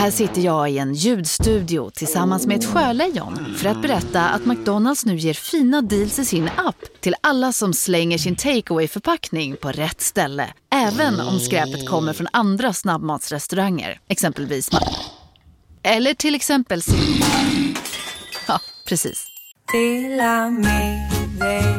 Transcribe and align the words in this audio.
Här 0.00 0.10
sitter 0.10 0.40
jag 0.40 0.70
i 0.70 0.78
en 0.78 0.94
ljudstudio 0.94 1.90
tillsammans 1.90 2.46
med 2.46 2.56
ett 2.56 2.64
sjölejon 2.64 3.54
för 3.58 3.68
att 3.68 3.82
berätta 3.82 4.28
att 4.28 4.46
McDonalds 4.46 5.06
nu 5.06 5.16
ger 5.16 5.34
fina 5.34 5.82
deals 5.82 6.18
i 6.18 6.24
sin 6.24 6.50
app 6.56 6.76
till 7.00 7.14
alla 7.20 7.52
som 7.52 7.72
slänger 7.72 8.18
sin 8.18 8.36
takeaway 8.36 8.88
förpackning 8.88 9.56
på 9.56 9.72
rätt 9.72 10.00
ställe. 10.00 10.48
Även 10.72 11.20
om 11.20 11.40
skräpet 11.40 11.88
kommer 11.88 12.12
från 12.12 12.26
andra 12.32 12.72
snabbmatsrestauranger, 12.72 14.00
exempelvis 14.08 14.70
Eller 15.82 16.14
till 16.14 16.34
exempel 16.34 16.82
Ja, 18.48 18.60
precis. 18.88 19.26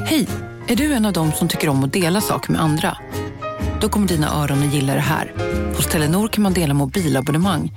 Hej! 0.06 0.28
Är 0.68 0.76
du 0.76 0.94
en 0.94 1.06
av 1.06 1.14
dem 1.14 1.32
som 1.32 1.48
tycker 1.48 1.70
om 1.70 1.84
att 1.84 1.94
dela 1.94 2.22
saker 2.22 2.52
med 2.52 2.62
andra? 2.62 2.98
Då 3.82 3.90
kommer 3.90 4.08
dina 4.08 4.44
öron 4.44 4.68
att 4.68 4.74
gilla 4.74 4.94
det 4.94 5.00
här. 5.00 5.34
Hos 5.76 5.88
Telenor 5.88 6.28
kan 6.28 6.44
man 6.44 6.54
dela 6.54 6.74
mobilabonnemang. 6.74 7.72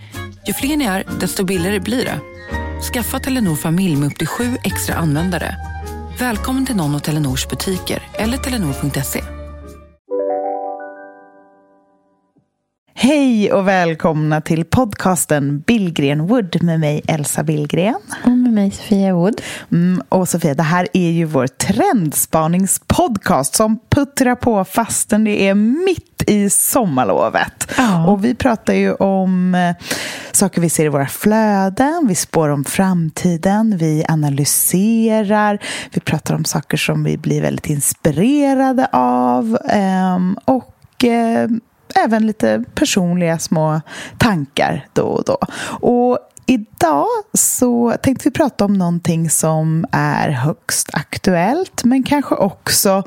Ju 0.46 0.52
fler 0.52 0.76
ni 0.76 0.84
är, 0.84 1.04
desto 1.20 1.44
billigare 1.44 1.80
blir 1.80 2.04
det. 2.04 2.20
Skaffa 2.92 3.20
Telenor 3.20 3.56
familj 3.56 3.96
med 3.96 4.06
upp 4.06 4.18
till 4.18 4.26
sju 4.26 4.56
extra 4.64 4.94
användare. 4.94 5.56
Välkommen 6.18 6.66
till 6.66 6.76
någon 6.76 6.94
av 6.94 6.98
Telenors 6.98 7.48
butiker 7.48 8.02
eller 8.12 8.38
telenor.se. 8.38 9.20
Hej 13.04 13.52
och 13.52 13.68
välkomna 13.68 14.40
till 14.40 14.64
podcasten 14.64 15.60
Billgren 15.60 16.26
Wood 16.26 16.62
med 16.62 16.80
mig 16.80 17.02
Elsa 17.08 17.42
Billgren. 17.42 18.00
Och 18.24 18.30
med 18.30 18.52
mig 18.52 18.70
Sofia 18.70 19.14
Wood. 19.14 19.40
Mm, 19.72 20.02
och 20.08 20.28
Sofia, 20.28 20.54
det 20.54 20.62
här 20.62 20.88
är 20.92 21.10
ju 21.10 21.24
vår 21.24 21.46
trendspaningspodcast 21.46 23.54
som 23.54 23.78
puttrar 23.90 24.34
på 24.34 24.64
fastän 24.64 25.24
det 25.24 25.48
är 25.48 25.54
mitt 25.54 26.24
i 26.26 26.50
sommarlovet. 26.50 27.70
Ja. 27.76 28.06
Och 28.06 28.24
vi 28.24 28.34
pratar 28.34 28.74
ju 28.74 28.94
om 28.94 29.54
eh, 29.54 29.76
saker 30.32 30.60
vi 30.60 30.70
ser 30.70 30.84
i 30.84 30.88
våra 30.88 31.06
flöden, 31.06 32.06
vi 32.08 32.14
spår 32.14 32.48
om 32.48 32.64
framtiden, 32.64 33.76
vi 33.76 34.04
analyserar, 34.08 35.58
vi 35.92 36.00
pratar 36.00 36.34
om 36.34 36.44
saker 36.44 36.76
som 36.76 37.04
vi 37.04 37.18
blir 37.18 37.42
väldigt 37.42 37.70
inspirerade 37.70 38.88
av 38.92 39.58
ehm, 39.68 40.38
och 40.44 41.04
eh, 41.04 41.48
även 42.04 42.26
lite 42.26 42.64
personliga 42.74 43.38
små 43.38 43.80
tankar 44.18 44.86
då 44.92 45.02
och 45.02 45.24
då. 45.24 45.38
Och 45.80 46.18
Idag 46.46 47.06
så 47.32 47.94
tänkte 48.02 48.28
vi 48.28 48.32
prata 48.32 48.64
om 48.64 48.72
någonting 48.72 49.30
som 49.30 49.86
är 49.92 50.28
högst 50.28 50.90
aktuellt 50.92 51.84
men 51.84 52.02
kanske 52.02 52.34
också 52.34 53.02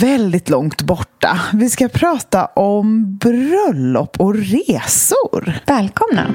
väldigt 0.00 0.48
långt 0.48 0.82
borta. 0.82 1.40
Vi 1.52 1.70
ska 1.70 1.88
prata 1.88 2.46
om 2.46 3.16
bröllop 3.16 4.20
och 4.20 4.34
resor. 4.34 5.60
Välkomna! 5.66 6.26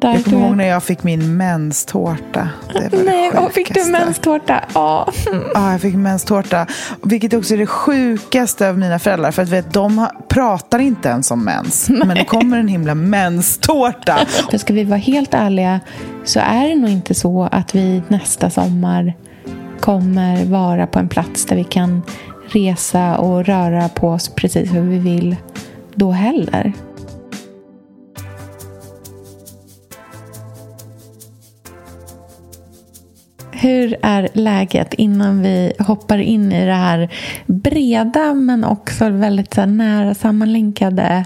Där 0.00 0.14
Jag 0.14 0.24
kommer 0.24 0.46
ihåg 0.46 0.56
när 0.56 0.68
jag 0.68 0.82
fick 0.82 1.02
min 1.02 1.36
menstårta. 1.36 2.48
Det 2.72 2.74
var 2.74 2.90
det 2.90 3.04
Nej, 3.04 3.30
åh, 3.34 3.48
fick 3.48 3.74
du 3.74 3.90
menstårta? 3.90 4.64
Ja. 4.74 5.12
Ja, 5.54 5.72
jag 5.72 5.80
fick 5.80 5.94
menstårta. 5.94 6.66
Vilket 7.02 7.34
också 7.34 7.54
är 7.54 7.58
det 7.58 7.66
sjukaste 7.66 8.68
av 8.68 8.78
mina 8.78 8.98
föräldrar. 8.98 9.30
För 9.30 9.42
att 9.42 9.48
vet, 9.48 9.72
de 9.72 10.06
pratar 10.28 10.78
inte 10.78 11.08
ens 11.08 11.30
om 11.30 11.44
mens. 11.44 11.88
Men 11.88 12.08
det 12.08 12.24
kommer 12.24 12.58
en 12.58 12.68
himla 12.68 12.94
menstårta. 12.94 14.18
För 14.50 14.58
ska 14.58 14.72
vi 14.72 14.84
vara 14.84 14.98
helt 14.98 15.34
ärliga 15.34 15.80
så 16.24 16.40
är 16.40 16.68
det 16.68 16.74
nog 16.74 16.90
inte 16.90 17.14
så 17.14 17.48
att 17.52 17.74
vi 17.74 18.02
nästa 18.08 18.50
sommar 18.50 19.14
kommer 19.80 20.44
vara 20.44 20.86
på 20.86 20.98
en 20.98 21.08
plats 21.08 21.46
där 21.46 21.56
vi 21.56 21.64
kan 21.64 22.02
resa 22.48 23.18
och 23.18 23.44
röra 23.44 23.88
på 23.88 24.08
oss 24.08 24.28
precis 24.28 24.74
hur 24.74 24.82
vi 24.82 24.98
vill 24.98 25.36
då 25.94 26.10
heller. 26.10 26.72
Hur 33.60 33.96
är 34.02 34.28
läget 34.32 34.94
innan 34.94 35.42
vi 35.42 35.72
hoppar 35.78 36.18
in 36.18 36.52
i 36.52 36.66
det 36.66 36.74
här 36.74 37.12
breda 37.46 38.34
men 38.34 38.64
också 38.64 39.10
väldigt 39.10 39.54
så 39.54 39.66
nära 39.66 40.14
sammanlänkade 40.14 41.24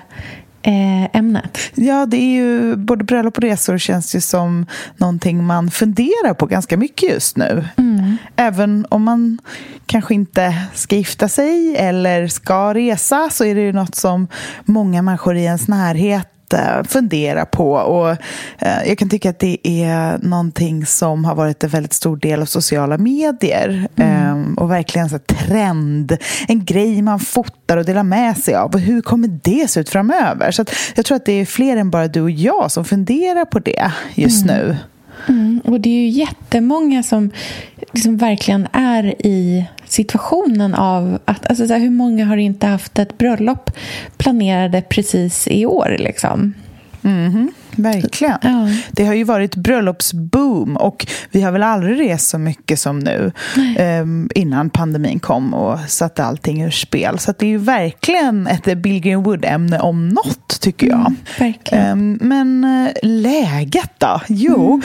eh, 0.62 1.16
ämnet? 1.16 1.58
Ja, 1.74 2.06
det 2.06 2.16
är 2.16 2.34
ju 2.34 2.76
både 2.76 3.04
bröllop 3.04 3.36
och 3.36 3.42
resor 3.42 3.78
känns 3.78 4.14
ju 4.14 4.20
som 4.20 4.66
någonting 4.96 5.44
man 5.44 5.70
funderar 5.70 6.34
på 6.34 6.46
ganska 6.46 6.76
mycket 6.76 7.10
just 7.10 7.36
nu. 7.36 7.64
Även 8.36 8.86
om 8.88 9.02
man 9.02 9.38
kanske 9.86 10.14
inte 10.14 10.54
ska 10.74 10.96
gifta 10.96 11.28
sig 11.28 11.76
eller 11.76 12.28
ska 12.28 12.74
resa 12.74 13.30
så 13.30 13.44
är 13.44 13.54
det 13.54 13.60
ju 13.60 13.72
något 13.72 13.94
som 13.94 14.28
många 14.64 15.02
människor 15.02 15.36
i 15.36 15.44
ens 15.44 15.68
närhet 15.68 16.33
fundera 16.88 17.46
på. 17.46 17.72
Och, 17.72 18.10
eh, 18.58 18.88
jag 18.88 18.98
kan 18.98 19.08
tycka 19.08 19.30
att 19.30 19.38
det 19.38 19.58
är 19.62 20.18
någonting 20.18 20.86
som 20.86 21.24
har 21.24 21.34
varit 21.34 21.64
en 21.64 21.70
väldigt 21.70 21.92
stor 21.92 22.16
del 22.16 22.42
av 22.42 22.46
sociala 22.46 22.98
medier. 22.98 23.88
Eh, 23.96 24.34
och 24.56 24.70
verkligen 24.70 25.08
så 25.08 25.18
trend. 25.18 26.16
En 26.48 26.64
grej 26.64 27.02
man 27.02 27.20
fotar 27.20 27.76
och 27.76 27.84
delar 27.84 28.02
med 28.02 28.38
sig 28.38 28.54
av. 28.54 28.74
Och 28.74 28.80
hur 28.80 29.02
kommer 29.02 29.40
det 29.42 29.70
se 29.70 29.80
ut 29.80 29.88
framöver? 29.88 30.50
Så 30.50 30.64
jag 30.94 31.04
tror 31.04 31.16
att 31.16 31.26
det 31.26 31.32
är 31.32 31.46
fler 31.46 31.76
än 31.76 31.90
bara 31.90 32.08
du 32.08 32.20
och 32.20 32.30
jag 32.30 32.70
som 32.70 32.84
funderar 32.84 33.44
på 33.44 33.58
det 33.58 33.92
just 34.14 34.46
nu. 34.46 34.76
Mm, 35.28 35.60
och 35.64 35.80
det 35.80 35.88
är 35.88 36.00
ju 36.00 36.08
jättemånga 36.08 37.02
som 37.02 37.30
liksom 37.92 38.16
verkligen 38.16 38.68
är 38.72 39.26
i 39.26 39.64
situationen 39.84 40.74
av 40.74 41.18
att 41.24 41.46
alltså 41.46 41.66
så 41.66 41.72
här, 41.72 41.80
hur 41.80 41.90
många 41.90 42.24
har 42.24 42.36
inte 42.36 42.66
haft 42.66 42.98
ett 42.98 43.18
bröllop 43.18 43.70
planerade 44.16 44.82
precis 44.82 45.48
i 45.48 45.66
år 45.66 45.96
liksom? 45.98 46.54
Verkligen. 47.76 48.38
Ja. 48.42 48.68
Det 48.92 49.04
har 49.04 49.14
ju 49.14 49.24
varit 49.24 49.56
bröllopsboom 49.56 50.76
och 50.76 51.06
vi 51.30 51.42
har 51.42 51.52
väl 51.52 51.62
aldrig 51.62 52.00
rest 52.00 52.28
så 52.28 52.38
mycket 52.38 52.78
som 52.80 52.98
nu 52.98 53.32
ehm, 53.78 54.30
innan 54.34 54.70
pandemin 54.70 55.20
kom 55.20 55.54
och 55.54 55.78
satte 55.88 56.24
allting 56.24 56.62
ur 56.62 56.70
spel. 56.70 57.18
Så 57.18 57.32
det 57.38 57.46
är 57.46 57.50
ju 57.50 57.58
verkligen 57.58 58.46
ett 58.46 58.78
Bill 58.78 59.16
Wood-ämne 59.16 59.80
om 59.80 60.08
något, 60.08 60.60
tycker 60.60 60.86
jag. 60.86 61.14
verkligen. 61.38 61.84
Ehm, 61.84 62.18
men 62.20 62.64
eh, 62.64 62.92
läget 63.02 63.92
då? 63.98 64.20
Jo, 64.28 64.82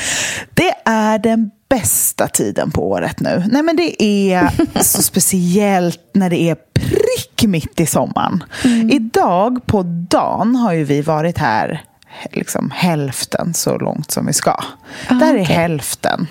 det 0.54 0.74
är 0.86 1.20
den 1.20 1.52
bästa 1.70 2.28
tiden 2.28 2.72
på 2.72 2.90
året 2.90 3.20
nu. 3.20 3.44
Nej, 3.52 3.64
men 3.64 3.76
det 3.76 4.04
är 4.04 4.50
så 4.84 5.02
speciellt 5.02 6.12
när 6.14 6.30
det 6.30 6.42
är 6.42 6.56
prick 6.74 7.44
mitt 7.44 7.80
i 7.80 7.86
sommaren. 7.86 8.44
Idag 8.92 9.66
på 9.66 9.84
dagen 10.10 10.56
har 10.56 10.74
ju 10.74 10.84
vi 10.84 11.02
varit 11.02 11.38
här 11.38 11.82
liksom 12.32 12.72
hälften 12.76 13.54
så 13.54 13.78
långt 13.78 14.12
som 14.12 14.26
vi 14.26 14.34
ska. 14.34 14.64
Där 15.10 15.34
är 15.34 15.44
okej. 15.44 15.56
hälften. 15.56 16.28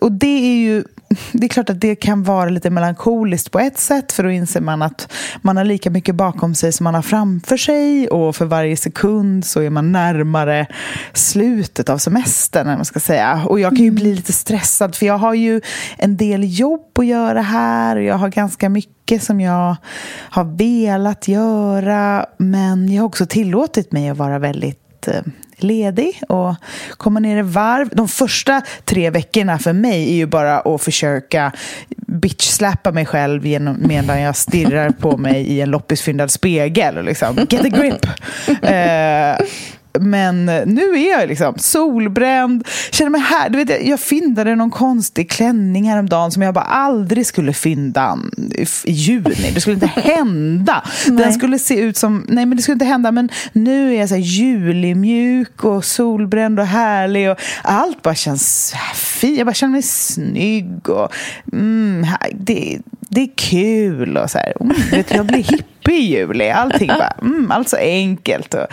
Och 0.00 0.12
det 0.12 0.26
är 0.26 0.56
ju 0.56 0.84
det 1.32 1.46
är 1.46 1.48
klart 1.48 1.70
att 1.70 1.80
det 1.80 1.96
kan 1.96 2.22
vara 2.22 2.50
lite 2.50 2.70
melankoliskt 2.70 3.50
på 3.50 3.58
ett 3.58 3.78
sätt 3.78 4.12
för 4.12 4.22
då 4.22 4.30
inser 4.30 4.60
man 4.60 4.82
att 4.82 5.12
man 5.42 5.56
har 5.56 5.64
lika 5.64 5.90
mycket 5.90 6.14
bakom 6.14 6.54
sig 6.54 6.72
som 6.72 6.84
man 6.84 6.94
har 6.94 7.02
framför 7.02 7.56
sig 7.56 8.08
och 8.08 8.36
för 8.36 8.44
varje 8.44 8.76
sekund 8.76 9.44
så 9.44 9.60
är 9.60 9.70
man 9.70 9.92
närmare 9.92 10.66
slutet 11.12 11.88
av 11.88 11.98
semestern, 11.98 12.66
man 12.66 12.84
ska 12.84 13.00
säga. 13.00 13.42
Och 13.46 13.60
jag 13.60 13.76
kan 13.76 13.84
ju 13.84 13.90
bli 13.90 14.14
lite 14.14 14.32
stressad 14.32 14.96
för 14.96 15.06
jag 15.06 15.18
har 15.18 15.34
ju 15.34 15.60
en 15.98 16.16
del 16.16 16.58
jobb 16.58 16.98
att 16.98 17.06
göra 17.06 17.42
här 17.42 17.96
och 17.96 18.02
jag 18.02 18.14
har 18.14 18.28
ganska 18.28 18.68
mycket 18.68 18.99
som 19.20 19.40
jag 19.40 19.76
har 20.30 20.44
velat 20.44 21.28
göra 21.28 22.26
men 22.36 22.92
jag 22.92 23.02
har 23.02 23.06
också 23.06 23.26
tillåtit 23.26 23.92
mig 23.92 24.08
att 24.08 24.16
vara 24.16 24.38
väldigt 24.38 25.08
eh, 25.08 25.22
ledig 25.56 26.22
och 26.28 26.54
komma 26.96 27.20
ner 27.20 27.36
i 27.36 27.42
varv. 27.42 27.88
De 27.92 28.08
första 28.08 28.62
tre 28.84 29.10
veckorna 29.10 29.58
för 29.58 29.72
mig 29.72 30.10
är 30.10 30.14
ju 30.14 30.26
bara 30.26 30.60
att 30.60 30.82
försöka 30.82 31.52
bitch-slappa 32.06 32.92
mig 32.92 33.06
själv 33.06 33.46
genom, 33.46 33.76
medan 33.86 34.20
jag 34.20 34.36
stirrar 34.36 34.90
på 34.90 35.16
mig 35.16 35.42
i 35.42 35.60
en 35.60 35.70
loppisfyndad 35.70 36.30
spegel. 36.30 36.98
och 36.98 37.04
Liksom. 37.04 37.36
Get 37.36 37.64
a 37.64 37.68
grip! 37.68 38.06
Eh, 38.62 39.46
men 40.00 40.46
nu 40.46 40.82
är 40.82 41.10
jag 41.18 41.28
liksom 41.28 41.54
solbränd, 41.58 42.68
känner 42.90 43.10
mig 43.10 43.20
här. 43.20 43.48
Du 43.50 43.58
vet, 43.58 43.70
jag- 43.70 43.84
jag 43.86 44.00
fyndade 44.00 44.56
någon 44.56 44.70
konstig 44.70 45.30
klänning 45.30 45.84
häromdagen 45.90 46.30
som 46.30 46.42
jag 46.42 46.54
bara 46.54 46.64
aldrig 46.64 47.26
skulle 47.26 47.52
fynda 47.52 48.18
i 48.84 48.92
juni. 48.92 49.50
Det 49.54 49.60
skulle 49.60 49.74
inte 49.74 49.86
hända. 50.00 50.84
Den 51.06 51.14
Nej. 51.16 51.32
skulle 51.32 51.58
se 51.58 51.74
ut 51.80 51.96
som... 51.96 52.26
Nej, 52.28 52.46
men 52.46 52.56
det 52.56 52.62
skulle 52.62 52.72
inte 52.72 52.84
hända. 52.84 53.12
Men 53.12 53.28
nu 53.52 53.94
är 53.94 53.98
jag 54.00 54.08
så 54.08 54.14
här 54.14 54.22
julimjuk 54.22 55.64
och 55.64 55.84
solbränd 55.84 56.60
och 56.60 56.66
härlig. 56.66 57.30
Och 57.30 57.36
allt 57.62 58.02
bara 58.02 58.14
känns 58.14 58.74
fint. 58.94 59.38
Jag 59.38 59.46
bara 59.46 59.54
känner 59.54 59.72
mig 59.72 59.82
snygg. 59.82 60.88
Och, 60.88 61.12
mm, 61.52 62.06
det, 62.34 62.78
det 63.08 63.20
är 63.20 63.30
kul. 63.36 64.16
Och 64.16 64.30
så 64.30 64.38
här. 64.38 64.52
Mm, 64.60 64.76
vet, 64.90 65.14
jag 65.14 65.26
blir 65.26 65.42
hippie 65.42 65.96
i 65.96 66.10
juli. 66.16 66.50
Allting 66.50 66.88
bara... 66.88 67.12
Mm, 67.22 67.50
allt 67.50 67.68
så 67.68 67.76
enkelt. 67.76 68.54
Och, 68.54 68.66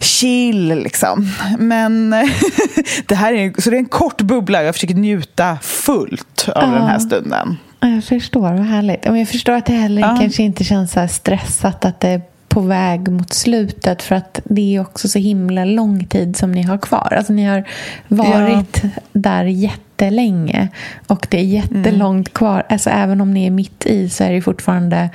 chill 0.00 0.68
liksom. 0.68 1.30
Men 1.58 2.10
det 3.06 3.14
här 3.14 3.32
är, 3.32 3.60
så 3.60 3.70
det 3.70 3.76
är 3.76 3.78
en 3.78 3.84
kort 3.84 4.22
bubbla. 4.22 4.62
Jag 4.62 4.74
försöker 4.74 4.94
njuta 4.94 5.58
fullt 5.62 6.48
av 6.54 6.62
ja. 6.62 6.70
den 6.70 6.86
här 6.86 6.98
stunden. 6.98 7.56
Jag 7.80 8.04
förstår, 8.04 8.40
vad 8.40 8.66
härligt. 8.66 9.04
Jag 9.04 9.28
förstår 9.28 9.52
att 9.52 9.66
det 9.66 9.72
heller 9.72 10.02
ja. 10.02 10.16
kanske 10.20 10.42
inte 10.42 10.64
känns 10.64 10.92
så 10.92 11.08
stressat 11.08 11.84
att 11.84 12.00
det 12.00 12.08
är 12.08 12.22
på 12.54 12.60
väg 12.60 13.08
mot 13.08 13.32
slutet 13.32 14.02
för 14.02 14.14
att 14.14 14.40
det 14.44 14.76
är 14.76 14.80
också 14.80 15.08
så 15.08 15.18
himla 15.18 15.64
lång 15.64 16.06
tid 16.06 16.36
som 16.36 16.52
ni 16.52 16.62
har 16.62 16.78
kvar. 16.78 17.14
Alltså 17.16 17.32
ni 17.32 17.44
har 17.44 17.64
varit 18.08 18.80
ja. 18.82 18.88
där 19.12 19.44
jättelänge 19.44 20.68
och 21.06 21.26
det 21.30 21.38
är 21.38 21.44
jättelångt 21.44 22.28
mm. 22.28 22.34
kvar. 22.34 22.66
Alltså 22.68 22.90
även 22.90 23.20
om 23.20 23.34
ni 23.34 23.46
är 23.46 23.50
mitt 23.50 23.86
i 23.86 24.08
så 24.08 24.24
är 24.24 24.32
det 24.32 24.42
fortfarande 24.42 25.10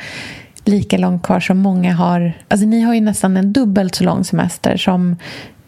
lika 0.69 0.97
långt 0.97 1.23
kvar 1.23 1.39
som 1.39 1.57
många 1.57 1.93
har. 1.93 2.33
Alltså 2.47 2.65
ni 2.67 2.81
har 2.81 2.93
ju 2.93 3.01
nästan 3.01 3.37
en 3.37 3.53
dubbelt 3.53 3.95
så 3.95 4.03
lång 4.03 4.23
semester 4.23 4.77
som 4.77 5.15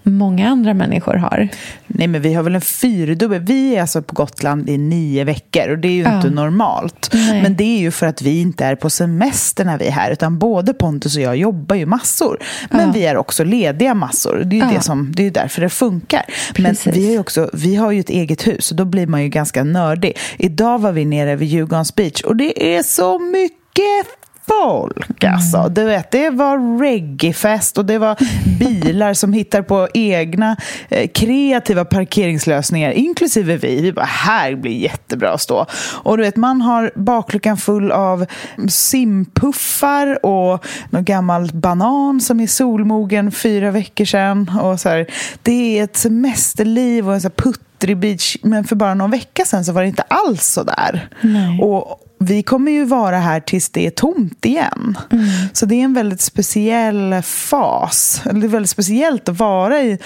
många 0.04 0.50
andra 0.50 0.74
människor 0.74 1.14
har. 1.14 1.48
Nej, 1.88 2.08
men 2.08 2.22
vi 2.22 2.34
har 2.34 2.44
väl 2.44 2.56
en 2.56 2.62
fyrdubbel. 2.62 3.42
Vi 3.42 3.76
är 3.76 3.82
alltså 3.82 4.02
på 4.02 4.16
Gotland 4.16 4.70
i 4.70 4.78
nio 4.78 5.24
veckor 5.24 5.70
och 5.70 5.78
det 5.78 5.88
är 5.88 5.92
ju 5.92 6.04
ja. 6.04 6.16
inte 6.16 6.30
normalt. 6.30 7.10
Nej. 7.14 7.42
Men 7.42 7.56
det 7.56 7.64
är 7.64 7.80
ju 7.80 7.92
för 7.92 8.08
att 8.08 8.22
vi 8.22 8.42
inte 8.42 8.66
är 8.66 8.76
på 8.76 8.90
semester 8.90 9.66
när 9.66 9.78
vi 9.78 9.88
är 9.88 9.92
här, 9.92 10.12
utan 10.12 10.40
både 10.40 10.74
Pontus 10.74 11.16
och 11.16 11.22
jag 11.22 11.38
jobbar 11.38 11.76
ju 11.76 11.86
massor. 11.86 12.38
Men 12.70 12.88
ja. 12.88 12.94
vi 12.94 13.06
är 13.06 13.18
också 13.18 13.44
lediga 13.44 13.94
massor. 13.94 14.44
Det 14.46 14.56
är 14.56 14.58
ju 14.58 14.72
ja. 14.72 14.78
det 14.78 14.84
som, 14.84 15.12
det 15.16 15.26
är 15.28 15.32
därför 15.32 15.62
det 15.62 15.70
funkar. 15.70 16.26
Precis. 16.54 16.86
Men 16.86 16.96
vi 16.96 17.06
har, 17.06 17.14
ju 17.14 17.20
också, 17.20 17.50
vi 17.54 17.76
har 17.76 17.92
ju 17.92 18.00
ett 18.00 18.10
eget 18.10 18.48
hus 18.48 18.72
och 18.72 18.78
då 18.78 18.86
blir 18.86 19.08
man 19.08 19.24
ju 19.24 19.30
ganska 19.30 19.64
nördig. 19.64 20.18
Idag 20.38 20.80
var 20.80 20.92
vi 20.92 21.06
nere 21.06 21.36
vid 21.36 21.48
Djurgårdens 21.48 21.96
beach 21.96 22.22
och 22.22 22.36
det 22.36 22.76
är 22.76 22.84
så 22.84 23.20
mycket 23.20 24.21
folk 24.48 25.24
alltså. 25.24 25.58
Mm. 25.58 25.74
Du 25.74 25.84
vet, 25.84 26.12
det 26.12 26.30
var 26.30 26.80
reggaefest 26.80 27.78
och 27.78 27.86
det 27.86 27.98
var 27.98 28.18
bilar 28.60 29.14
som 29.14 29.34
hittar 29.34 29.62
på 29.62 29.88
egna 29.94 30.58
eh, 30.90 31.08
kreativa 31.08 31.86
parkeringslösningar, 31.86 32.92
inklusive 32.92 33.58
vi. 33.58 33.82
Vi 33.82 33.94
bara, 33.94 34.06
här 34.06 34.56
blir 34.56 34.78
jättebra 34.78 35.32
att 35.32 35.42
stå. 35.42 35.66
Och 36.04 36.18
du 36.18 36.24
vet, 36.24 36.36
man 36.36 36.62
har 36.62 36.92
bakluckan 36.96 37.58
full 37.58 37.92
av 37.92 38.26
simpuffar 38.70 40.26
och 40.26 40.66
någon 40.90 41.04
gammal 41.04 41.50
banan 41.54 42.22
som 42.22 42.40
är 42.40 42.48
solmogen 42.48 43.32
fyra 43.32 43.72
veckor 43.72 44.06
sedan. 44.06 44.52
Och 44.62 44.80
så 44.80 44.90
här, 44.90 45.08
det 45.42 45.80
är 45.80 45.84
ett 45.84 45.98
semesterliv 45.98 47.08
och 47.08 47.14
en 47.14 47.22
så 47.22 47.28
här 47.28 47.36
puttrig 47.36 47.98
beach. 47.98 48.38
Men 48.44 48.64
för 48.64 48.76
bara 48.76 48.94
någon 48.94 49.12
vecka 49.12 49.46
sedan 49.46 49.66
så 49.66 49.72
var 49.72 49.82
det 49.82 49.88
inte 49.88 50.02
alls 50.08 50.46
så 50.46 50.64
där. 50.64 51.10
Nej. 51.22 51.62
Och 51.62 52.01
vi 52.22 52.44
kommer 52.44 52.72
ju 52.72 52.86
vara 52.86 53.20
här 53.20 53.40
tills 53.40 53.70
det 53.70 53.86
är 53.86 53.90
tomt 53.90 54.46
igen. 54.46 54.98
Mm. 55.12 55.26
Så 55.54 55.66
det 55.66 55.76
är 55.76 55.84
en 55.84 55.94
väldigt 55.94 56.22
speciell 56.22 57.22
fas. 57.24 58.22
Det 58.24 58.30
är 58.30 58.48
väldigt 58.48 58.70
speciellt 58.70 59.30
att 59.30 59.40
vara 59.40 59.82
i 59.82 59.98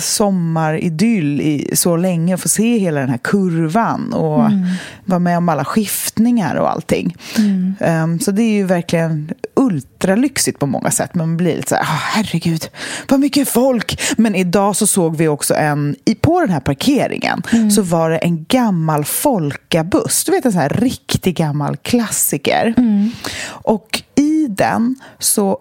sommaridyll 0.00 1.40
i 1.40 1.76
så 1.76 1.96
länge 1.96 2.34
och 2.34 2.40
få 2.40 2.48
se 2.48 2.78
hela 2.78 3.00
den 3.00 3.08
här 3.08 3.18
kurvan 3.18 4.12
och 4.12 4.46
mm. 4.46 4.64
vara 5.04 5.18
med 5.18 5.38
om 5.38 5.48
alla 5.48 5.64
skiftningar 5.64 6.54
och 6.54 6.70
allting. 6.70 7.16
Mm. 7.38 7.74
Um, 7.80 8.20
så 8.20 8.30
det 8.30 8.42
är 8.42 8.52
ju 8.52 8.64
verkligen 8.64 9.30
ultralyxigt 9.56 10.58
på 10.58 10.66
många 10.66 10.90
sätt. 10.90 11.14
Man 11.14 11.36
blir 11.36 11.56
lite 11.56 11.68
så 11.68 11.74
här, 11.74 11.82
oh, 11.82 12.00
herregud, 12.14 12.68
vad 13.08 13.20
mycket 13.20 13.48
folk! 13.48 14.00
Men 14.16 14.34
idag 14.34 14.76
så 14.76 14.86
såg 14.86 15.16
vi 15.16 15.28
också 15.28 15.54
en, 15.54 15.96
på 16.20 16.40
den 16.40 16.50
här 16.50 16.60
parkeringen, 16.60 17.42
mm. 17.52 17.70
så 17.70 17.82
var 17.82 18.10
det 18.10 18.18
en 18.18 18.44
gammal 18.44 19.04
folkabuss. 19.04 20.24
Du 20.24 20.32
vet 20.32 20.44
en 20.44 20.52
sån 20.52 20.60
här 20.60 20.68
riktig 20.68 21.36
gammal 21.36 21.53
klassiker. 21.82 22.74
Mm. 22.76 23.10
Och 23.46 24.02
i 24.14 24.46
den 24.48 24.96
så, 25.18 25.58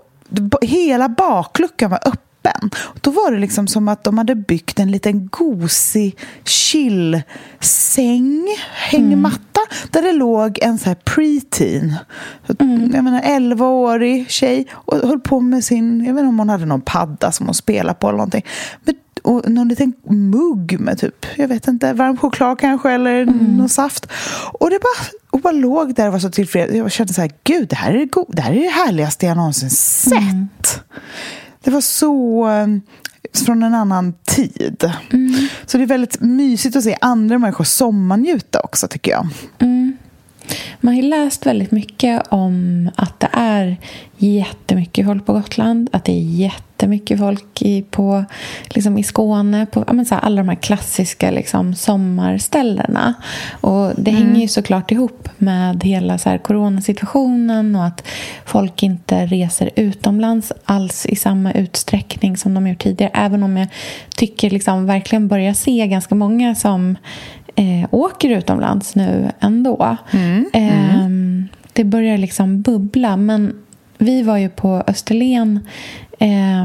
hela 0.61 1.09
bakluckan 1.09 1.89
var 1.89 1.99
öppen 2.05 2.19
öppen. 2.43 2.69
Då 3.01 3.11
var 3.11 3.31
det 3.31 3.39
liksom 3.39 3.67
som 3.67 3.87
att 3.87 4.03
de 4.03 4.17
hade 4.17 4.35
byggt 4.35 4.79
en 4.79 4.91
liten 4.91 5.27
gosig 5.27 6.17
chillsäng, 6.45 7.27
hängmatta, 8.73 9.61
mm. 9.61 9.87
där 9.91 10.01
det 10.01 10.13
låg 10.13 10.59
en 10.61 10.79
så 10.79 10.85
här 10.85 10.95
preteen, 10.95 11.95
mm. 12.59 12.91
jag 12.93 13.03
menar 13.03 13.21
11-årig 13.21 14.29
tjej 14.29 14.67
och 14.73 14.97
höll 14.97 15.19
på 15.19 15.39
med 15.39 15.63
sin, 15.63 16.05
jag 16.05 16.13
vet 16.13 16.19
inte 16.19 16.29
om 16.29 16.39
hon 16.39 16.49
hade 16.49 16.65
någon 16.65 16.81
padda 16.81 17.31
som 17.31 17.45
hon 17.45 17.55
spelade 17.55 17.99
på 17.99 18.07
eller 18.07 18.17
någonting. 18.17 18.45
Men 18.83 18.95
och 19.23 19.49
någon 19.49 19.67
liten 19.67 19.93
mugg 20.09 20.79
med 20.79 20.99
typ, 20.99 21.25
jag 21.35 21.47
vet 21.47 21.67
inte, 21.67 21.93
varm 21.93 22.17
choklad 22.17 22.59
kanske 22.59 22.91
eller 22.91 23.21
mm. 23.21 23.57
någon 23.57 23.69
saft. 23.69 24.07
Och 24.59 24.69
det 24.69 24.79
bara, 24.79 25.07
och 25.29 25.39
bara 25.39 25.53
låg 25.53 25.95
där 25.95 26.07
och 26.07 26.13
var 26.13 26.19
så 26.19 26.29
tillfreds. 26.29 26.73
Jag 26.73 26.91
kände 26.91 27.13
så 27.13 27.21
här, 27.21 27.31
gud, 27.43 27.67
det 27.67 27.75
här 27.75 27.93
är 27.93 27.97
det, 27.97 28.05
go- 28.05 28.29
det, 28.29 28.41
här 28.41 28.51
är 28.51 28.59
det 28.63 28.69
härligaste 28.69 29.25
jag 29.25 29.37
någonsin 29.37 29.69
sett. 29.69 30.13
Mm. 30.13 30.47
Det 31.63 31.71
var 31.71 31.81
så 31.81 32.47
eh, 32.49 32.67
från 33.45 33.63
en 33.63 33.73
annan 33.73 34.13
tid. 34.25 34.91
Mm. 35.09 35.47
Så 35.65 35.77
det 35.77 35.83
är 35.83 35.87
väldigt 35.87 36.21
mysigt 36.21 36.75
att 36.75 36.83
se 36.83 36.97
andra 37.01 37.39
människor 37.39 37.63
sommarnjuta 37.63 38.61
också, 38.63 38.87
tycker 38.87 39.11
jag. 39.11 39.27
Mm. 39.59 39.97
Man 40.79 40.95
har 40.95 41.01
läst 41.01 41.45
väldigt 41.45 41.71
mycket 41.71 42.21
om 42.29 42.89
att 42.95 43.19
det 43.19 43.29
är 43.33 43.77
jättemycket 44.17 45.05
folk 45.05 45.25
på 45.25 45.33
Gotland. 45.33 45.89
Att 45.91 46.05
det 46.05 46.11
är 46.11 46.21
jättemycket 46.21 47.19
folk 47.19 47.61
i, 47.61 47.81
på, 47.81 48.25
liksom 48.69 48.97
i 48.97 49.03
Skåne. 49.03 49.65
På 49.65 49.83
ja, 49.87 50.05
så 50.05 50.15
här, 50.15 50.21
alla 50.21 50.41
de 50.41 50.49
här 50.49 50.55
klassiska 50.55 51.31
liksom, 51.31 51.75
sommarställena. 51.75 53.13
Och 53.61 53.91
det 53.97 54.11
mm. 54.11 54.23
hänger 54.23 54.41
ju 54.41 54.47
såklart 54.47 54.91
ihop 54.91 55.29
med 55.37 55.83
hela 55.83 56.17
så 56.17 56.29
här, 56.29 56.37
coronasituationen 56.37 57.75
och 57.75 57.85
att 57.85 58.03
folk 58.45 58.83
inte 58.83 59.25
reser 59.25 59.69
utomlands 59.75 60.51
alls 60.65 61.05
i 61.05 61.15
samma 61.15 61.51
utsträckning 61.51 62.37
som 62.37 62.53
de 62.53 62.67
gjort 62.67 62.83
tidigare. 62.83 63.11
Även 63.13 63.43
om 63.43 63.57
jag 63.57 63.67
tycker 64.15 64.49
liksom 64.49 64.85
verkligen 64.85 65.27
börjar 65.27 65.53
se 65.53 65.87
ganska 65.87 66.15
många 66.15 66.55
som 66.55 66.97
eh, 67.55 67.89
åker 67.91 68.29
utomlands 68.29 68.95
nu 68.95 69.31
ändå. 69.39 69.97
Mm. 70.11 70.45
Eh, 70.53 71.49
det 71.73 71.83
börjar 71.83 72.17
liksom 72.17 72.61
bubbla. 72.61 73.17
Men 73.17 73.53
vi 73.97 74.23
var 74.23 74.37
ju 74.37 74.49
på 74.49 74.83
Österlen 74.87 75.59
eh, 76.19 76.63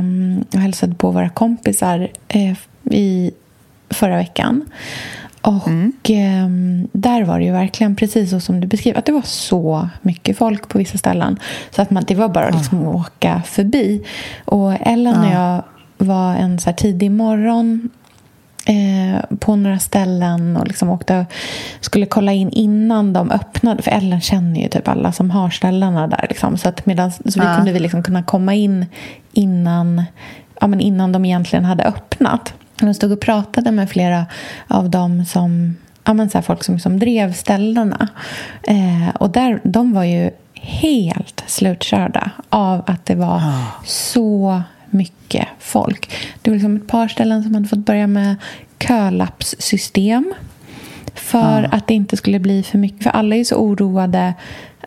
och 0.55 0.61
hälsade 0.61 0.95
på 0.95 1.11
våra 1.11 1.29
kompisar 1.29 2.09
eh, 2.29 2.57
i 2.91 3.31
förra 3.91 4.17
veckan. 4.17 4.65
Och 5.41 5.69
mm. 5.69 5.93
eh, 6.03 6.89
där 6.93 7.25
var 7.25 7.39
det 7.39 7.45
ju 7.45 7.53
verkligen 7.53 7.97
precis 7.97 8.31
så 8.31 8.41
som 8.41 8.61
du 8.61 8.67
beskriver. 8.67 8.99
Att 8.99 9.05
det 9.05 9.13
var 9.13 9.23
så 9.23 9.89
mycket 10.03 10.39
folk 10.39 10.69
på 10.69 10.79
vissa 10.79 10.99
ställen. 10.99 11.39
Så 11.71 11.83
att 11.83 11.91
man, 11.91 12.05
det 12.07 12.15
var 12.15 12.29
bara 12.29 12.51
liksom 12.51 12.89
att 12.89 12.95
åka 12.95 13.43
förbi. 13.47 14.05
Och 14.45 14.75
Ellen 14.81 15.21
och 15.21 15.33
jag 15.33 15.63
var 15.99 16.35
en 16.35 16.59
så 16.59 16.73
tidig 16.73 17.11
morgon 17.11 17.91
eh, 18.69 19.37
på 19.39 19.57
några 19.57 19.79
ställen 19.79 20.57
och 20.57 20.67
liksom 20.67 20.91
åkte 20.91 21.27
skulle 21.81 22.07
kolla 22.07 22.33
in 22.33 22.51
innan 22.51 23.13
de 23.13 23.31
öppnade. 23.31 23.83
För 23.83 23.91
Ellen 23.91 24.21
känner 24.21 24.61
ju 24.61 24.69
typ 24.69 24.89
alla 24.89 25.13
som 25.13 25.31
har 25.31 25.51
ställena 25.51 26.07
där. 26.07 26.27
Liksom. 26.29 26.59
Så, 26.59 26.69
att 26.69 26.87
medan, 26.87 27.13
så 27.13 27.41
vi 27.41 27.47
ja. 27.47 27.57
kunde 27.57 27.73
vi 27.73 27.79
liksom 27.79 28.03
kunna 28.03 28.23
komma 28.23 28.55
in 28.55 28.87
innan, 29.33 30.03
ja, 30.61 30.67
men 30.67 30.81
innan 30.81 31.13
de 31.13 31.25
egentligen 31.25 31.65
hade 31.65 31.85
öppnat. 31.85 32.55
De 32.81 32.95
stod 32.95 33.13
och 33.13 33.21
pratade 33.21 33.71
med 33.71 33.91
flera 33.91 34.27
av 34.69 34.91
dem 34.91 35.25
som 35.25 35.77
ja, 36.05 36.15
men 36.15 36.31
så 36.31 36.43
folk 36.43 36.65
som, 36.65 36.79
som 36.79 36.99
drev 36.99 37.33
ställena. 37.33 38.09
Eh, 38.63 39.09
och 39.15 39.31
där, 39.31 39.61
de 39.65 39.93
var 39.93 40.05
ju 40.05 40.31
helt 40.55 41.45
slutkörda 41.47 42.31
av 42.49 42.83
att 42.87 43.07
det 43.07 43.15
var 43.15 43.37
oh. 43.37 43.85
så 43.85 44.63
mycket 44.91 45.49
folk. 45.59 46.11
Det 46.43 46.51
var 46.51 46.55
liksom 46.55 46.77
ett 46.77 46.87
par 46.87 47.09
ställen 47.09 47.43
som 47.43 47.55
hade 47.55 47.69
fått 47.69 47.79
börja 47.79 48.07
med 48.07 48.37
kölappssystem 48.79 50.35
för 51.15 51.63
ja. 51.63 51.69
att 51.73 51.87
det 51.87 51.95
inte 51.95 52.17
skulle 52.17 52.39
bli 52.39 52.63
för 52.63 52.79
mycket. 52.79 53.03
För 53.03 53.11
alla 53.11 53.37
är 53.37 53.45
så 53.45 53.57
oroade 53.57 54.35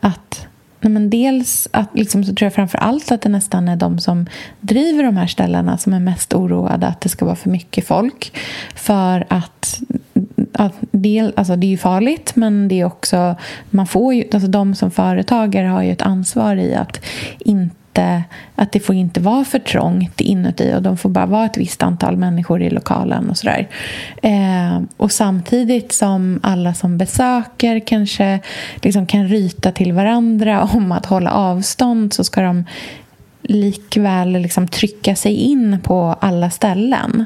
att 0.01 0.47
Nej, 0.83 0.93
men 0.93 1.09
dels 1.09 1.67
att, 1.71 1.89
liksom, 1.93 2.23
så 2.23 2.35
tror 2.35 2.45
jag 2.45 2.53
framför 2.53 2.77
allt 2.77 3.11
att 3.11 3.21
det 3.21 3.29
nästan 3.29 3.67
är 3.67 3.75
de 3.75 3.99
som 3.99 4.25
driver 4.59 5.03
de 5.03 5.17
här 5.17 5.27
ställena 5.27 5.77
som 5.77 5.93
är 5.93 5.99
mest 5.99 6.33
oroade 6.33 6.87
att 6.87 7.01
det 7.01 7.09
ska 7.09 7.25
vara 7.25 7.35
för 7.35 7.49
mycket 7.49 7.87
folk. 7.87 8.37
För 8.75 9.25
att, 9.29 9.81
att 10.53 10.73
del, 10.91 11.33
alltså 11.35 11.55
det 11.55 11.67
är 11.67 11.71
ju 11.71 11.77
farligt, 11.77 12.35
men 12.35 12.67
det 12.67 12.79
är 12.79 12.85
också... 12.85 13.35
Man 13.69 13.87
får 13.87 14.13
ju, 14.13 14.23
alltså 14.33 14.49
de 14.49 14.75
som 14.75 14.91
företagare 14.91 15.67
har 15.67 15.81
ju 15.81 15.91
ett 15.91 16.01
ansvar 16.01 16.55
i 16.55 16.75
att 16.75 17.05
inte 17.39 17.71
inte, 17.71 17.75
att 18.55 18.71
det 18.71 18.79
får 18.79 18.95
inte 18.95 19.19
vara 19.19 19.45
för 19.45 19.59
trångt 19.59 20.21
inuti 20.21 20.73
och 20.75 20.81
de 20.81 20.97
får 20.97 21.09
bara 21.09 21.25
vara 21.25 21.45
ett 21.45 21.57
visst 21.57 21.83
antal 21.83 22.17
människor 22.17 22.61
i 22.61 22.69
lokalen 22.69 23.29
och 23.29 23.37
sådär. 23.37 23.67
Eh, 24.23 24.81
och 24.97 25.11
samtidigt 25.11 25.91
som 25.91 26.39
alla 26.43 26.73
som 26.73 26.97
besöker 26.97 27.79
kanske 27.79 28.39
liksom 28.75 29.05
kan 29.05 29.27
ryta 29.27 29.71
till 29.71 29.93
varandra 29.93 30.69
om 30.73 30.91
att 30.91 31.05
hålla 31.05 31.31
avstånd 31.31 32.13
så 32.13 32.23
ska 32.23 32.41
de 32.41 32.65
likväl 33.51 34.31
liksom 34.31 34.67
trycka 34.67 35.15
sig 35.15 35.33
in 35.33 35.79
på 35.83 36.15
alla 36.21 36.49
ställen. 36.49 37.25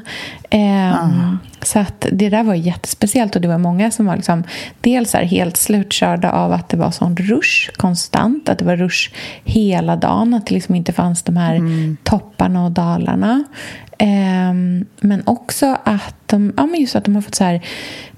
Eh, 0.50 1.04
mm. 1.04 1.38
så 1.62 1.78
att 1.78 2.06
det 2.12 2.28
där 2.28 2.42
var 2.42 2.54
jättespeciellt 2.54 3.36
och 3.36 3.42
det 3.42 3.48
var 3.48 3.58
många 3.58 3.90
som 3.90 4.06
var 4.06 4.16
liksom 4.16 4.44
dels 4.80 5.14
helt 5.14 5.56
slutkörda 5.56 6.32
av 6.32 6.52
att 6.52 6.68
det 6.68 6.76
var 6.76 6.90
sån 6.90 7.16
rush 7.16 7.70
konstant, 7.76 8.48
att 8.48 8.58
det 8.58 8.64
var 8.64 8.76
rush 8.76 9.10
hela 9.44 9.96
dagen, 9.96 10.34
att 10.34 10.46
det 10.46 10.54
liksom 10.54 10.74
inte 10.74 10.92
fanns 10.92 11.22
de 11.22 11.36
här 11.36 11.54
mm. 11.54 11.96
topparna 12.02 12.64
och 12.64 12.72
dalarna. 12.72 13.44
Um, 14.00 14.86
men 15.00 15.22
också 15.26 15.76
att 15.84 16.14
de, 16.26 16.52
ja, 16.56 16.66
men 16.66 16.80
just 16.80 16.96
att 16.96 17.04
de 17.04 17.14
har 17.14 17.22
fått 17.22 17.34
så 17.34 17.44
här, 17.44 17.60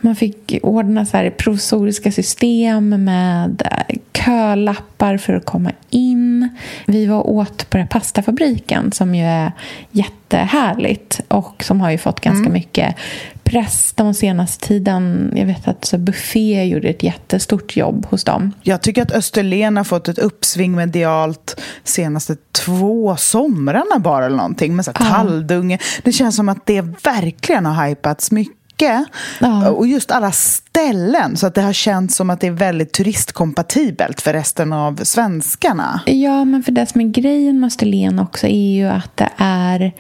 man 0.00 0.17
fick 0.17 0.59
ordna 0.62 1.07
så 1.07 1.17
här 1.17 1.31
provisoriska 1.31 2.12
system 2.12 3.05
med 3.05 3.62
eh, 3.64 3.97
kölappar 4.28 5.17
för 5.17 5.33
att 5.33 5.45
komma 5.45 5.73
in. 5.90 6.49
Vi 6.87 7.07
var 7.07 7.26
åt 7.26 7.71
på 7.71 7.78
den 7.78 7.88
pastafabriken 7.88 8.93
som 8.93 9.14
ju 9.14 9.25
är 9.25 9.52
jättehärligt 9.90 11.21
och 11.28 11.64
som 11.64 11.81
har 11.81 11.90
ju 11.90 11.99
fått 11.99 12.21
ganska 12.21 12.40
mm. 12.40 12.52
mycket 12.52 12.95
press 13.43 13.93
den 13.97 14.14
senaste 14.14 14.67
tiden. 14.67 15.33
Jag 15.37 15.47
vet 15.47 15.69
att 15.69 15.85
så 15.85 15.99
Buffé 15.99 16.64
gjorde 16.64 16.88
ett 16.88 17.02
jättestort 17.02 17.76
jobb 17.76 18.07
hos 18.11 18.25
dem. 18.25 18.52
Jag 18.62 18.83
tycker 18.83 19.02
att 19.02 19.12
Österlen 19.12 19.76
har 19.76 19.85
fått 19.85 20.09
ett 20.09 20.19
uppsving 20.19 20.75
medialt 20.75 21.61
senaste 21.85 22.37
två 22.52 23.17
somrarna 23.17 23.99
bara 23.99 24.26
eller 24.26 24.37
någonting. 24.37 24.76
Med 24.76 24.85
så 24.85 24.93
här 24.95 25.11
talldunge. 25.11 25.78
Det 26.02 26.12
känns 26.12 26.37
som 26.37 26.49
att 26.49 26.67
det 26.67 26.81
verkligen 27.05 27.67
har 27.67 27.88
hypats 27.88 28.31
mycket 28.31 28.57
Ja. 28.82 29.70
Och 29.70 29.87
just 29.87 30.11
alla 30.11 30.32
ställen, 30.32 31.37
så 31.37 31.47
att 31.47 31.54
det 31.54 31.62
har 31.62 31.73
känts 31.73 32.16
som 32.16 32.30
att 32.30 32.40
det 32.40 32.47
är 32.47 32.50
väldigt 32.50 32.92
turistkompatibelt 32.92 34.20
för 34.20 34.32
resten 34.32 34.73
av 34.73 34.97
svenskarna. 34.97 36.00
Ja, 36.06 36.44
men 36.44 36.62
för 36.62 36.73
det 36.73 36.87
som 36.87 37.00
är 37.00 37.08
grejen 37.08 37.61
med 37.61 37.66
Österlen 37.66 38.18
också 38.18 38.47
är 38.47 38.75
ju 38.75 38.88
att 38.88 39.16
det 39.16 39.30
är 39.37 39.92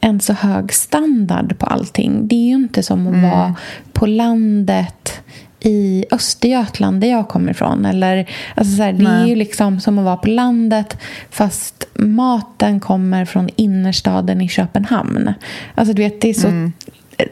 en 0.00 0.20
så 0.20 0.32
hög 0.32 0.72
standard 0.72 1.58
på 1.58 1.66
allting. 1.66 2.28
Det 2.28 2.34
är 2.34 2.48
ju 2.48 2.54
inte 2.54 2.82
som 2.82 3.06
att 3.06 3.14
mm. 3.14 3.30
vara 3.30 3.54
på 3.92 4.06
landet 4.06 5.20
i 5.60 6.04
Östergötland, 6.10 7.00
där 7.00 7.08
jag 7.08 7.28
kommer 7.28 7.50
ifrån. 7.50 7.84
Eller, 7.84 8.30
alltså 8.54 8.76
så 8.76 8.82
här, 8.82 8.92
det 8.92 9.06
är 9.06 9.26
ju 9.26 9.34
liksom 9.34 9.80
som 9.80 9.98
att 9.98 10.04
vara 10.04 10.16
på 10.16 10.28
landet 10.28 10.96
fast 11.30 11.86
maten 11.94 12.80
kommer 12.80 13.24
från 13.24 13.48
innerstaden 13.56 14.40
i 14.40 14.48
Köpenhamn. 14.48 15.34
Alltså, 15.74 15.94
du 15.94 16.02
vet, 16.02 16.20
det 16.20 16.28
är 16.28 16.34
så 16.34 16.46
mm. 16.46 16.72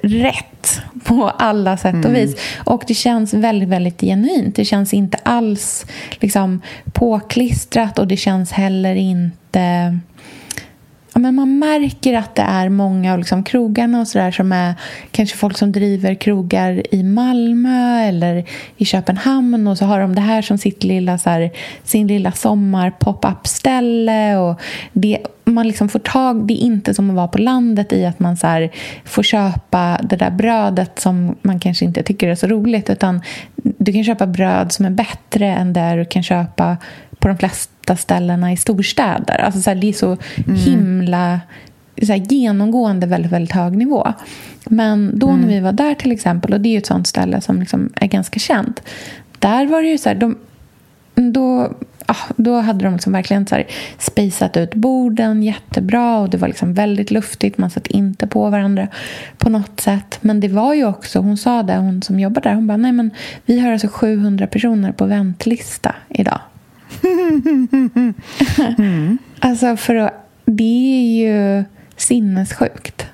Rätt 0.02 0.80
på 1.04 1.28
alla 1.28 1.76
sätt 1.76 2.04
och 2.04 2.10
mm. 2.10 2.14
vis. 2.14 2.36
Och 2.64 2.84
det 2.86 2.94
känns 2.94 3.34
väldigt, 3.34 3.68
väldigt 3.68 4.00
genuint. 4.00 4.56
Det 4.56 4.64
känns 4.64 4.94
inte 4.94 5.18
alls 5.22 5.86
liksom, 6.20 6.60
påklistrat 6.92 7.98
och 7.98 8.06
det 8.06 8.16
känns 8.16 8.52
heller 8.52 8.94
inte 8.94 9.98
ja, 11.14 11.20
men 11.20 11.34
man 11.34 11.58
märker 11.58 12.14
att 12.14 12.34
det 12.34 12.42
är 12.42 12.68
många 12.68 13.12
av 13.12 13.18
liksom 13.18 13.44
krogarna 13.44 14.00
och 14.00 14.08
så 14.08 14.18
där 14.18 14.30
som 14.30 14.52
är 14.52 14.74
kanske 15.10 15.36
folk 15.36 15.58
som 15.58 15.72
driver 15.72 16.14
krogar 16.14 16.94
i 16.94 17.02
Malmö 17.02 18.02
eller 18.02 18.44
i 18.76 18.84
Köpenhamn 18.84 19.66
och 19.66 19.78
så 19.78 19.84
har 19.84 20.00
de 20.00 20.14
det 20.14 20.20
här 20.20 20.42
som 20.42 20.58
sitt 20.58 20.84
lilla, 20.84 21.18
så 21.18 21.30
här, 21.30 21.50
sin 21.84 22.06
lilla 22.06 22.32
sommar 22.32 22.90
pop-up-ställe 22.90 24.36
och 24.36 24.60
det, 24.92 25.18
man 25.44 25.68
liksom 25.68 25.88
får 25.88 25.98
tag, 25.98 26.46
det 26.46 26.54
är 26.54 26.66
inte 26.66 26.94
som 26.94 27.10
att 27.10 27.16
vara 27.16 27.28
på 27.28 27.38
landet 27.38 27.92
i 27.92 28.06
att 28.06 28.20
man 28.20 28.36
så 28.36 28.46
här, 28.46 28.70
får 29.04 29.22
köpa 29.22 29.98
det 30.02 30.16
där 30.16 30.30
brödet 30.30 31.00
som 31.00 31.36
man 31.42 31.60
kanske 31.60 31.84
inte 31.84 32.02
tycker 32.02 32.28
är 32.28 32.34
så 32.34 32.46
roligt 32.46 32.90
utan 32.90 33.20
du 33.62 33.92
kan 33.92 34.04
köpa 34.04 34.26
bröd 34.26 34.72
som 34.72 34.86
är 34.86 34.90
bättre 34.90 35.46
än 35.46 35.72
det 35.72 35.94
du 35.94 36.04
kan 36.04 36.22
köpa 36.22 36.76
på 37.22 37.28
de 37.28 37.38
flesta 37.38 37.96
ställena 37.96 38.52
i 38.52 38.56
storstäder. 38.56 39.40
Alltså 39.40 39.60
så 39.60 39.70
här, 39.70 39.74
det 39.74 39.88
är 39.88 39.92
så 39.92 40.16
mm. 40.46 40.60
himla 40.60 41.40
så 42.02 42.12
här, 42.12 42.22
genomgående 42.28 43.06
väldigt, 43.06 43.32
väldigt 43.32 43.52
hög 43.52 43.76
nivå. 43.76 44.12
Men 44.64 45.18
då 45.18 45.28
mm. 45.28 45.40
när 45.40 45.48
vi 45.48 45.60
var 45.60 45.72
där 45.72 45.94
till 45.94 46.12
exempel, 46.12 46.52
och 46.52 46.60
det 46.60 46.68
är 46.68 46.70
ju 46.70 46.78
ett 46.78 46.86
sånt 46.86 47.06
ställe 47.06 47.40
som 47.40 47.60
liksom 47.60 47.90
är 47.94 48.06
ganska 48.06 48.40
känt. 48.40 48.82
Där 49.38 49.66
var 49.66 49.82
det 49.82 49.88
ju 49.88 49.98
så 49.98 50.08
här, 50.08 50.16
de, 50.16 50.36
då, 51.14 51.72
ja, 52.06 52.16
då 52.36 52.60
hade 52.60 52.84
de 52.84 52.92
liksom 52.92 53.12
verkligen 53.12 53.46
så 53.46 53.54
här 53.54 53.66
spejsat 53.98 54.56
ut 54.56 54.74
borden 54.74 55.42
jättebra 55.42 56.18
och 56.18 56.30
det 56.30 56.36
var 56.36 56.48
liksom 56.48 56.74
väldigt 56.74 57.10
luftigt. 57.10 57.58
Man 57.58 57.70
satt 57.70 57.86
inte 57.86 58.26
på 58.26 58.50
varandra 58.50 58.88
på 59.38 59.50
något 59.50 59.80
sätt. 59.80 60.18
Men 60.20 60.40
det 60.40 60.48
var 60.48 60.74
ju 60.74 60.84
också, 60.84 61.18
hon 61.18 61.36
sa 61.36 61.62
det, 61.62 61.76
hon 61.76 62.02
som 62.02 62.20
jobbar 62.20 62.42
där, 62.42 62.54
hon 62.54 62.66
bara 62.66 62.76
nej 62.76 62.92
men 62.92 63.10
vi 63.46 63.60
har 63.60 63.72
alltså 63.72 63.88
700 63.88 64.46
personer 64.46 64.92
på 64.92 65.04
väntlista 65.04 65.94
idag 66.08 66.40
mm. 68.78 69.18
Alltså, 69.38 69.76
för 69.76 69.94
att, 69.94 70.12
det 70.44 70.94
är 70.98 71.22
ju 71.22 71.64
sinnessjukt. 71.96 73.06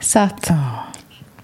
Så 0.00 0.18
att 0.18 0.50
oh. 0.50 0.80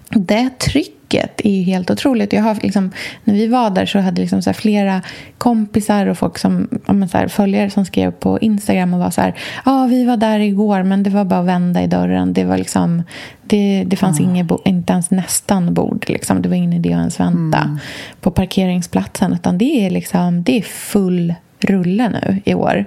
det 0.09 0.49
trycket 0.59 1.41
är 1.43 1.49
ju 1.49 1.63
helt 1.63 1.91
otroligt. 1.91 2.33
Jag 2.33 2.43
har 2.43 2.57
liksom, 2.61 2.91
när 3.23 3.33
vi 3.33 3.47
var 3.47 3.69
där 3.69 3.85
så 3.85 3.99
hade 3.99 4.21
liksom 4.21 4.41
så 4.41 4.53
flera 4.53 5.01
kompisar 5.37 6.07
och 6.07 6.17
folk 6.17 6.37
som 6.37 6.67
här, 7.13 7.27
följare 7.27 7.69
som 7.69 7.85
skrev 7.85 8.11
på 8.11 8.39
Instagram 8.39 8.93
och 8.93 8.99
var 8.99 9.09
så 9.09 9.21
här 9.21 9.35
Ja, 9.65 9.83
ah, 9.83 9.87
vi 9.87 10.05
var 10.05 10.17
där 10.17 10.39
igår 10.39 10.83
men 10.83 11.03
det 11.03 11.09
var 11.09 11.25
bara 11.25 11.39
att 11.39 11.45
vända 11.45 11.83
i 11.83 11.87
dörren. 11.87 12.33
Det 12.33 12.43
var 12.43 12.57
liksom 12.57 13.03
det, 13.41 13.83
det 13.87 13.95
fanns 13.95 14.19
mm. 14.19 14.31
inget, 14.31 14.51
inte 14.65 14.93
ens 14.93 15.11
nästan 15.11 15.73
bord. 15.73 16.05
Liksom. 16.07 16.41
Det 16.41 16.49
var 16.49 16.55
ingen 16.55 16.73
idé 16.73 16.93
att 16.93 16.99
ens 16.99 17.19
vänta 17.19 17.57
mm. 17.57 17.79
på 18.21 18.31
parkeringsplatsen. 18.31 19.33
Utan 19.33 19.57
det 19.57 19.85
är, 19.85 19.89
liksom, 19.89 20.43
det 20.43 20.57
är 20.57 20.61
full 20.61 21.33
rulle 21.65 22.09
nu 22.09 22.41
i 22.45 22.53
år. 22.53 22.85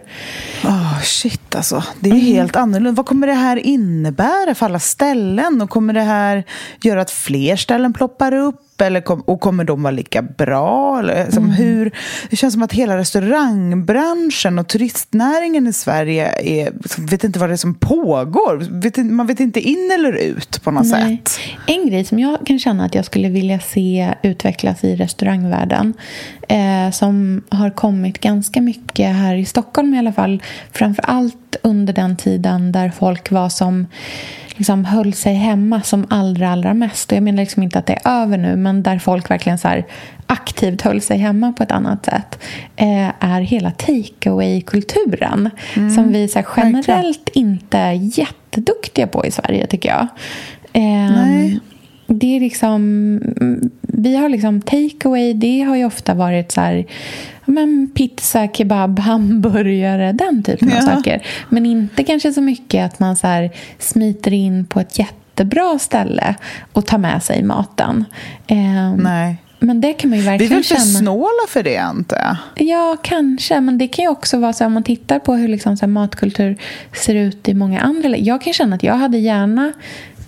Oh, 0.65 1.01
shit, 1.03 1.55
alltså. 1.55 1.85
Det 2.01 2.09
är 2.09 2.15
mm. 2.15 2.25
helt 2.25 2.57
annorlunda. 2.57 2.97
Vad 2.97 3.07
kommer 3.07 3.27
det 3.27 3.33
här 3.33 3.57
innebära 3.57 4.55
för 4.55 4.67
alla 4.67 4.79
ställen? 4.79 5.63
Och 5.63 5.71
kommer 5.71 5.93
det 5.93 6.03
här 6.03 6.45
göra 6.83 7.01
att 7.01 7.11
fler 7.11 7.57
ställen 7.57 7.93
ploppar 7.93 8.35
upp? 8.35 8.68
Eller 8.83 9.01
kom, 9.01 9.21
och 9.21 9.41
kommer 9.41 9.65
de 9.65 9.83
vara 9.83 9.91
lika 9.91 10.23
bra? 10.23 10.99
Eller, 10.99 11.31
som 11.31 11.45
mm. 11.45 11.57
hur, 11.57 11.91
det 12.31 12.37
känns 12.37 12.55
som 12.55 12.63
att 12.63 12.73
hela 12.73 12.99
restaurangbranschen 12.99 14.59
och 14.59 14.69
turistnäringen 14.69 15.67
i 15.67 15.73
Sverige 15.73 16.33
är, 16.41 16.73
vet 17.11 17.25
inte 17.25 17.39
vad 17.39 17.49
det 17.49 17.55
är 17.55 17.57
som 17.57 17.75
pågår. 17.75 18.81
Vet, 18.81 18.97
man 18.97 19.27
vet 19.27 19.41
inte 19.41 19.61
in 19.61 19.91
eller 19.95 20.13
ut 20.13 20.63
på 20.63 20.71
något 20.71 20.87
Nej. 20.87 21.23
sätt. 21.25 21.41
En 21.67 21.89
grej 21.89 22.05
som 22.05 22.19
jag 22.19 22.47
kan 22.47 22.59
känna 22.59 22.85
att 22.85 22.95
jag 22.95 23.05
skulle 23.05 23.29
vilja 23.29 23.61
se 23.61 24.15
utvecklas 24.23 24.85
i 24.85 24.97
restaurangvärlden 24.97 25.95
eh, 26.49 26.91
som 26.93 27.43
har 27.49 27.71
kommit 27.71 28.21
ganska 28.21 28.61
mycket 28.61 29.15
här 29.15 29.35
i 29.35 29.45
Stockholm 29.45 29.95
i 29.95 29.99
alla 29.99 30.13
fall. 30.13 30.43
Framför 30.73 31.03
allt 31.03 31.57
under 31.63 31.93
den 31.93 32.17
tiden 32.17 32.73
där 32.73 32.93
folk 32.99 33.31
var 33.31 33.49
som 33.49 33.87
liksom 34.59 34.85
höll 34.85 35.13
sig 35.13 35.35
hemma 35.35 35.83
som 35.83 36.07
allra, 36.11 36.51
allra 36.51 36.75
mest. 36.75 37.13
Och 37.13 37.17
jag 37.17 37.23
menar 37.23 37.43
liksom 37.43 37.63
inte 37.63 37.79
att 37.79 37.87
det 37.87 37.99
är 38.05 38.23
över 38.23 38.39
nu, 38.39 38.57
men 38.57 38.83
där 38.83 38.99
folk 38.99 39.31
verkligen 39.31 39.59
så 39.59 39.83
aktivt 40.27 40.83
höll 40.83 41.01
sig 41.01 41.19
hemma 41.19 41.53
på 41.53 41.63
ett 41.63 41.73
annat 41.73 42.05
sätt 42.05 42.39
eh, 42.77 43.09
är 43.21 43.41
hela 43.41 43.71
takeaway-kulturen 43.71 45.51
mm. 45.77 45.91
som 45.91 46.13
vi 46.13 46.29
så 46.29 46.43
generellt 46.57 46.89
verkligen. 46.89 47.49
inte 47.49 47.79
är 47.79 48.19
jätteduktiga 48.19 49.07
på 49.07 49.27
i 49.27 49.31
Sverige, 49.31 49.67
tycker 49.67 49.89
jag. 49.89 50.07
Eh, 50.73 51.13
Nej 51.13 51.61
det 52.09 52.37
är 52.37 52.41
liksom, 52.41 53.21
vi 53.81 54.17
har 54.17 54.29
liksom 54.29 54.61
takeaway, 54.61 55.35
det 55.35 55.61
har 55.61 55.77
ju 55.77 55.85
ofta 55.85 56.15
varit 56.15 56.53
så 56.53 56.61
här, 56.61 56.85
men 57.49 57.91
pizza, 57.95 58.49
kebab, 58.49 58.99
hamburgare, 58.99 60.13
den 60.13 60.43
typen 60.43 60.69
ja. 60.69 60.79
av 60.79 60.83
saker. 60.97 61.27
Men 61.49 61.67
inte 61.67 62.05
kanske 62.05 62.33
så 62.33 62.41
mycket 62.41 62.85
att 62.85 63.01
man 63.01 63.17
så 63.17 63.27
här 63.27 63.51
smiter 63.79 64.33
in 64.33 64.65
på 64.65 64.81
ett 64.81 64.99
jättebra 64.99 65.79
ställe 65.79 66.35
och 66.73 66.87
tar 66.87 66.99
med 66.99 67.23
sig 67.23 67.43
maten. 67.43 68.05
Eh, 68.47 68.95
Nej. 68.97 69.37
Men 69.61 69.81
det 69.81 69.93
kan 69.93 70.11
man 70.11 70.19
ju 70.19 70.25
verkligen 70.25 70.49
Vi 70.49 70.55
är 70.55 70.57
väl 70.57 70.65
för 70.65 70.75
känna... 70.75 70.99
snåla 70.99 71.47
för 71.49 71.63
det, 71.63 71.91
inte 71.97 72.39
Ja, 72.57 72.97
kanske. 73.03 73.61
Men 73.61 73.79
det 73.79 73.89
kan 73.89 74.03
ju 74.03 74.09
också 74.09 74.39
vara 74.39 74.53
så 74.53 74.67
om 74.67 74.73
man 74.73 74.83
tittar 74.83 75.19
på 75.19 75.35
hur 75.35 75.49
liksom 75.49 75.77
så 75.77 75.87
matkultur 75.87 76.57
ser 76.93 77.15
ut 77.15 77.49
i 77.49 77.55
många 77.55 77.81
andra 77.81 78.09
länder. 78.09 78.29
Jag 78.29 78.43
kan 78.43 78.53
känna 78.53 78.77
att 78.77 78.83
jag 78.83 78.95
hade 78.95 79.19
gärna 79.19 79.73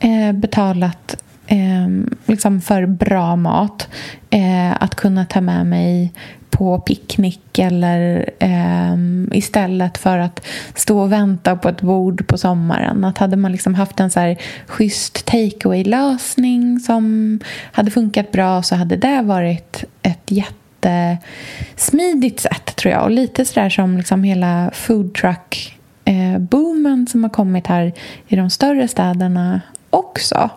eh, 0.00 0.32
betalat 0.32 1.16
eh, 1.46 1.88
liksom 2.26 2.60
för 2.60 2.86
bra 2.86 3.36
mat. 3.36 3.88
Eh, 4.30 4.82
att 4.82 4.94
kunna 4.94 5.26
ta 5.26 5.40
med 5.40 5.66
mig 5.66 6.12
på 6.50 6.80
picknick 6.80 7.58
eller 7.58 8.30
eh, 8.38 8.96
istället 9.32 9.98
för 9.98 10.18
att 10.18 10.46
stå 10.74 11.00
och 11.00 11.12
vänta 11.12 11.56
på 11.56 11.68
ett 11.68 11.80
bord 11.80 12.26
på 12.26 12.38
sommaren. 12.38 13.04
Att 13.04 13.18
hade 13.18 13.36
man 13.36 13.52
liksom 13.52 13.74
haft 13.74 14.00
en 14.00 14.10
så 14.10 14.20
här 14.20 14.36
schysst 14.66 15.26
takeaway-lösning 15.26 16.80
som 16.80 17.38
hade 17.72 17.90
funkat 17.90 18.32
bra 18.32 18.62
så 18.62 18.74
hade 18.74 18.96
det 18.96 19.22
varit 19.22 19.84
ett 20.02 20.30
jättesmidigt 20.30 22.40
sätt 22.40 22.76
tror 22.76 22.92
jag. 22.92 23.04
Och 23.04 23.10
lite 23.10 23.44
sådär 23.44 23.70
som 23.70 23.96
liksom 23.96 24.24
hela 24.24 24.70
foodtruck-boomen 24.74 27.00
eh, 27.00 27.06
som 27.10 27.22
har 27.22 27.30
kommit 27.30 27.66
här 27.66 27.92
i 28.28 28.36
de 28.36 28.50
större 28.50 28.88
städerna 28.88 29.60
också. 29.90 30.50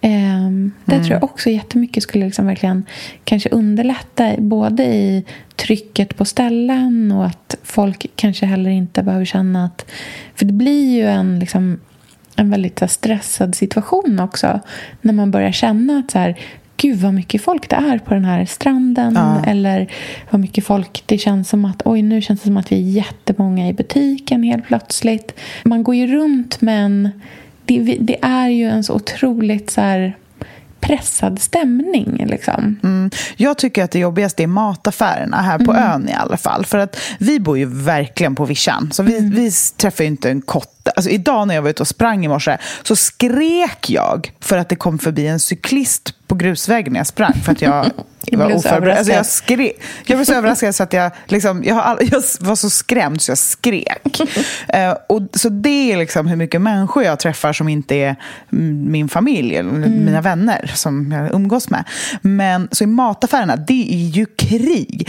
Eh, 0.00 0.50
det 0.84 0.94
mm. 0.94 1.04
tror 1.04 1.10
jag 1.10 1.24
också 1.24 1.50
jättemycket 1.50 2.02
skulle 2.02 2.24
liksom 2.24 2.46
verkligen 2.46 2.86
kanske 3.24 3.48
underlätta 3.48 4.34
både 4.38 4.84
i 4.84 5.24
trycket 5.56 6.16
på 6.16 6.24
ställen 6.24 7.12
och 7.12 7.26
att 7.26 7.56
folk 7.62 8.06
kanske 8.16 8.46
heller 8.46 8.70
inte 8.70 9.02
behöver 9.02 9.24
känna 9.24 9.64
att... 9.64 9.86
För 10.34 10.44
det 10.44 10.52
blir 10.52 10.96
ju 10.96 11.06
en 11.06 11.38
liksom 11.38 11.80
en 12.36 12.50
väldigt 12.50 12.82
stressad 12.90 13.54
situation 13.54 14.20
också. 14.20 14.60
När 15.00 15.12
man 15.12 15.30
börjar 15.30 15.52
känna 15.52 15.98
att 15.98 16.10
så 16.10 16.18
här, 16.18 16.38
gud 16.76 16.98
vad 16.98 17.14
mycket 17.14 17.42
folk 17.42 17.68
det 17.70 17.76
är 17.76 17.98
på 17.98 18.14
den 18.14 18.24
här 18.24 18.44
stranden. 18.44 19.14
Ja. 19.14 19.44
Eller 19.44 19.92
vad 20.30 20.40
mycket 20.40 20.64
folk, 20.64 21.02
det 21.06 21.18
känns 21.18 21.48
som 21.48 21.64
att 21.64 21.82
oj 21.84 22.02
nu 22.02 22.22
känns 22.22 22.40
det 22.40 22.46
som 22.46 22.56
att 22.56 22.72
vi 22.72 22.76
är 22.76 22.90
jättemånga 22.90 23.68
i 23.68 23.72
butiken 23.72 24.42
helt 24.42 24.66
plötsligt. 24.66 25.40
Man 25.64 25.82
går 25.82 25.94
ju 25.94 26.06
runt 26.06 26.60
men 26.60 27.10
det, 27.68 27.96
det 28.00 28.18
är 28.22 28.48
ju 28.48 28.64
en 28.64 28.84
så 28.84 28.94
otroligt 28.94 29.70
så 29.70 29.80
här, 29.80 30.16
pressad 30.80 31.40
stämning. 31.40 32.26
Liksom. 32.28 32.76
Mm. 32.82 33.10
Jag 33.36 33.58
tycker 33.58 33.84
att 33.84 33.90
det 33.90 33.98
jobbigaste 33.98 34.42
är 34.42 34.46
mataffärerna 34.46 35.42
här 35.42 35.58
på 35.58 35.72
Mm. 35.72 35.82
ön 35.90 36.08
i 36.08 36.12
alla 36.12 36.36
fall. 36.36 36.66
För 36.66 36.78
att 36.78 36.96
vi 37.18 37.40
bor 37.40 37.58
ju 37.58 37.64
verkligen 37.64 38.34
på 38.34 38.44
vischan. 38.44 38.90
Så 38.92 39.02
vi, 39.02 39.18
Mm. 39.18 39.30
vi 39.30 39.50
träffar 39.76 40.04
ju 40.04 40.08
inte 40.10 40.30
en 40.30 40.40
kotte. 40.88 40.96
Alltså 40.96 41.10
idag 41.10 41.48
när 41.48 41.54
jag 41.54 41.62
var 41.62 41.70
ute 41.70 41.82
och 41.82 41.88
sprang 41.88 42.24
i 42.24 42.28
morse 42.28 42.56
så 42.82 42.96
skrek 42.96 43.90
jag 43.90 44.32
för 44.40 44.58
att 44.58 44.68
det 44.68 44.76
kom 44.76 44.98
förbi 44.98 45.26
en 45.26 45.40
cyklist 45.40 46.14
på 46.26 46.34
grusvägen 46.34 46.92
när 46.92 47.00
jag 47.00 47.06
sprang. 47.06 47.32
För 47.44 47.52
att 47.52 47.62
jag 47.62 47.90
var 48.32 48.46
blev 48.46 48.56
oförberedd. 48.56 48.98
Alltså 48.98 49.12
jag, 49.12 49.26
skrek. 49.26 49.80
jag 50.06 50.16
var 50.16 50.24
så 50.24 50.34
överraskad 50.34 50.74
så 50.74 50.82
att 50.82 50.92
jag, 50.92 51.12
liksom, 51.26 51.64
jag, 51.64 51.78
all, 51.78 51.98
jag 52.00 52.22
var 52.40 52.56
så 52.56 52.70
skrämd 52.70 53.22
så 53.22 53.30
jag 53.30 53.38
skrek. 53.38 54.20
Eh, 54.68 54.94
och, 55.08 55.22
så 55.32 55.48
det 55.48 55.92
är 55.92 55.96
liksom 55.96 56.26
hur 56.26 56.36
mycket 56.36 56.60
människor 56.60 57.02
jag 57.02 57.18
träffar 57.18 57.52
som 57.52 57.68
inte 57.68 57.94
är 57.94 58.16
min 58.88 59.08
familj 59.08 59.56
eller 59.56 59.68
Mm. 59.70 60.04
mina 60.04 60.20
vänner 60.20 60.70
som 60.74 61.12
jag 61.12 61.34
umgås 61.34 61.70
med. 61.70 61.84
Men 62.22 62.68
så 62.72 62.84
i 62.84 62.86
mataffärerna, 62.86 63.56
det 63.56 63.94
är 63.94 64.06
ju 64.08 64.26
krig. 64.26 65.08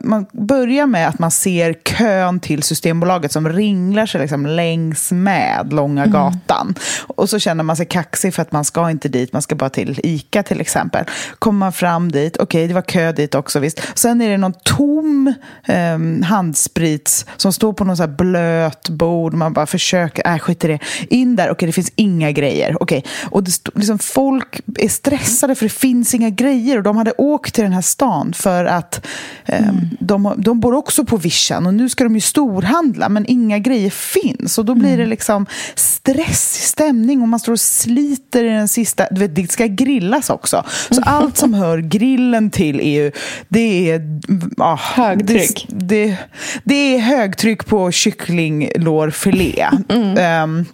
Man 0.00 0.26
börjar 0.32 0.86
med 0.86 1.08
att 1.08 1.18
man 1.18 1.30
ser 1.30 1.72
kön 1.72 2.40
till 2.40 2.62
Systembolaget 2.62 3.32
som 3.32 3.48
ringlar 3.48 4.06
sig 4.06 4.20
liksom 4.20 4.46
längs 4.46 5.12
med 5.22 5.72
Långa 5.72 6.02
Mm. 6.02 6.12
gatan. 6.12 6.74
Och 7.06 7.30
så 7.30 7.38
känner 7.38 7.64
man 7.64 7.76
sig 7.76 7.86
kaxig 7.86 8.34
för 8.34 8.42
att 8.42 8.52
man 8.52 8.64
ska 8.64 8.90
inte 8.90 9.08
dit, 9.08 9.32
man 9.32 9.42
ska 9.42 9.54
bara 9.54 9.70
till 9.70 10.00
ICA 10.02 10.42
till 10.42 10.60
exempel. 10.60 11.04
Kommer 11.38 11.58
man 11.58 11.72
fram 11.72 12.12
dit, 12.12 12.36
okej 12.36 12.68
det 12.68 12.74
var 12.74 12.82
kö 12.82 13.12
dit 13.12 13.34
också 13.34 13.58
visst. 13.58 13.82
Sen 13.94 14.20
är 14.20 14.28
det 14.28 14.36
någon 14.38 14.54
tom 14.64 15.34
um, 15.68 16.22
handsprits 16.22 17.26
som 17.36 17.52
står 17.52 17.72
på 17.72 17.84
någon 17.84 17.96
så 17.96 18.06
blöt 18.06 18.88
bord. 18.88 19.34
Man 19.34 19.52
bara 19.52 19.66
försöker, 19.66 20.22
nej 20.26 20.38
skit 20.40 20.64
i 20.64 20.68
det. 20.68 20.78
In 21.10 21.36
där, 21.36 21.50
okej 21.50 21.66
det 21.66 21.72
finns 21.72 21.92
inga 21.96 22.32
grejer. 22.32 22.82
Okej. 22.82 23.04
Och 23.30 23.44
det 23.44 23.50
liksom, 23.74 23.98
folk 23.98 24.60
är 24.78 24.88
stressade 24.88 25.54
för 25.54 25.64
det 25.64 25.72
finns 25.72 26.14
inga 26.14 26.30
grejer. 26.30 26.76
Och 26.76 26.82
de 26.82 26.96
hade 26.96 27.12
åkt 27.18 27.54
till 27.54 27.64
den 27.64 27.72
här 27.72 27.82
stan 27.82 28.32
för 28.32 28.64
att 28.64 29.06
um, 29.46 29.90
de, 30.00 30.34
de 30.36 30.60
bor 30.60 30.74
också 30.74 31.04
på 31.04 31.16
vischan. 31.16 31.66
Och 31.66 31.74
nu 31.74 31.88
ska 31.88 32.04
de 32.04 32.14
ju 32.14 32.20
storhandla 32.20 33.08
men 33.08 33.26
inga 33.26 33.58
grejer 33.58 33.90
finns. 33.90 34.58
Och 34.58 34.64
då 34.64 34.74
blir 34.74 34.96
det 34.96 35.06
liksom 35.08 35.46
stressig 35.74 36.62
stämning 36.62 37.22
och 37.22 37.28
man 37.28 37.40
står 37.40 37.52
och 37.52 37.60
sliter 37.60 38.44
i 38.44 38.48
den 38.48 38.68
sista... 38.68 39.06
Du 39.10 39.20
vet, 39.20 39.34
det 39.34 39.52
ska 39.52 39.66
grillas 39.66 40.30
också. 40.30 40.64
Så 40.90 41.02
allt 41.06 41.36
som 41.36 41.54
hör 41.54 41.78
grillen 41.78 42.50
till 42.50 42.80
är 42.80 43.02
ju... 43.04 43.12
Det 43.48 43.90
är... 43.90 44.20
Ja, 44.56 44.78
Högtryck. 44.82 45.66
Det, 45.68 45.86
det, 45.86 46.16
det 46.64 46.94
är 46.96 46.98
högtryck 46.98 47.66
på 47.66 47.92
kycklinglårfilé. 47.92 49.68
Um, 49.88 50.66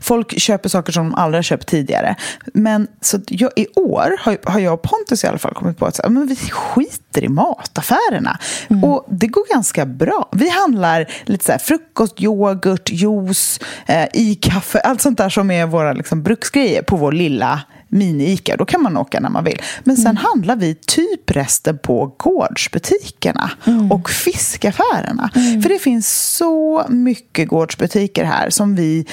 Folk 0.00 0.40
köper 0.40 0.68
saker 0.68 0.92
som 0.92 1.04
de 1.04 1.14
aldrig 1.14 1.38
har 1.38 1.42
köpt 1.42 1.68
tidigare. 1.68 2.16
Men 2.54 2.86
så 3.00 3.20
jag, 3.28 3.50
i 3.56 3.66
år 3.74 4.16
har, 4.20 4.38
har 4.44 4.60
jag 4.60 4.74
och 4.74 4.82
Pontus 4.82 5.24
i 5.24 5.26
alla 5.26 5.38
fall 5.38 5.54
kommit 5.54 5.78
på 5.78 5.86
att 5.86 5.96
så, 5.96 6.10
men 6.10 6.26
vi 6.26 6.36
skiter 6.36 7.24
i 7.24 7.28
mataffärerna. 7.28 8.38
Och 8.82 9.06
det 9.08 9.26
går 9.26 9.54
ganska 9.54 9.86
bra. 9.86 10.28
Vi 10.32 10.48
handlar 10.48 11.06
lite 11.24 11.44
så 11.44 11.52
här, 11.52 11.58
frukost, 11.58 12.20
yoghurt, 12.20 12.90
juice, 12.90 13.60
eh, 13.86 14.08
i 14.12 14.34
kaffe, 14.34 14.80
allt 14.80 15.00
sånt 15.00 15.18
där 15.18 15.28
som 15.28 15.50
är 15.50 15.66
våra 15.66 15.92
liksom, 15.92 16.22
bruksgrejer 16.22 16.82
på 16.82 16.96
vår 16.96 17.12
lilla 17.12 17.60
mini-Ica. 17.92 18.56
Då 18.56 18.64
kan 18.64 18.82
man 18.82 18.96
åka 18.96 19.20
när 19.20 19.30
man 19.30 19.44
vill. 19.44 19.62
Men 19.84 19.96
sen 19.96 20.16
handlar 20.16 20.56
vi 20.56 20.74
typ 20.74 21.30
resten 21.30 21.78
på 21.78 22.14
gårdsbutikerna 22.18 23.50
och 23.90 24.10
fiskaffärerna. 24.10 25.30
För 25.34 25.68
det 25.68 25.78
finns 25.78 26.34
så 26.36 26.86
mycket 26.88 27.48
gårdsbutiker 27.48 28.24
här 28.24 28.50
som 28.50 28.76
vi 28.76 29.06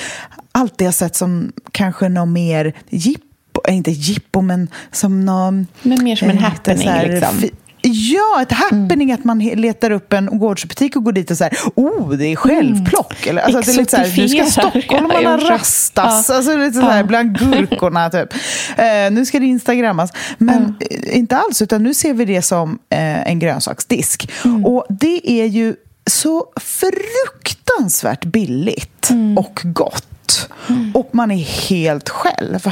alltid 0.52 0.88
har 0.88 0.92
sett 0.92 1.16
som 1.16 1.52
kanske 1.72 2.10
något 2.10 2.30
mer 2.30 2.74
jippo, 2.90 3.62
äh, 3.68 3.76
inte 3.76 3.92
jippo 3.92 4.42
men 4.42 4.68
som 4.92 5.26
någon... 5.26 5.68
Men 5.82 6.04
mer 6.04 6.16
som 6.16 6.30
en 6.30 6.38
eh, 6.38 6.44
happening, 6.44 6.90
liksom. 7.04 7.50
Ja, 7.94 8.42
ett 8.42 8.52
happening 8.52 9.12
att 9.12 9.24
man 9.24 9.40
letar 9.40 9.92
upp 9.92 10.14
en 10.14 10.40
gårdsbutik 10.40 10.96
och 10.96 11.04
går 11.04 11.12
dit 11.12 11.32
och 11.32 11.38
säger 11.38 11.58
oh, 11.76 12.10
det 12.12 12.26
är 12.26 12.36
självplock. 12.36 13.28
Eller, 13.28 13.42
alltså, 13.42 13.62
det 13.62 13.72
är 13.72 13.78
lite 13.78 13.92
så 13.92 13.98
här, 13.98 14.18
nu 14.18 14.30
ska 14.30 14.46
stockholmarna 14.46 15.38
rastas. 15.38 16.30
Ja. 16.30 16.36
Alltså, 16.36 16.58
lite 16.58 16.74
så 16.74 16.82
här, 16.82 16.98
Ja. 16.98 17.04
bland 17.04 17.40
gurkorna 17.40 18.10
typ. 18.10 18.34
Eh, 18.78 19.12
nu 19.12 19.26
ska 19.26 19.40
det 19.40 19.46
instagrammas. 19.46 20.12
Men 20.38 20.76
eh, 20.92 21.18
inte 21.18 21.38
alls, 21.38 21.62
utan 21.62 21.84
nu 21.84 21.94
ser 21.94 22.14
vi 22.14 22.26
det 22.26 22.42
som 22.42 22.80
eh, 22.90 23.28
en 23.30 23.40
grönsaksdisk. 23.40 24.32
Och 24.66 24.86
det 24.90 25.32
är 25.42 25.46
ju 25.46 25.76
så 26.10 26.46
fruktansvärt 26.56 28.26
billigt 28.26 29.10
och 29.38 29.62
gott. 29.64 30.50
Och 30.94 31.10
man 31.12 31.32
är 31.32 31.70
helt 31.70 32.10
själv. 32.10 32.72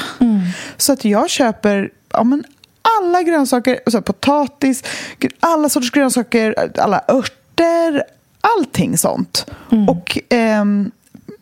Så 0.77 0.93
att 0.93 1.05
jag 1.05 1.29
köper 1.29 1.89
ja, 2.13 2.23
men 2.23 2.43
alla 2.99 3.23
grönsaker, 3.23 3.79
så 3.91 4.01
potatis, 4.01 4.83
alla 5.39 5.69
sorters 5.69 5.91
grönsaker, 5.91 6.71
alla 6.79 7.01
örter, 7.07 8.03
allting 8.41 8.97
sånt. 8.97 9.45
Och 9.87 10.19
ehm, 10.29 10.91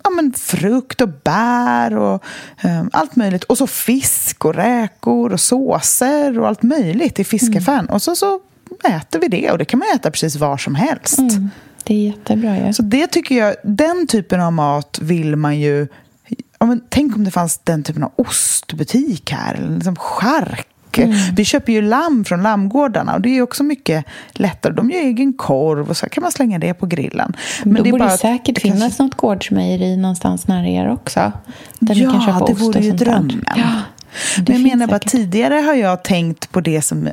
ja, 0.03 0.10
men 0.10 0.34
frukt 0.34 1.01
och 1.01 1.10
bär 1.23 1.97
och 1.97 2.23
ehm, 2.62 2.89
allt 2.93 3.15
möjligt. 3.15 3.43
Och 3.43 3.58
så 3.58 3.67
fisk 3.67 4.45
och 4.45 4.53
räkor 4.53 5.34
och 5.34 5.39
såser 5.39 6.39
och 6.39 6.47
allt 6.47 6.63
möjligt 6.63 7.19
i 7.19 7.23
fiskaffären. 7.23 7.86
Och 7.86 8.01
så, 8.01 8.15
så 8.15 8.39
äter 8.84 9.19
vi 9.19 9.27
det 9.27 9.51
och 9.51 9.58
det 9.58 9.65
kan 9.65 9.79
man 9.79 9.88
äta 9.95 10.12
precis 10.12 10.36
var 10.36 10.58
som 10.58 10.75
helst. 10.75 11.19
Det 11.84 11.93
är 11.93 12.08
jättebra 12.08 12.58
ju. 12.58 12.73
Så 12.73 12.81
det 12.81 13.08
tycker 13.08 13.36
jag, 13.36 13.55
den 13.63 14.08
typen 14.08 14.41
av 14.41 14.53
mat 14.53 14.99
vill 15.01 15.36
man 15.36 15.60
ju... 15.60 15.88
Ja, 16.60 16.65
men 16.65 16.81
tänk 16.89 17.15
om 17.15 17.23
det 17.23 17.31
fanns 17.31 17.58
den 17.63 17.84
typen 17.84 18.03
av 18.03 18.12
ostbutik 18.15 19.31
här, 19.31 19.53
eller 19.53 19.75
liksom 19.75 19.95
chark. 20.95 21.34
Vi 21.38 21.45
köper 21.45 21.73
ju 21.73 21.81
lamm 21.81 22.25
från 22.25 22.43
lammgårdarna 22.43 23.13
och 23.15 23.21
det 23.21 23.38
är 23.38 23.41
också 23.41 23.63
mycket 23.63 24.05
lättare. 24.34 24.73
De 24.73 24.91
gör 24.91 24.99
egen 24.99 25.34
korv 25.34 25.89
och 25.89 25.97
så 25.97 26.10
kan 26.10 26.21
man 26.21 26.31
slänga 26.31 26.60
det 26.60 26.73
på 26.73 26.86
grillen. 26.86 27.34
Men 27.63 27.75
Då 27.75 27.84
det 27.84 27.91
borde 27.91 28.03
det 28.05 28.17
säkert 28.17 28.55
det 28.55 28.62
finnas 28.62 28.79
kanske- 28.81 29.03
något 29.03 29.15
gårdsmejeri 29.15 29.97
någonstans 29.97 30.47
nära 30.47 30.67
er 30.67 30.89
också. 30.91 31.31
Där 31.79 31.95
ja, 31.95 32.08
ni 32.08 32.13
kan 32.13 32.21
köpa 32.25 32.45
det 32.45 32.53
vore 32.53 32.79
ju 32.79 32.91
drömmen. 32.91 33.43
Ja, 33.55 33.63
Men 34.38 34.45
jag 34.56 34.62
menar 34.63 34.88
bara 34.88 34.99
säkert. 34.99 35.12
tidigare 35.12 35.54
har 35.56 35.73
jag 35.73 36.04
tänkt 36.04 36.51
på 36.51 36.62
det 36.62 36.82
som 36.82 37.10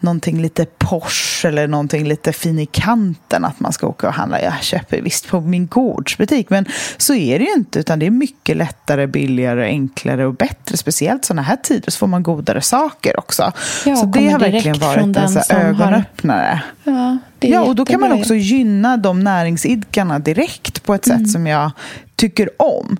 någonting 0.00 0.42
lite 0.42 0.66
Porsche 0.78 1.48
eller 1.48 1.66
någonting 1.66 2.08
lite 2.08 2.32
fin 2.32 2.58
i 2.58 2.66
kanten 2.66 3.44
att 3.44 3.60
man 3.60 3.72
ska 3.72 3.86
åka 3.86 4.08
och 4.08 4.14
handla. 4.14 4.42
Jag 4.42 4.62
köper 4.62 5.00
visst 5.00 5.28
på 5.28 5.40
min 5.40 5.66
gårdsbutik 5.66 6.50
men 6.50 6.66
så 6.96 7.14
är 7.14 7.38
det 7.38 7.44
ju 7.44 7.52
inte 7.52 7.78
utan 7.78 7.98
det 7.98 8.06
är 8.06 8.10
mycket 8.10 8.56
lättare, 8.56 9.06
billigare, 9.06 9.64
enklare 9.66 10.26
och 10.26 10.34
bättre. 10.34 10.76
Speciellt 10.76 11.24
sådana 11.24 11.42
här 11.42 11.56
tider 11.56 11.90
så 11.90 11.98
får 11.98 12.06
man 12.06 12.22
godare 12.22 12.60
saker 12.60 13.18
också. 13.18 13.52
Ja, 13.86 13.96
så 13.96 14.06
det 14.06 14.28
har 14.28 14.38
verkligen 14.38 14.78
varit 14.78 15.02
en 15.02 15.14
här 15.14 15.54
har- 15.54 15.60
ögonöppnare. 15.64 16.62
Ja, 16.84 17.18
Ja, 17.40 17.60
och 17.62 17.76
då 17.76 17.84
kan 17.84 18.00
man 18.00 18.12
också 18.12 18.34
gynna 18.34 18.96
de 18.96 19.20
näringsidkarna 19.20 20.18
direkt 20.18 20.82
på 20.82 20.94
ett 20.94 21.04
sätt 21.04 21.30
som 21.30 21.46
jag 21.46 21.70
tycker 22.16 22.62
om. 22.62 22.96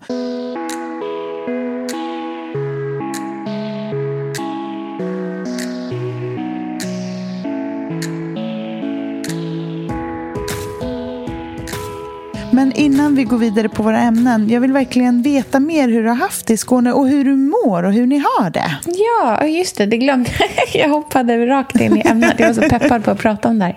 Men 12.57 12.73
innan 12.73 13.14
vi 13.14 13.25
går 13.25 13.38
vidare 13.38 13.69
på 13.69 13.83
våra 13.83 14.01
ämnen, 14.01 14.49
jag 14.49 14.61
vill 14.61 14.73
verkligen 14.73 15.23
veta 15.23 15.61
mer 15.61 15.88
hur 15.88 16.03
du 16.03 16.09
har 16.09 16.16
haft 16.16 16.47
det 16.47 16.55
i 16.55 16.57
Skåne 16.57 16.92
och 16.92 17.09
hur 17.09 17.25
du 17.25 17.37
mår 17.37 17.83
och 17.83 17.92
hur 17.92 18.07
ni 18.07 18.19
har 18.19 18.51
det. 18.51 18.77
Ja, 18.87 19.47
just 19.47 19.77
det. 19.77 19.87
Det 19.87 19.97
glömde 19.97 20.31
jag. 20.38 20.49
Jag 20.83 20.88
hoppade 20.88 21.47
rakt 21.47 21.81
in 21.81 21.97
i 21.97 22.03
ämnet. 22.05 22.35
Jag 22.38 22.47
var 22.47 22.55
så 22.55 22.69
peppad 22.69 23.05
på 23.05 23.11
att 23.11 23.19
prata 23.19 23.49
om 23.49 23.59
det 23.59 23.64
här. 23.64 23.77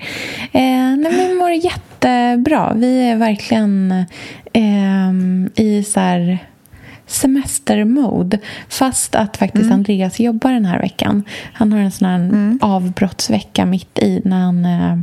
Eh, 0.52 0.98
nej, 0.98 1.12
men 1.12 1.28
vi 1.28 1.34
mår 1.34 1.52
jättebra. 1.52 2.74
Vi 2.76 3.10
är 3.10 3.16
verkligen 3.16 3.92
eh, 4.54 5.66
i 5.66 5.84
så 5.84 6.00
här 6.00 6.40
semestermode. 7.08 8.40
Fast 8.70 9.16
att 9.16 9.38
faktiskt 9.38 9.72
Andreas 9.72 10.20
jobbar 10.20 10.52
den 10.52 10.66
här 10.66 10.80
veckan. 10.80 11.24
Han 11.54 11.72
har 11.72 11.80
en 11.80 11.92
sån 11.92 12.08
här 12.08 12.58
avbrottsvecka 12.62 13.66
mitt 13.66 14.00
i 14.00 14.22
när 14.26 14.40
han 14.40 14.66
eh, 14.66 14.98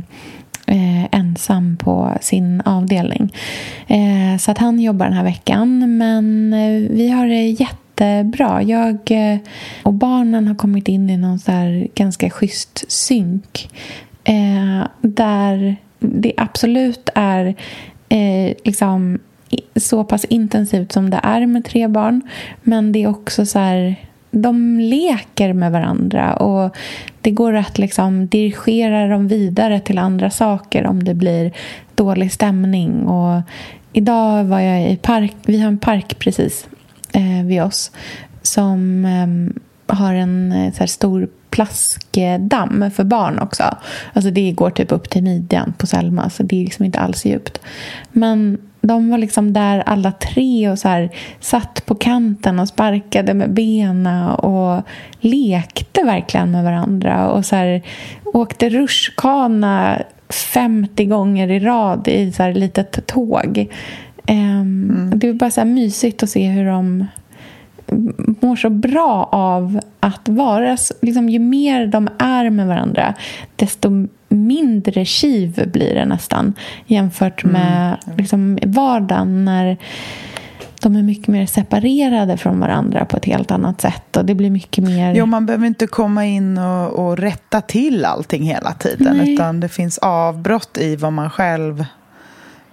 eh, 0.67 1.05
ensam 1.11 1.77
på 1.77 2.11
sin 2.21 2.61
avdelning. 2.61 3.33
Eh, 3.87 4.37
så 4.39 4.51
att 4.51 4.57
han 4.57 4.79
jobbar 4.79 5.05
den 5.05 5.15
här 5.15 5.23
veckan. 5.23 5.97
Men 5.97 6.53
eh, 6.53 6.91
vi 6.91 7.09
har 7.09 7.27
det 7.27 7.49
jättebra. 7.49 8.63
Jag 8.63 9.11
eh, 9.11 9.39
och 9.83 9.93
barnen 9.93 10.47
har 10.47 10.55
kommit 10.55 10.87
in 10.87 11.09
i 11.09 11.17
någon 11.17 11.39
så 11.39 11.51
här 11.51 11.87
ganska 11.95 12.29
schysst 12.29 12.91
synk. 12.91 13.69
Eh, 14.23 14.87
där 15.01 15.75
det 15.99 16.33
absolut 16.37 17.09
är 17.15 17.55
eh, 18.09 18.53
liksom 18.65 19.19
så 19.75 20.03
pass 20.03 20.25
intensivt 20.25 20.91
som 20.91 21.09
det 21.09 21.19
är 21.23 21.45
med 21.45 21.65
tre 21.65 21.87
barn. 21.87 22.21
Men 22.63 22.91
det 22.91 23.03
är 23.03 23.07
också 23.07 23.45
så 23.45 23.59
här 23.59 23.95
de 24.41 24.79
leker 24.79 25.53
med 25.53 25.71
varandra 25.71 26.33
och 26.35 26.75
det 27.21 27.31
går 27.31 27.53
att 27.53 27.77
liksom 27.77 28.27
dirigera 28.27 29.07
dem 29.07 29.27
vidare 29.27 29.79
till 29.79 29.97
andra 29.97 30.29
saker 30.29 30.85
om 30.85 31.03
det 31.03 31.13
blir 31.13 31.51
dålig 31.95 32.31
stämning. 32.31 33.07
Och 33.07 33.41
idag 33.93 34.43
var 34.43 34.59
jag 34.59 34.91
i 34.91 34.97
park, 34.97 35.35
vi 35.45 35.61
har 35.61 35.67
en 35.67 35.77
park 35.77 36.19
precis 36.19 36.67
eh, 37.13 37.45
vid 37.45 37.63
oss 37.63 37.91
som 38.41 39.05
eh, 39.05 39.95
har 39.95 40.13
en 40.13 40.51
eh, 40.51 40.73
så 40.73 40.79
här, 40.79 40.87
stor 40.87 41.27
plaskdamm 41.49 42.91
för 42.95 43.03
barn 43.03 43.39
också. 43.39 43.63
Alltså 44.13 44.31
det 44.31 44.51
går 44.51 44.69
typ 44.69 44.91
upp 44.91 45.09
till 45.09 45.23
midjan 45.23 45.73
på 45.77 45.87
Selma, 45.87 46.29
så 46.29 46.43
det 46.43 46.55
är 46.55 46.63
liksom 46.63 46.85
inte 46.85 46.99
alls 46.99 47.25
djupt. 47.25 47.59
Men 48.11 48.57
de 48.81 49.09
var 49.09 49.17
liksom 49.17 49.53
där 49.53 49.79
alla 49.79 50.11
tre 50.11 50.69
och 50.69 50.79
så 50.79 50.87
här, 50.87 51.09
satt 51.39 51.85
på 51.85 51.95
kanten 51.95 52.59
och 52.59 52.67
sparkade 52.67 53.33
med 53.33 53.53
benen 53.53 54.29
och 54.29 54.81
lekte 55.19 56.03
verkligen 56.03 56.51
med 56.51 56.63
varandra. 56.63 57.29
Och 57.29 57.45
så 57.45 57.55
här, 57.55 57.81
åkte 58.25 58.69
rutschkana 58.69 60.01
50 60.29 61.05
gånger 61.05 61.51
i 61.51 61.59
rad 61.59 62.07
i 62.07 62.31
så 62.31 62.43
här 62.43 62.53
litet 62.53 63.07
tåg. 63.07 63.67
Um, 64.29 64.37
mm. 64.37 65.19
Det 65.19 65.27
var 65.27 65.33
bara 65.33 65.51
så 65.51 65.65
mysigt 65.65 66.23
att 66.23 66.29
se 66.29 66.47
hur 66.47 66.65
de 66.65 67.07
mår 68.39 68.55
så 68.55 68.69
bra 68.69 69.29
av 69.31 69.79
att 69.99 70.29
vara... 70.29 70.77
Liksom, 71.01 71.29
ju 71.29 71.39
mer 71.39 71.87
de 71.87 72.09
är 72.19 72.49
med 72.49 72.67
varandra 72.67 73.13
desto 73.55 74.07
mindre 74.29 75.05
kiv 75.05 75.69
blir 75.73 75.95
det 75.95 76.05
nästan 76.05 76.53
jämfört 76.85 77.43
mm. 77.43 77.53
med 77.53 77.97
mm. 78.05 78.17
liksom, 78.17 78.59
vardagen 78.65 79.45
när 79.45 79.77
de 80.81 80.95
är 80.95 81.03
mycket 81.03 81.27
mer 81.27 81.45
separerade 81.45 82.37
från 82.37 82.59
varandra 82.59 83.05
på 83.05 83.17
ett 83.17 83.25
helt 83.25 83.51
annat 83.51 83.81
sätt. 83.81 84.17
Och 84.17 84.25
det 84.25 84.35
blir 84.35 84.49
mycket 84.49 84.83
mer... 84.83 85.13
Jo, 85.13 85.25
man 85.25 85.45
behöver 85.45 85.67
inte 85.67 85.87
komma 85.87 86.25
in 86.25 86.57
och, 86.57 87.07
och 87.07 87.17
rätta 87.17 87.61
till 87.61 88.05
allting 88.05 88.43
hela 88.43 88.73
tiden. 88.73 89.17
Nej. 89.17 89.33
Utan 89.33 89.59
det 89.59 89.69
finns 89.69 89.97
avbrott 89.97 90.77
i 90.77 90.95
vad 90.95 91.13
man 91.13 91.29
själv 91.29 91.85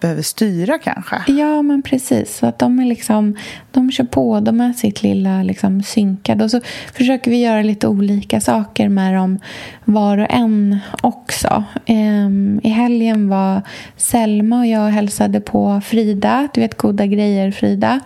behöver 0.05 0.23
styra 0.23 0.79
kanske. 0.79 1.23
Ja, 1.27 1.63
men 1.63 1.83
precis. 1.83 2.37
Så 2.37 2.47
att 2.47 2.59
de, 2.59 2.79
är 2.81 2.85
liksom, 2.85 3.37
de 3.71 3.91
kör 3.93 4.05
på, 4.05 4.41
de 4.41 4.61
är 4.61 4.73
sitt 4.73 5.03
lilla 5.03 5.43
liksom, 5.43 5.83
synkade. 5.83 6.45
Och 6.45 6.51
så 6.51 6.61
försöker 6.93 7.31
vi 7.31 7.43
göra 7.43 7.63
lite 7.63 7.89
olika 7.89 8.41
saker 8.41 8.89
med 8.89 9.15
dem 9.15 9.39
var 9.85 10.19
och 10.19 10.27
en 10.31 10.79
också. 11.01 11.65
Um, 11.89 12.61
I 12.63 12.69
helgen 12.69 13.29
var 13.29 13.63
Selma 13.97 14.59
och 14.59 14.67
jag 14.67 14.89
hälsade 14.89 15.41
på 15.41 15.81
Frida. 15.85 16.49
Du 16.55 16.61
vet 16.61 16.77
Goda 16.77 17.07
grejer, 17.07 17.51
Frida. 17.51 18.01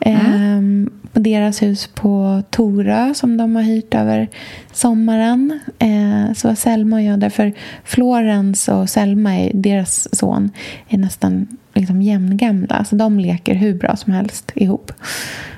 Mm. 0.00 0.58
Um, 0.58 0.90
på 1.12 1.20
deras 1.20 1.62
hus 1.62 1.86
på 1.86 2.42
Torö 2.50 3.14
som 3.14 3.36
de 3.36 3.56
har 3.56 3.62
hyrt 3.62 3.94
över 3.94 4.28
sommaren. 4.72 5.60
Eh, 5.78 6.34
så 6.34 6.48
var 6.48 6.54
Selma 6.54 6.96
och 6.96 7.02
jag 7.02 7.20
där, 7.20 7.30
för 7.30 7.52
Florens 7.84 8.68
och 8.68 8.88
Selma, 8.88 9.36
är, 9.36 9.50
deras 9.54 10.16
son, 10.16 10.50
är 10.88 10.98
nästan 10.98 11.39
liksom 11.74 12.02
jämngamla. 12.02 12.84
Så 12.84 12.96
de 12.96 13.20
leker 13.20 13.54
hur 13.54 13.74
bra 13.74 13.96
som 13.96 14.12
helst 14.12 14.52
ihop. 14.54 14.92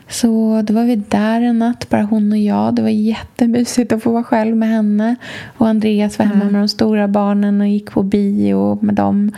Så 0.08 0.62
då 0.62 0.74
var 0.74 0.84
vi 0.84 0.96
där 0.96 1.40
en 1.40 1.58
natt, 1.58 1.88
bara 1.90 2.02
hon 2.02 2.32
och 2.32 2.38
jag. 2.38 2.74
Det 2.74 2.82
var 2.82 2.88
jättemysigt 2.88 3.92
att 3.92 4.02
få 4.02 4.12
vara 4.12 4.24
själv 4.24 4.56
med 4.56 4.68
henne. 4.68 5.16
Och 5.56 5.68
Andreas 5.68 6.18
var 6.18 6.26
hemma 6.26 6.40
mm. 6.40 6.52
med 6.52 6.62
de 6.62 6.68
stora 6.68 7.08
barnen 7.08 7.60
och 7.60 7.68
gick 7.68 7.90
på 7.90 8.02
bio 8.02 8.78
med 8.82 8.94
dem. 8.94 9.32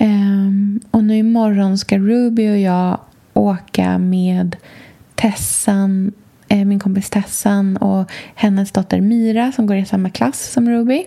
Um, 0.00 0.80
och 0.90 1.04
nu 1.04 1.16
imorgon 1.16 1.78
ska 1.78 1.98
Ruby 1.98 2.50
och 2.50 2.58
jag 2.58 2.98
åka 3.34 3.98
med 3.98 4.56
Tessan, 5.14 6.12
eh, 6.48 6.64
min 6.64 6.80
kompis 6.80 7.10
Tessan 7.10 7.76
och 7.76 8.10
hennes 8.34 8.72
dotter 8.72 9.00
Mira 9.00 9.52
som 9.52 9.66
går 9.66 9.76
i 9.76 9.84
samma 9.84 10.10
klass 10.10 10.52
som 10.52 10.68
Ruby. 10.68 11.04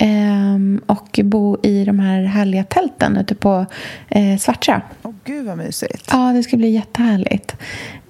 Um, 0.00 0.80
och 0.86 1.20
bo 1.24 1.56
i 1.62 1.84
de 1.84 1.98
här 1.98 2.22
härliga 2.22 2.64
tälten 2.64 3.16
ute 3.16 3.34
på 3.34 3.66
eh, 4.08 4.38
Svartsjö. 4.38 4.80
Åh, 5.02 5.10
oh, 5.10 5.14
gud 5.24 5.46
vad 5.46 5.58
mysigt. 5.58 6.08
Ja, 6.10 6.32
det 6.32 6.42
ska 6.42 6.56
bli 6.56 6.70
jättehärligt. 6.70 7.56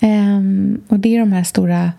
Um, 0.03 0.81
och 0.89 0.99
det 0.99 1.17
är 1.17 1.21
de 1.21 1.33
här 1.33 1.45
stora 1.45 1.93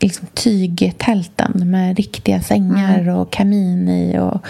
liksom, 0.00 0.26
tygtälten 0.34 1.70
med 1.70 1.96
riktiga 1.96 2.40
sängar 2.40 2.98
mm. 2.98 3.16
och 3.16 3.32
kamin 3.32 3.88
i. 3.88 4.18
Och, 4.18 4.46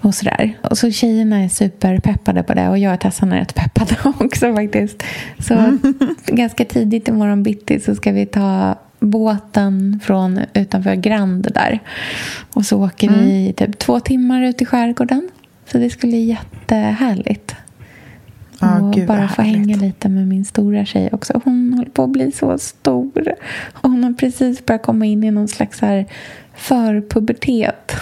och 0.00 0.14
sådär. 0.14 0.58
Och 0.62 0.78
så 0.78 0.90
tjejerna 0.90 1.44
är 1.44 1.48
superpeppade 1.48 2.42
på 2.42 2.54
det 2.54 2.68
och 2.68 2.78
jag 2.78 2.94
och 2.94 3.00
Tessan 3.00 3.32
är 3.32 3.38
rätt 3.38 3.54
peppade 3.54 3.96
också 4.24 4.54
faktiskt. 4.54 5.02
Så 5.38 5.54
mm. 5.54 5.94
ganska 6.26 6.64
tidigt 6.64 7.08
i 7.08 7.12
morgon 7.12 7.42
bitti 7.42 7.80
så 7.80 7.94
ska 7.94 8.12
vi 8.12 8.26
ta 8.26 8.78
båten 9.00 10.00
från 10.02 10.40
utanför 10.54 10.94
Grand 10.94 11.48
där. 11.54 11.80
Och 12.54 12.66
så 12.66 12.84
åker 12.84 13.08
mm. 13.08 13.24
vi 13.24 13.52
typ 13.56 13.78
två 13.78 14.00
timmar 14.00 14.42
ut 14.42 14.62
i 14.62 14.64
skärgården. 14.64 15.28
Så 15.66 15.78
det 15.78 15.90
skulle 15.90 16.10
bli 16.10 16.24
jättehärligt. 16.24 17.54
Oh, 18.60 18.84
och 18.84 18.92
Gud, 18.92 19.06
bara 19.06 19.28
få 19.28 19.42
hänga 19.42 19.76
lite 19.76 20.08
med 20.08 20.28
min 20.28 20.44
stora 20.44 20.84
tjej 20.84 21.08
också. 21.12 21.40
Hon 21.44 21.74
håller 21.74 21.90
på 21.90 22.04
att 22.04 22.10
bli 22.10 22.32
så 22.32 22.58
stor. 22.58 23.34
Hon 23.72 24.04
har 24.04 24.12
precis 24.12 24.66
börjat 24.66 24.82
komma 24.82 25.06
in 25.06 25.24
i 25.24 25.30
någon 25.30 25.48
slags 25.48 25.80
här 25.80 26.06
förpubertet. 26.54 27.92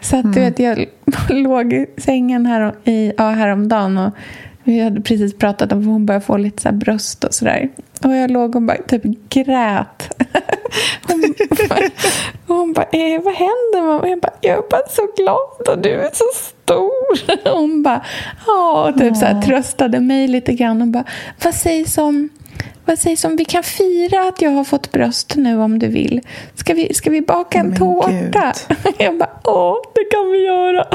Så 0.00 0.16
att, 0.16 0.24
mm. 0.24 0.34
du 0.34 0.40
vet, 0.40 0.58
jag 0.58 0.86
låg 1.28 1.72
i 1.72 1.86
sängen 1.96 2.46
här, 2.46 2.74
i, 2.84 3.12
ja, 3.16 3.30
häromdagen 3.30 3.98
och 3.98 4.14
vi 4.64 4.80
hade 4.80 5.00
precis 5.00 5.38
pratat 5.38 5.72
om 5.72 5.78
att 5.78 5.84
hon 5.84 6.06
började 6.06 6.24
få 6.24 6.36
lite 6.36 6.62
så 6.62 6.72
bröst 6.72 7.24
och 7.24 7.34
sådär. 7.34 7.68
Och 8.04 8.14
jag 8.14 8.30
låg 8.30 8.56
och 8.56 8.62
bara 8.62 8.76
typ 8.76 9.02
grät. 9.28 10.14
hon, 11.08 11.34
och 12.46 12.54
hon 12.54 12.72
bara, 12.72 12.84
eh, 12.92 13.22
vad 13.22 13.34
händer 13.34 13.82
mamma? 13.82 14.08
Jag 14.08 14.20
bara, 14.20 14.32
jag 14.40 14.58
är 14.58 14.70
bara 14.70 14.88
så 14.88 15.08
glad 15.16 15.76
och 15.76 15.82
du 15.82 15.90
är 15.90 16.10
så 16.12 16.24
stor. 16.34 17.50
hon 17.56 17.82
bara, 17.82 18.04
ja, 18.46 18.88
och 18.88 18.98
typ 18.98 19.16
så 19.16 19.24
här, 19.26 19.42
tröstade 19.42 20.00
mig 20.00 20.28
lite 20.28 20.52
grann 20.52 20.82
och 20.82 20.88
bara, 20.88 21.04
vad 21.44 21.54
sägs 21.54 21.98
om 21.98 22.28
vad 22.86 22.98
sägs 22.98 23.24
om 23.24 23.36
vi 23.36 23.44
kan 23.44 23.62
fira 23.62 24.28
att 24.28 24.42
jag 24.42 24.50
har 24.50 24.64
fått 24.64 24.92
bröst 24.92 25.36
nu 25.36 25.60
om 25.60 25.78
du 25.78 25.88
vill? 25.88 26.20
Ska 26.54 26.74
vi, 26.74 26.94
ska 26.94 27.10
vi 27.10 27.20
baka 27.20 27.58
en 27.58 27.76
tårta? 27.76 28.52
Jag 28.98 29.18
bara, 29.18 29.30
åh, 29.44 29.76
det 29.94 30.04
kan 30.04 30.30
vi 30.32 30.46
göra. 30.46 30.86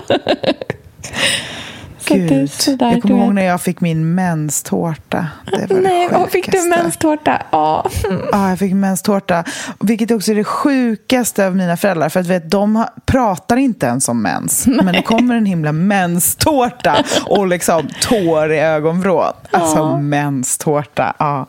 Gud, 2.10 2.52
sådär, 2.52 2.92
jag 2.92 3.02
kommer 3.02 3.18
ihåg 3.18 3.34
när 3.34 3.46
jag 3.46 3.62
fick 3.62 3.82
min 3.82 4.16
menstårta. 4.16 5.28
Det 5.46 5.74
var 5.74 5.82
Nej, 5.82 6.10
det 6.10 6.32
fick 6.32 6.52
du 6.52 6.70
menstårta? 6.70 7.42
Ja. 7.52 7.90
ja, 8.32 8.50
jag 8.50 8.60
fick 8.60 8.74
menstårta. 8.74 9.44
Vilket 9.80 10.12
också 10.12 10.32
är 10.32 10.36
det 10.36 10.44
sjukaste 10.44 11.48
av 11.48 11.56
mina 11.56 11.78
föräldrar. 11.78 12.10
För 12.10 12.20
att 12.20 12.28
vet, 12.28 12.52
de 12.52 12.86
pratar 13.06 13.58
inte 13.58 13.86
ens 13.86 14.10
om 14.10 14.22
mens. 14.22 14.68
Nej. 14.68 14.86
Men 14.86 14.94
det 14.94 15.02
kommer 15.02 15.36
en 15.36 15.46
himla 15.46 15.72
menstårta 15.72 17.04
och 17.26 17.48
liksom 17.48 17.88
tår 18.02 18.52
i 18.52 18.60
ögonvrån. 18.60 19.34
Alltså 19.52 19.78
ja. 19.78 19.98
menstårta. 20.00 21.14
Ja. 21.20 21.46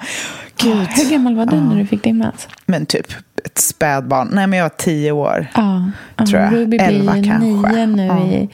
Gud. 0.57 0.89
Hur 0.89 1.11
gammal 1.11 1.37
var 1.37 1.47
du 1.47 1.57
när 1.57 1.77
du 1.77 1.87
fick 1.87 2.03
din 2.03 2.19
mens? 2.19 2.49
Men 2.67 2.87
typ 2.87 3.07
ett 3.45 3.59
spädbarn. 3.59 4.29
Nej, 4.33 4.47
men 4.47 4.59
jag 4.59 4.65
var 4.65 4.77
tio 4.77 5.13
år. 5.13 5.47
Ja. 5.55 5.91
Tror 6.17 6.41
jag. 6.41 6.53
Ruby 6.53 6.77
Elva 6.77 7.13
blir 7.13 7.25
kanske. 7.25 7.73
nio 7.73 7.87
nu 7.87 8.07
ja. 8.07 8.27
i, 8.27 8.49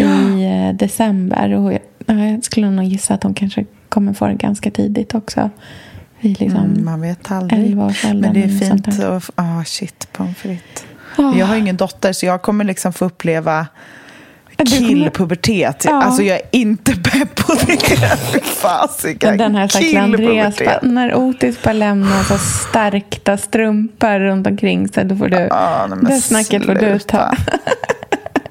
i 0.00 0.68
eh, 0.68 0.76
december. 0.76 1.54
Och 1.54 1.72
jag 2.06 2.44
skulle 2.44 2.70
nog 2.70 2.84
gissa 2.84 3.14
att 3.14 3.22
hon 3.22 3.34
kanske 3.34 3.64
kommer 3.88 4.12
få 4.12 4.26
det 4.26 4.34
ganska 4.34 4.70
tidigt 4.70 5.14
också. 5.14 5.50
Liksom 6.20 6.64
mm, 6.64 6.84
man 6.84 7.00
vet 7.00 7.30
aldrig. 7.30 7.76
Men 7.76 8.34
det 8.34 8.42
är 8.42 8.48
fint 8.48 8.88
att... 8.88 9.30
Ah, 9.34 9.64
shit, 9.64 10.08
pommes 10.12 10.36
frites. 10.36 10.84
Oh. 11.18 11.38
Jag 11.38 11.46
har 11.46 11.56
ingen 11.56 11.76
dotter, 11.76 12.12
så 12.12 12.26
jag 12.26 12.42
kommer 12.42 12.64
liksom 12.64 12.92
få 12.92 13.04
uppleva 13.04 13.66
killpubertet. 14.66 15.84
Ja. 15.84 16.02
Alltså 16.02 16.22
jag 16.22 16.36
är 16.36 16.42
inte 16.50 16.92
pepp 16.92 17.34
på 17.34 17.54
det. 17.54 18.44
Fasiken. 18.44 19.38
Den 19.38 19.54
här 19.54 19.68
stackars 19.68 19.94
Andreas, 19.94 20.60
när 20.82 21.14
Otis 21.14 21.62
bara 21.62 21.72
lämnar 21.72 22.22
så 22.22 22.38
stärkta 22.38 23.36
strumpor 23.36 24.18
runt 24.18 24.46
omkring 24.46 24.88
sig, 24.88 25.04
då 25.04 25.16
får 25.16 25.28
du, 25.28 25.36
ja, 25.36 25.88
det 26.02 26.20
snacket 26.20 26.66
får 26.66 26.74
du 26.74 26.98
ta. 26.98 27.34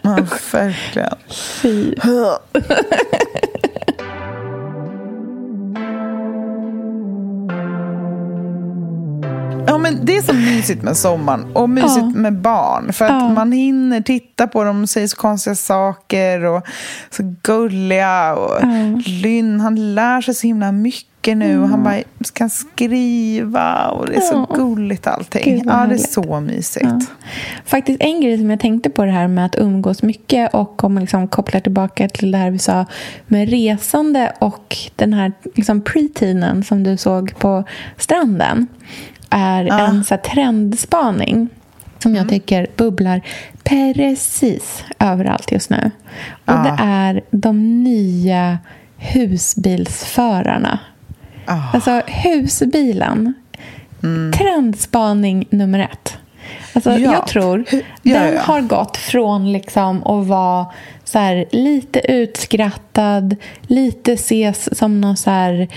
ja, 0.01 0.17
verkligen. 0.51 1.15
Fy. 1.61 1.95
Ja, 9.69 9.77
men 9.77 10.05
det 10.05 10.17
är 10.17 10.21
så 10.21 10.33
mysigt 10.33 10.83
med 10.83 10.97
sommaren 10.97 11.45
och 11.53 11.69
mysigt 11.69 12.05
ja. 12.13 12.19
med 12.21 12.33
barn. 12.33 12.93
För 12.93 13.05
att 13.05 13.11
ja. 13.11 13.29
man 13.29 13.51
hinner 13.51 14.01
titta 14.01 14.47
på 14.47 14.63
dem 14.63 14.81
och 14.81 14.89
säger 14.89 15.07
så 15.07 15.17
konstiga 15.17 15.55
saker 15.55 16.45
och 16.45 16.67
så 17.09 17.35
gulliga. 17.43 18.35
Och 18.35 18.57
ja. 18.61 19.01
Lynn, 19.05 19.59
han 19.59 19.95
lär 19.95 20.21
sig 20.21 20.33
så 20.33 20.47
himla 20.47 20.71
mycket 20.71 21.37
nu 21.37 21.61
och 21.61 21.69
han 21.69 21.83
bara 21.83 21.97
kan 22.33 22.49
skriva 22.49 23.87
och 23.87 24.07
det 24.07 24.15
är 24.15 24.21
så 24.21 24.47
gulligt 24.55 25.07
allting. 25.07 25.55
Gud, 25.55 25.63
ja, 25.65 25.85
det 25.89 25.95
är 25.95 25.97
så 25.97 26.39
mysigt. 26.39 27.11
Faktiskt 27.65 28.01
en 28.01 28.21
grej 28.21 28.37
som 28.37 28.49
jag 28.49 28.59
tänkte 28.59 28.89
på 28.89 29.05
det 29.05 29.11
här 29.11 29.27
med 29.27 29.45
att 29.45 29.55
umgås 29.55 30.03
mycket 30.03 30.53
och 30.53 30.83
om 30.83 30.93
man 30.93 31.01
liksom 31.01 31.27
kopplar 31.27 31.59
tillbaka 31.59 32.09
till 32.09 32.31
det 32.31 32.37
här 32.37 32.51
vi 32.51 32.59
sa 32.59 32.85
med 33.27 33.49
resande 33.49 34.33
och 34.39 34.77
den 34.95 35.13
här 35.13 35.31
liksom 35.55 35.81
pre-teenen 35.81 36.63
som 36.63 36.83
du 36.83 36.97
såg 36.97 37.39
på 37.39 37.63
stranden 37.97 38.67
är 39.29 39.63
Ja. 39.63 39.79
en 39.79 40.03
så 40.03 40.13
här 40.15 40.21
trendspaning 40.21 41.49
som 41.99 42.15
jag 42.15 42.29
tycker 42.29 42.67
bubblar 42.75 43.21
precis 43.63 44.83
överallt 44.99 45.51
just 45.51 45.69
nu. 45.69 45.91
Och 46.45 46.53
Ja. 46.53 46.63
det 46.63 46.83
är 46.83 47.21
de 47.31 47.83
nya 47.83 48.59
husbilsförarna. 48.97 50.79
Ah. 51.45 51.57
Alltså 51.73 52.01
husbilen. 52.07 53.33
Mm. 54.03 54.31
Trendspaning 54.31 55.47
nummer 55.49 55.79
ett. 55.79 56.17
Alltså, 56.73 56.91
Ja. 56.91 57.13
Jag 57.13 57.27
tror 57.27 57.65
ja, 57.71 58.19
den 58.19 58.33
ja. 58.33 58.41
har 58.41 58.61
gått 58.61 58.97
från 58.97 59.51
liksom 59.51 60.03
att 60.07 60.27
vara 60.27 60.65
så 61.03 61.19
här, 61.19 61.45
lite 61.51 62.11
utskrattad, 62.11 63.35
lite 63.61 64.13
ses 64.13 64.77
som 64.77 65.01
någon 65.01 65.17
så 65.17 65.29
här 65.29 65.67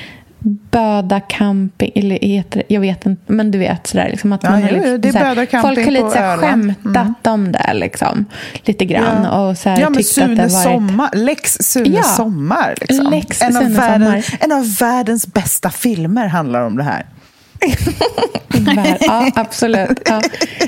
böda 0.44 1.20
camping, 1.20 1.92
eller 1.94 2.18
heter 2.22 2.62
jag 2.68 2.80
vet 2.80 3.06
inte, 3.06 3.32
men 3.32 3.50
du 3.50 3.58
vet 3.58 3.86
sådär 3.86 4.08
liksom 4.10 4.32
att 4.32 4.42
Ja, 4.42 4.50
man 4.50 4.62
har 4.62 4.70
jo, 4.70 4.76
jo, 4.76 4.82
liksom, 4.82 5.00
det 5.00 5.08
är 5.18 5.28
böda 5.28 5.46
camping 5.46 5.74
Folk 5.74 5.84
har 5.86 5.92
lite 5.92 6.04
på 6.04 6.10
så 6.10 6.18
här, 6.18 6.38
Öland. 6.38 6.74
skämtat 6.82 7.26
om 7.26 7.52
det 7.52 7.70
liksom, 7.74 8.24
lite 8.64 8.84
grann 8.84 9.26
och 9.26 9.58
så 9.58 9.68
här, 9.68 9.80
ja, 9.80 9.90
men 9.90 10.02
tyckt 10.02 10.18
att 10.18 10.36
det 10.36 10.36
Sune 10.36 10.42
har 10.42 10.48
varit... 10.48 10.62
Sommar, 10.88 11.10
Lex 11.12 11.58
Sune 11.60 11.88
Ja. 11.88 12.02
Sommar. 12.02 12.74
Liksom. 12.80 13.10
Lex 13.10 13.42
en, 13.42 13.56
av 13.56 13.60
Sune 13.62 13.74
världen, 13.80 14.22
Sommar. 14.22 14.38
en 14.40 14.52
av 14.52 14.76
världens 14.80 15.26
bästa 15.26 15.70
filmer 15.70 16.26
handlar 16.26 16.62
om 16.62 16.76
det 16.76 16.82
här. 16.82 17.06
Ja, 19.00 19.30
absolut. 19.34 20.02
Ja. 20.04 20.22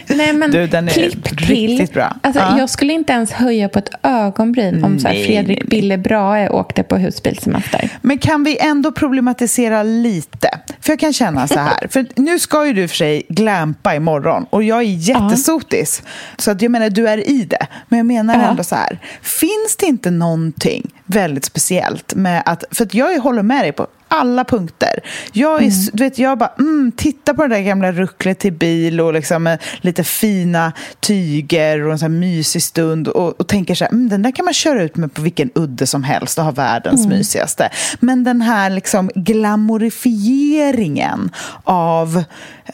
Nej, 0.07 0.33
men 0.33 0.51
Du, 0.51 0.67
den 0.67 0.89
är 0.89 0.93
klipp 0.93 1.25
till. 1.25 1.37
riktigt 1.39 1.93
bra. 1.93 2.17
Alltså, 2.23 2.41
Ja. 2.43 2.59
Jag 2.59 2.71
skulle 2.71 2.93
inte 2.93 3.13
ens 3.13 3.33
höja 3.33 3.69
på 3.69 3.79
ett 3.79 3.91
ögonbryn 4.03 4.85
om 4.85 4.99
så 4.99 5.09
här, 5.09 5.25
Fredrik. 5.25 5.65
Bille 5.69 5.99
Brahe 5.99 6.49
åkte 6.49 6.83
på 6.83 6.97
husbilsemester. 6.97 7.89
Men 8.03 8.19
kan 8.19 8.45
vi 8.45 8.59
ändå 8.59 8.93
problematisera 8.93 9.83
lite? 9.83 10.49
För 10.81 10.93
jag 10.93 11.01
kan 11.01 11.13
känna 11.13 11.49
så 11.49 11.59
här, 11.59 11.89
för 11.91 12.07
nu 12.17 12.39
ska 12.39 12.67
ju 12.67 12.73
du 12.73 12.89
för 12.89 12.97
sig 12.97 13.23
glampa 13.29 13.95
imorgon 13.95 14.47
och 14.51 14.63
jag 14.63 14.79
är 14.79 14.83
jättesotis. 14.83 16.03
Så 16.39 16.51
att 16.51 16.63
jag 16.63 16.71
menar, 16.71 16.91
du 16.91 17.09
är 17.09 17.29
i 17.31 17.45
det. 17.45 17.67
Men 17.89 17.97
jag 17.99 18.07
menar 18.07 18.35
Ja. 18.35 18.43
ändå 18.51 18.65
så 18.65 18.75
här, 18.75 18.99
finns 19.23 19.77
det 19.79 19.87
inte 19.87 20.11
någonting 20.11 20.91
väldigt 21.07 21.45
speciellt 21.45 22.15
med 22.15 22.43
att, 22.47 22.65
för 22.71 22.85
att 22.85 22.95
jag 22.95 23.19
håller 23.21 23.43
med 23.43 23.65
dig 23.65 23.73
på 23.73 23.87
alla 24.15 24.45
punkter. 24.45 25.01
Jag, 25.33 25.63
är, 25.63 25.69
s- 25.69 25.91
du 25.93 26.05
vet, 26.05 26.19
jag 26.19 26.39
bara, 26.39 26.53
mm, 26.59 26.93
titta 26.97 27.35
på 27.35 27.43
det 27.47 27.55
där 27.55 27.63
gamla 27.63 27.93
rucklet 27.93 28.39
till 28.39 28.53
bil 28.53 29.01
och 29.01 29.13
liksom 29.15 29.43
med 29.43 29.63
lite 29.81 30.05
fina 30.05 30.73
tyger 31.01 31.87
och 31.87 31.93
en 31.93 31.99
sån 31.99 32.13
här 32.13 32.19
mysig 32.21 32.63
stund 32.63 33.09
och, 33.09 33.41
och 33.41 33.49
tänker 33.49 33.75
så 33.75 33.85
här, 33.85 33.93
mm, 33.93 34.09
den 34.09 34.23
där 34.23 34.31
kan 34.33 34.45
man 34.45 34.55
köra 34.55 34.83
ut 34.83 34.97
med 34.97 35.15
på 35.15 35.23
vilken 35.23 35.51
udde 35.55 35.87
som 35.87 36.05
helst 36.05 36.39
och 36.39 36.45
ha 36.45 36.51
världens 36.51 37.07
mysigaste. 37.07 37.69
Men 38.01 38.25
den 38.25 38.43
här 38.43 38.71
liksom 38.71 39.11
glamorifieringen 39.15 41.31
av 41.65 42.25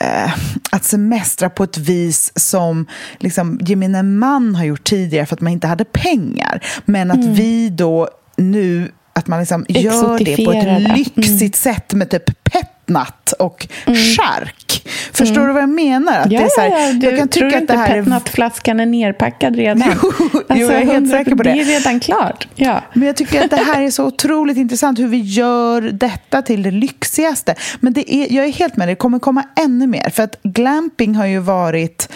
eh, 0.01 0.33
att 0.71 0.85
semestra 0.85 1.51
på 1.51 1.65
ett 1.65 1.79
vis 1.79 2.33
som 2.37 2.87
liksom, 3.19 3.59
gemene 3.63 4.03
man 4.03 4.55
har 4.55 4.65
gjort 4.65 4.85
tidigare 4.85 5.27
för 5.27 5.35
att 5.37 5.41
man 5.41 5.53
inte 5.53 5.67
hade 5.67 5.85
pengar. 5.85 6.65
Men 6.85 7.11
att 7.11 7.25
vi 7.25 7.69
då 7.69 8.09
nu 8.37 8.93
att 9.21 9.27
man 9.27 9.39
liksom 9.41 9.67
gör 9.69 10.19
det 10.19 10.45
på 10.45 10.53
ett 10.53 10.65
det. 10.65 10.95
lyxigt 10.97 11.57
sätt 11.57 11.95
med 11.95 12.11
typ 12.11 12.43
petnat 12.45 13.33
och 13.39 13.67
chark. 13.87 14.89
Förstår 15.13 15.47
du 15.47 15.53
vad 15.53 15.63
jag 15.63 15.69
menar? 15.69 16.21
Att 16.21 16.33
Ja, 16.33 16.41
det 16.41 16.45
är 16.45 16.49
så 16.49 16.61
här, 16.61 16.87
ja, 16.87 16.93
du 16.93 17.07
jag 17.07 17.19
kan 17.19 17.29
tror 17.29 17.51
tycka 17.51 17.59
att 17.59 17.69
det 17.69 17.77
här 17.77 17.97
är 17.97 18.03
petnatflaskan 18.03 18.81
är 18.81 18.87
nerpackad 18.87 19.57
redan? 19.57 19.83
Alltså, 19.91 20.13
Jo, 20.33 20.43
jo, 20.49 20.57
jag 20.57 20.73
är 20.73 20.79
helt 20.79 20.93
100 20.93 21.19
säker 21.19 21.35
på 21.35 21.43
det. 21.43 21.53
Det 21.53 21.61
är 21.61 21.65
redan 21.65 22.01
klart. 22.01 22.49
Ja. 22.55 22.83
Men 22.93 23.07
jag 23.07 23.17
tycker 23.17 23.45
att 23.45 23.51
det 23.51 23.57
här 23.57 23.83
är 23.83 23.91
så 23.91 24.05
otroligt 24.05 24.57
intressant 24.57 24.99
hur 24.99 25.09
vi 25.09 25.21
gör 25.21 25.81
detta 25.83 26.43
till 26.43 26.63
det 26.63 26.71
lyxigaste. 26.71 27.55
Men 27.81 27.93
det 27.93 28.15
är, 28.15 28.33
jag 28.33 28.45
är 28.45 28.53
helt 28.53 28.77
med 28.77 28.89
dig, 28.89 28.95
det 28.95 28.99
kommer 28.99 29.19
komma 29.19 29.45
ännu 29.61 29.87
mer. 29.87 30.11
För 30.11 30.23
att 30.23 30.37
glamping 30.43 31.15
har 31.15 31.27
ju 31.27 31.39
varit 31.39 32.09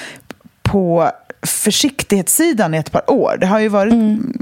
på 0.63 1.11
försiktighetssidan 1.47 2.75
i 2.75 2.79
ett 2.79 2.93
par 2.93 3.11
år. 3.11 3.37
Det 3.41 3.47
har 3.47 3.59
ju 3.59 3.69
varit 3.69 3.95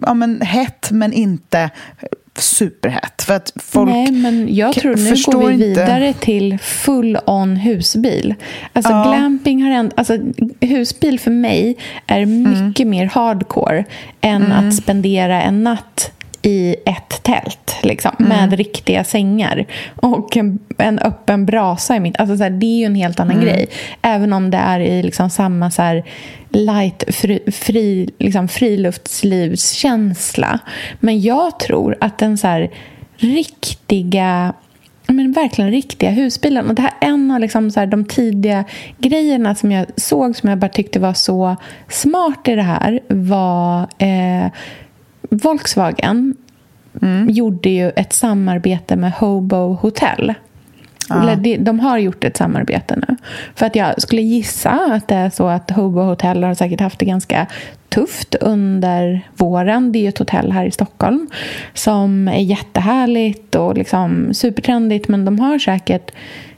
ja, 0.03 0.15
men, 0.15 0.41
hett 0.41 0.89
men 0.91 1.13
inte 1.13 1.71
superhett. 2.39 3.23
För 3.23 3.35
att 3.35 3.53
folk 3.57 3.91
Nej, 3.91 4.11
men 4.13 4.55
jag 4.55 4.73
tror 4.75 4.97
nu 4.97 5.39
går 5.41 5.47
vi 5.49 5.55
inte- 5.55 5.67
vidare 5.67 6.13
till 6.13 6.59
full-on 6.59 7.57
husbil. 7.57 8.35
Alltså 8.73 8.93
Ja. 8.93 9.05
glamping 9.05 9.63
har 9.63 9.71
ändå, 9.71 9.93
alltså 9.97 10.19
husbil 10.61 11.21
för 11.21 11.31
mig 11.31 11.77
är 12.07 12.27
mycket 12.27 12.87
mer 12.87 13.07
hardcore 13.07 13.85
än 14.21 14.53
att 14.53 14.75
spendera 14.75 15.43
en 15.43 15.65
natt 15.65 16.13
i 16.43 16.77
ett 16.87 17.23
tält 17.23 17.77
liksom, 17.83 18.11
med 18.19 18.53
riktiga 18.53 19.05
sängar 19.05 19.67
och 19.97 20.37
en, 20.37 20.59
en 20.79 20.99
öppen 20.99 21.47
brasa 21.47 21.97
i 21.97 22.01
mitt... 22.01 22.21
Alltså, 22.21 22.37
så 22.37 22.43
här, 22.43 22.51
det 22.51 22.67
är 22.67 22.79
ju 22.79 22.85
en 22.85 22.95
helt 22.95 23.21
annan 23.21 23.41
grej. 23.41 23.67
Även 24.03 24.33
om 24.33 24.51
det 24.51 24.59
är 24.59 24.81
i 24.81 25.03
liksom, 25.03 25.31
samma 25.31 25.71
så 25.71 25.83
här, 25.83 26.05
light, 26.49 27.05
fri, 27.09 27.51
fri, 27.53 28.11
liksom, 28.19 28.49
friluftslivskänsla. 28.49 30.59
Men 31.01 31.21
jag 31.21 31.59
tror 31.59 31.97
att 32.01 32.19
den 32.19 32.39
så 32.39 32.47
här, 32.47 32.71
riktiga 33.17 34.53
men 35.07 35.33
verkligen 35.33 35.71
riktiga 35.71 36.11
husbilen. 36.11 36.69
Och 36.69 36.75
det 36.75 36.83
här 36.83 36.93
är 37.01 37.09
en 37.09 37.31
av 37.31 37.41
liksom 37.41 37.71
så 37.71 37.81
här, 37.81 37.87
de 37.87 38.05
tidiga 38.05 38.65
grejerna 38.99 39.55
som 39.55 39.73
jag 39.73 39.87
såg 39.97 40.37
som 40.37 40.49
jag 40.49 40.59
bara 40.59 40.69
tyckte 40.69 41.01
var 41.01 41.15
så 41.15 41.57
smart 41.89 42.49
i 42.49 42.55
det 42.55 42.63
här 42.63 43.01
var 43.09 43.89
eh, 43.99 44.47
Volkswagen 45.33 46.35
gjorde 47.29 47.69
ju 47.71 47.91
ett 47.91 48.13
samarbete 48.13 48.97
med 48.97 49.13
Hobo 49.13 49.75
Hotel. 49.75 50.35
Eller 51.11 51.37
de, 51.37 51.57
de 51.57 51.81
har 51.81 51.99
gjort 51.99 52.25
ett 52.25 52.37
samarbete 52.37 52.97
nu. 53.09 53.17
För 53.55 53.67
att 53.67 53.77
jag 53.77 54.03
skulle 54.03 54.23
gissa 54.23 54.71
att 54.71 55.09
det 55.09 55.15
är 55.15 55.31
så 55.31 55.49
att 55.49 55.71
Hobo 55.71 56.01
Hotel 56.01 56.45
har 56.45 56.55
säkert 56.55 56.81
haft 56.81 56.99
det 56.99 57.05
ganska 57.05 57.47
tufft 57.89 58.35
under 58.35 59.29
våren. 59.37 59.93
Det 59.93 59.99
är 59.99 60.01
ju 60.01 60.09
ett 60.09 60.19
hotell 60.19 60.53
här 60.53 60.65
i 60.65 60.71
Stockholm 60.71 61.31
som 61.75 62.29
är 62.29 62.41
jättehärligt 62.41 63.55
och 63.55 63.75
liksom 63.75 64.35
supertrendigt 64.35 65.09
men 65.09 65.25
de 65.25 65.39
har 65.39 65.59
säkert 65.59 66.11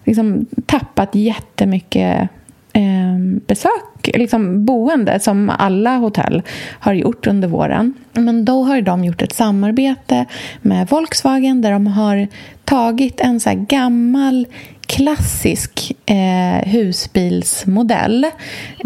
liksom 0.05 0.47
tappat 0.67 1.15
jättemycket 1.15 2.29
eh, 2.73 3.19
besök, 3.47 3.94
liksom 4.15 4.65
boende 4.65 5.21
som 5.21 5.51
alla 5.51 5.97
hotell 5.97 6.43
har 6.81 6.93
gjort 6.93 7.27
under 7.27 7.49
våren. 7.49 7.95
Men 8.13 8.45
då 8.45 8.63
har 8.63 8.81
de 8.81 9.05
gjort 9.05 9.23
ett 9.23 9.33
samarbete 9.33 10.27
med 10.63 10.89
Volkswagen 10.89 11.63
där 11.63 11.73
de 11.73 11.87
har 11.87 12.29
tagit 12.65 13.21
en 13.21 13.41
så 13.41 13.49
här 13.49 13.57
gammal 13.57 14.47
klassisk 14.87 15.93
eh, 16.07 16.69
husbilsmodell. 16.69 18.25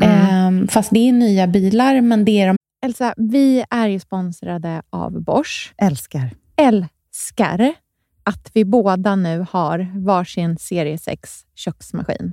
Eh, 0.02 0.50
fast 0.68 0.90
det 0.90 1.08
är 1.08 1.12
nya 1.12 1.46
bilar, 1.46 2.00
men 2.00 2.24
det 2.24 2.40
är 2.40 2.46
de... 2.46 2.56
Elsa, 2.86 3.14
vi 3.16 3.64
är 3.70 3.88
ju 3.88 4.00
sponsrade 4.00 4.82
av 4.90 5.22
Bosch. 5.22 5.72
älskar. 5.76 6.30
Älskar 6.56 7.74
att 8.22 8.50
vi 8.54 8.64
båda 8.64 9.16
nu 9.16 9.46
har 9.50 9.86
varsin 9.94 10.58
serie 10.58 10.98
6 10.98 11.44
köksmaskin. 11.54 12.32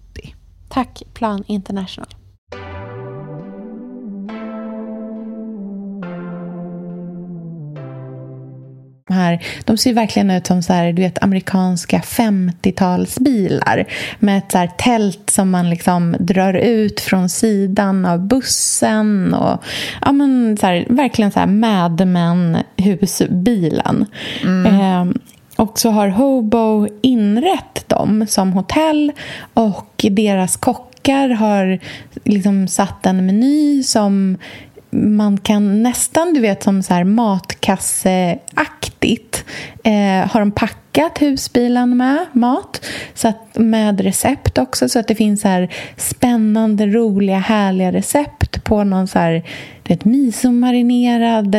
Tack 0.71 1.03
Plan 1.13 1.43
International. 1.47 2.15
här, 9.31 9.45
de 9.65 9.77
ser 9.77 9.93
verkligen 9.93 10.31
ut 10.31 10.47
som 10.47 10.63
så 10.63 10.73
här, 10.73 10.93
du 10.93 11.01
vet, 11.01 11.23
amerikanska 11.23 11.99
50-talsbilar 11.99 13.85
med 14.19 14.37
ett 14.37 14.51
så 14.51 14.57
här 14.57 14.71
tält 14.77 15.29
som 15.29 15.49
man 15.49 15.69
liksom 15.69 16.15
drar 16.19 16.53
ut 16.53 16.99
från 16.99 17.29
sidan 17.29 18.05
av 18.05 18.27
bussen. 18.27 19.33
Och, 19.33 19.63
ja, 20.01 20.11
men 20.11 20.57
så 20.57 20.67
här, 20.67 20.85
verkligen 20.89 21.31
så 21.31 21.39
här 21.39 21.47
Mad 21.47 22.07
Men-husbilen. 22.07 24.05
Mm. 24.43 24.65
Eh, 24.65 25.05
och 25.61 25.79
så 25.79 25.89
har 25.89 26.07
Hobo 26.07 26.87
inrett 27.01 27.89
dem 27.89 28.25
som 28.27 28.53
hotell 28.53 29.11
och 29.53 30.05
deras 30.11 30.57
kockar 30.57 31.29
har 31.29 31.79
liksom 32.23 32.67
satt 32.67 33.05
en 33.05 33.25
meny 33.25 33.83
som 33.83 34.37
man 34.89 35.37
kan 35.37 35.83
nästan, 35.83 36.33
du 36.33 36.39
vet, 36.39 36.63
som 36.63 36.83
så 36.83 36.93
här 36.93 37.03
matkasseaktigt 37.03 39.45
eh, 39.83 40.31
har 40.31 40.39
de 40.39 40.51
packat 40.51 41.21
husbilen 41.21 41.97
med 41.97 42.25
mat 42.33 42.85
så 43.13 43.27
att, 43.27 43.57
med 43.57 44.01
recept 44.01 44.57
också 44.57 44.89
så 44.89 44.99
att 44.99 45.07
det 45.07 45.15
finns 45.15 45.41
så 45.41 45.47
här 45.47 45.73
spännande, 45.97 46.87
roliga, 46.87 47.37
härliga 47.37 47.91
recept 47.91 48.63
på 48.63 48.83
någon 48.83 49.07
så 49.07 49.19
här 49.19 49.43
vet, 49.87 50.05
misomarinerad 50.05 51.55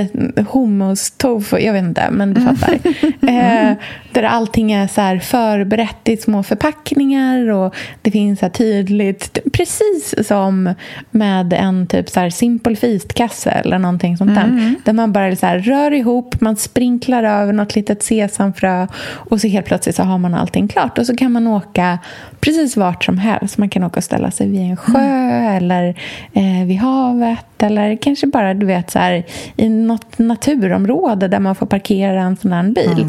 hummus, 0.52 1.10
tofu, 1.10 1.58
jag 1.58 1.72
vet 1.72 1.84
inte, 1.84 2.10
men 2.10 2.34
du 2.34 2.40
mm. 2.40 2.56
fattar. 2.56 2.74
eh, 3.28 3.76
där 4.12 4.22
allting 4.22 4.72
är 4.72 4.86
så 4.86 5.00
här 5.00 5.18
förberett 5.18 6.08
i 6.08 6.16
små 6.16 6.42
förpackningar 6.42 7.50
och 7.50 7.74
det 8.02 8.10
finns 8.10 8.40
så 8.40 8.48
tydligt, 8.48 9.38
precis 9.52 10.14
som 10.28 10.74
med 11.10 11.52
en 11.52 11.86
typ 11.86 12.08
så 12.08 12.20
här 12.20 12.30
simple 12.30 12.76
feast-kasse 12.76 13.50
eller 13.50 13.78
någonting 13.78 14.16
sånt 14.16 14.34
där. 14.34 14.44
Mm. 14.44 14.74
Där 14.84 14.92
man 14.92 15.12
bara 15.12 15.36
så 15.36 15.46
här 15.46 15.58
rör 15.58 15.92
ihop, 15.92 16.40
man 16.40 16.56
sprinklar 16.56 17.22
över 17.22 17.52
något 17.52 17.76
litet 17.76 18.02
sesamfrö 18.02 18.86
och 19.02 19.40
så 19.40 19.48
helt 19.48 19.66
plötsligt 19.66 19.96
så 19.96 20.02
har 20.02 20.18
man 20.18 20.34
allting 20.34 20.68
klart 20.68 20.98
och 20.98 21.06
så 21.06 21.16
kan 21.16 21.32
man 21.32 21.46
åka 21.46 21.98
precis 22.40 22.76
vart 22.76 23.04
som 23.04 23.18
helst. 23.18 23.58
Man 23.58 23.68
kan 23.68 23.84
åka 23.84 23.96
och 23.96 24.04
ställa 24.04 24.30
sig 24.30 24.48
vid 24.48 24.60
en 24.60 24.76
sjö 24.76 24.98
mm. 24.98 25.56
eller 25.56 25.88
eh, 26.32 26.66
vid 26.66 26.78
havet 26.78 27.46
eller 27.62 27.96
kanske 27.96 28.26
bara 28.26 28.54
du 28.54 28.66
vet 28.66 28.90
så 28.90 28.98
här, 28.98 29.24
i 29.56 29.68
något 29.68 30.18
naturområde 30.18 31.28
där 31.28 31.40
man 31.40 31.54
får 31.54 31.66
parkera 31.66 32.22
en 32.22 32.36
sån 32.36 32.52
här 32.52 32.62
bil. 32.62 33.06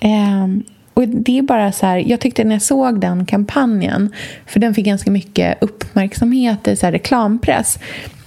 Mm. 0.00 0.60
Eh, 0.60 0.64
och 0.94 1.08
det 1.08 1.38
är 1.38 1.42
bara 1.42 1.72
så 1.72 1.86
här, 1.86 1.98
jag 1.98 2.20
tyckte 2.20 2.44
när 2.44 2.54
jag 2.54 2.62
såg 2.62 3.00
den 3.00 3.26
kampanjen, 3.26 4.12
för 4.46 4.60
den 4.60 4.74
fick 4.74 4.86
ganska 4.86 5.10
mycket 5.10 5.62
uppmärksamhet 5.62 6.68
i 6.68 6.76
så 6.76 6.86
reklampress, 6.86 7.78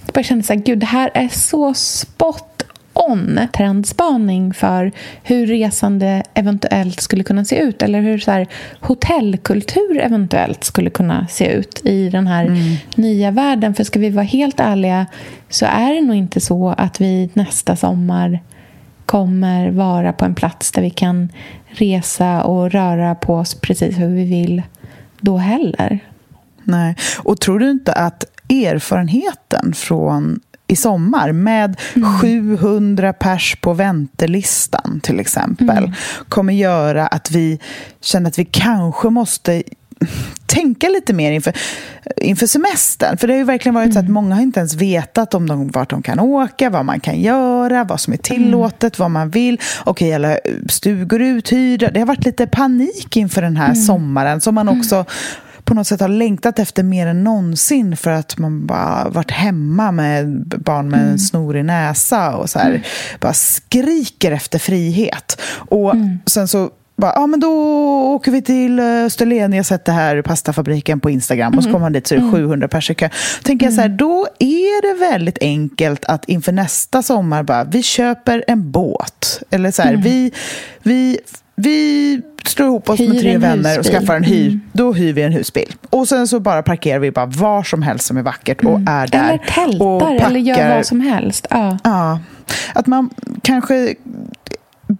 jag 0.06 0.14
bara 0.14 0.22
kände 0.22 0.44
så 0.44 0.52
här, 0.52 0.60
gud 0.60 0.78
det 0.78 0.86
här 0.86 1.10
är 1.14 1.28
så 1.28 1.74
spot 1.74 2.64
on 2.98 3.40
trendspaning 3.52 4.54
för 4.54 4.92
hur 5.22 5.46
resande 5.46 6.22
eventuellt 6.34 7.00
skulle 7.00 7.24
kunna 7.24 7.44
se 7.44 7.58
ut 7.58 7.82
eller 7.82 8.00
hur 8.00 8.18
så 8.18 8.30
här, 8.30 8.46
hotellkultur 8.80 10.00
eventuellt 10.00 10.64
skulle 10.64 10.90
kunna 10.90 11.26
se 11.26 11.52
ut 11.52 11.80
i 11.84 12.10
den 12.10 12.26
här 12.26 12.44
mm. 12.44 12.76
nya 12.94 13.30
världen. 13.30 13.74
För 13.74 13.84
ska 13.84 13.98
vi 13.98 14.10
vara 14.10 14.24
helt 14.24 14.60
ärliga 14.60 15.06
så 15.48 15.66
är 15.66 15.94
det 15.94 16.00
nog 16.00 16.16
inte 16.16 16.40
så 16.40 16.68
att 16.68 17.00
vi 17.00 17.30
nästa 17.32 17.76
sommar 17.76 18.40
kommer 19.06 19.70
vara 19.70 20.12
på 20.12 20.24
en 20.24 20.34
plats 20.34 20.72
där 20.72 20.82
vi 20.82 20.90
kan 20.90 21.28
resa 21.68 22.42
och 22.42 22.70
röra 22.70 23.14
på 23.14 23.34
oss 23.34 23.54
precis 23.54 23.98
hur 23.98 24.14
vi 24.14 24.24
vill 24.24 24.62
då 25.20 25.36
heller. 25.36 25.98
Nej, 26.64 26.96
och 27.18 27.40
tror 27.40 27.58
du 27.58 27.70
inte 27.70 27.92
att 27.92 28.24
erfarenheten 28.48 29.72
från 29.72 30.40
i 30.68 30.76
sommar 30.76 31.32
med 31.32 31.76
mm. 31.96 32.18
700 32.18 33.12
pers 33.12 33.56
på 33.60 33.72
väntelistan 33.72 35.00
till 35.02 35.20
exempel 35.20 35.78
mm. 35.78 35.92
kommer 36.28 36.52
göra 36.52 37.06
att 37.06 37.30
vi 37.30 37.58
känner 38.00 38.28
att 38.28 38.38
vi 38.38 38.44
kanske 38.44 39.10
måste 39.10 39.62
tänka 40.46 40.88
lite 40.88 41.12
mer 41.12 41.32
inför, 41.32 41.52
inför 42.16 42.46
semestern. 42.46 43.18
För 43.18 43.26
det 43.26 43.32
har 43.32 43.38
ju 43.38 43.44
verkligen 43.44 43.74
varit 43.74 43.84
mm. 43.84 43.92
så 43.92 43.98
att 43.98 44.04
mm. 44.04 44.14
många 44.14 44.34
har 44.34 44.42
inte 44.42 44.60
ens 44.60 44.74
vetat 44.74 45.34
om 45.34 45.48
de, 45.48 45.68
vart 45.68 45.90
de 45.90 46.02
kan 46.02 46.20
åka, 46.20 46.70
vad 46.70 46.84
man 46.84 47.00
kan 47.00 47.20
göra, 47.20 47.84
vad 47.84 48.00
som 48.00 48.12
är 48.12 48.16
tillåtet, 48.16 48.98
mm. 48.98 49.04
vad 49.04 49.10
man 49.10 49.30
vill. 49.30 49.60
Okej, 49.84 50.14
alla 50.14 50.38
stugor 50.68 51.22
uthyrda. 51.22 51.90
Det 51.90 52.00
har 52.00 52.06
varit 52.06 52.24
lite 52.24 52.46
panik 52.46 53.16
inför 53.16 53.42
den 53.42 53.56
här 53.56 53.64
mm. 53.66 53.76
sommaren 53.76 54.40
som 54.40 54.54
man 54.54 54.68
också 54.68 55.04
på 55.68 55.74
något 55.74 55.86
sätt 55.86 56.00
har 56.00 56.08
längtat 56.08 56.58
efter 56.58 56.82
mer 56.82 57.06
än 57.06 57.24
någonsin 57.24 57.96
för 57.96 58.10
att 58.10 58.38
man 58.38 58.66
bara 58.66 59.08
varit 59.08 59.30
hemma 59.30 59.92
med 59.92 60.44
barn 60.46 60.88
med 60.88 61.00
mm. 61.00 61.12
en 61.12 61.18
snorig 61.18 61.64
näsa 61.64 62.36
och 62.36 62.50
så 62.50 62.58
här, 62.58 62.70
mm. 62.70 62.82
bara 63.20 63.32
skriker 63.32 64.32
efter 64.32 64.58
frihet. 64.58 65.40
Och 65.68 65.94
mm. 65.94 66.18
sen 66.26 66.48
så 66.48 66.70
bara, 66.96 67.12
ja 67.14 67.26
men 67.26 67.40
då 67.40 67.50
åker 68.14 68.32
vi 68.32 68.42
till 68.42 68.80
Österlen, 68.80 69.52
jag 69.52 69.58
har 69.58 69.64
sett 69.64 69.84
det 69.84 69.92
här 69.92 70.22
pastafabriken 70.22 71.00
på 71.00 71.10
Instagram 71.10 71.54
och 71.54 71.62
så 71.62 71.68
mm. 71.68 71.74
kommer 71.74 71.84
man 71.84 71.92
dit 71.92 72.06
så 72.06 72.14
är 72.14 72.18
det 72.18 72.30
700 72.32 72.54
mm. 72.54 72.68
personer. 72.68 73.12
Tänker 73.42 73.66
jag 73.66 73.74
så 73.74 73.80
här, 73.80 73.88
då 73.88 74.26
är 74.38 74.82
det 74.82 75.10
väldigt 75.10 75.38
enkelt 75.40 76.04
att 76.04 76.24
inför 76.24 76.52
nästa 76.52 77.02
sommar 77.02 77.42
bara, 77.42 77.64
vi 77.64 77.82
köper 77.82 78.44
en 78.46 78.70
båt. 78.70 79.42
Eller 79.50 79.70
så 79.70 79.82
här, 79.82 79.90
mm. 79.90 80.02
vi, 80.02 80.32
vi, 80.82 81.18
vi 81.58 82.20
slår 82.44 82.68
ihop 82.68 82.90
oss 82.90 83.00
hyr 83.00 83.08
med 83.08 83.20
tre 83.20 83.38
vänner 83.38 83.76
husbil. 83.76 83.78
och 83.78 84.00
skaffar 84.00 84.16
en 84.16 84.24
hyr. 84.24 84.46
Mm. 84.46 84.60
Då 84.72 84.92
hyr 84.92 85.12
vi 85.12 85.22
en 85.22 85.32
husbil. 85.32 85.74
Och 85.90 86.08
sen 86.08 86.28
så 86.28 86.40
bara 86.40 86.62
parkerar 86.62 86.98
vi 86.98 87.10
bara 87.10 87.26
var 87.26 87.62
som 87.62 87.82
helst 87.82 88.06
som 88.06 88.16
är 88.16 88.22
vackert 88.22 88.64
och 88.64 88.74
mm. 88.74 88.88
är 88.88 89.06
där. 89.06 89.28
Eller 89.28 89.38
tältar 89.38 90.26
eller 90.26 90.40
gör 90.40 90.76
vad 90.76 90.86
som 90.86 91.00
helst. 91.00 91.46
Ja. 91.50 91.78
ja. 91.84 92.20
Att 92.72 92.86
man 92.86 93.10
kanske 93.42 93.94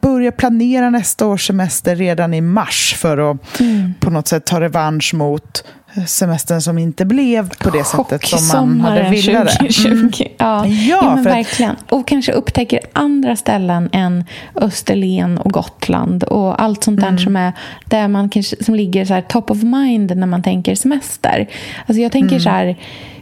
börjar 0.00 0.30
planera 0.30 0.90
nästa 0.90 1.26
års 1.26 1.46
semester 1.46 1.96
redan 1.96 2.34
i 2.34 2.40
mars 2.40 2.94
för 2.98 3.30
att 3.30 3.60
mm. 3.60 3.94
på 4.00 4.10
något 4.10 4.28
sätt 4.28 4.44
ta 4.44 4.60
revansch 4.60 5.14
mot 5.14 5.64
semestern 6.06 6.60
som 6.60 6.78
inte 6.78 7.04
blev 7.04 7.48
på 7.58 7.70
det 7.70 7.84
sättet 7.84 8.26
som 8.26 8.78
man 8.78 8.80
hade 8.80 9.02
velat. 9.10 9.50
2020. 9.50 9.88
Mm. 9.88 10.10
Ja, 10.38 10.66
ja, 10.66 10.98
ja 11.02 11.14
men 11.14 11.24
verkligen. 11.24 11.76
Och 11.88 12.08
kanske 12.08 12.32
upptäcker 12.32 12.80
andra 12.92 13.36
ställen 13.36 13.88
än 13.92 14.24
Österlen 14.54 15.38
och 15.38 15.52
Gotland 15.52 16.24
och 16.24 16.62
allt 16.62 16.84
sånt 16.84 17.00
där 17.00 17.08
mm. 17.08 17.18
som 17.18 17.36
är 17.36 17.52
där 17.84 18.08
man 18.08 18.28
kanske, 18.28 18.64
som 18.64 18.74
ligger 18.74 19.04
så 19.04 19.22
top 19.28 19.50
of 19.50 19.62
mind 19.62 20.16
när 20.16 20.26
man 20.26 20.42
tänker 20.42 20.74
semester. 20.74 21.48
Alltså 21.86 22.02
jag 22.02 22.12
tänker 22.12 22.28
mm. 22.36 22.40
så 22.40 22.50
här 22.50 22.76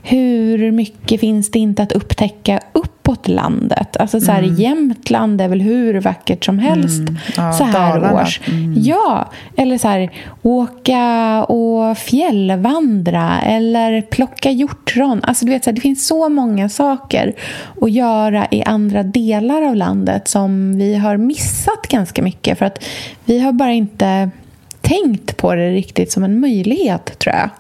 hur 0.09 0.73
mycket 0.73 1.21
finns 1.21 1.51
det 1.51 1.59
inte 1.59 1.83
att 1.83 1.93
upptäcka 1.93 2.61
uppåt 2.73 3.29
landet? 3.29 3.97
Alltså 3.97 4.21
så 4.21 4.33
här, 4.33 4.43
mm. 4.43 4.55
Jämtland 4.55 5.41
är 5.41 5.49
väl 5.49 5.61
hur 5.61 6.01
vackert 6.01 6.45
som 6.45 6.59
helst 6.59 6.99
mm. 6.99 7.17
ja, 7.37 7.53
så 7.53 7.65
här 7.65 8.01
Dalarna. 8.01 8.23
års. 8.23 8.41
Mm. 8.49 8.75
Ja, 8.77 9.31
eller 9.57 9.79
så 9.79 9.89
här, 9.89 10.11
åka 10.43 11.45
och 11.45 11.99
fjällvandra 11.99 13.41
eller 13.41 14.03
plocka 14.03 14.51
hjortron. 14.51 15.21
Alltså 15.23 15.45
du 15.45 15.53
vet, 15.53 15.65
så 15.65 15.71
här, 15.71 15.75
det 15.75 15.81
finns 15.81 16.07
så 16.07 16.29
många 16.29 16.69
saker 16.69 17.35
att 17.81 17.91
göra 17.91 18.47
i 18.51 18.63
andra 18.63 19.03
delar 19.03 19.63
av 19.63 19.77
landet 19.77 20.29
som 20.29 20.79
vi 20.79 20.95
har 20.95 21.17
missat 21.17 21.89
ganska 21.89 22.23
mycket 22.23 22.59
för 22.59 22.67
att 22.67 22.85
vi 23.25 23.41
har 23.41 23.53
bara 23.53 23.73
inte 23.73 24.31
tänkt 24.87 25.37
på 25.37 25.55
det 25.55 25.71
riktigt 25.71 26.13
som 26.13 26.25
en 26.25 26.41
möjlighet, 26.41 27.19
tror 27.19 27.35
jag. 27.35 27.51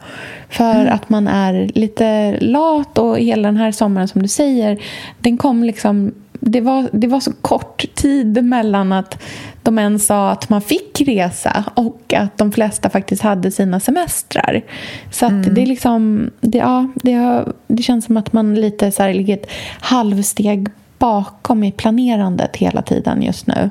För 0.49 0.81
mm. 0.81 0.95
att 0.95 1.09
man 1.09 1.29
är 1.29 1.70
lite 1.74 2.39
lat 2.41 2.99
och 2.99 3.18
hela 3.18 3.49
den 3.49 3.57
här 3.57 3.72
sommaren, 3.72 4.09
som 4.09 4.22
du 4.22 4.29
säger, 4.29 4.79
den 5.18 5.37
kom 5.37 5.64
liksom... 5.64 6.14
Det 6.41 6.61
var, 6.61 6.89
det 6.93 7.07
var 7.07 7.20
så 7.20 7.33
kort 7.33 7.85
tid 7.95 8.45
mellan 8.45 8.93
att 8.93 9.22
de 9.62 9.79
ens 9.79 10.07
sa 10.07 10.31
att 10.31 10.49
man 10.49 10.61
fick 10.61 11.01
resa 11.01 11.64
och 11.74 12.14
att 12.16 12.39
de 12.39 12.53
flesta 12.53 12.91
faktiskt 12.91 13.22
hade 13.22 13.51
sina 13.51 13.81
semestrar. 13.81 14.62
Så 15.11 15.27
mm. 15.27 15.55
det, 15.55 15.62
är 15.62 15.66
liksom, 15.66 16.31
det, 16.41 16.59
ja, 16.59 16.89
det, 16.95 17.12
har, 17.12 17.53
det 17.66 17.83
känns 17.83 18.05
som 18.05 18.16
att 18.16 18.33
man 18.33 18.55
lite 18.55 18.93
så 18.93 19.03
här 19.03 19.14
ligger 19.14 19.35
ett 19.35 19.51
halvsteg 19.81 20.68
bakom 20.99 21.64
i 21.64 21.72
planerandet 21.72 22.57
hela 22.57 22.83
tiden 22.83 23.22
just 23.22 23.47
nu. 23.47 23.70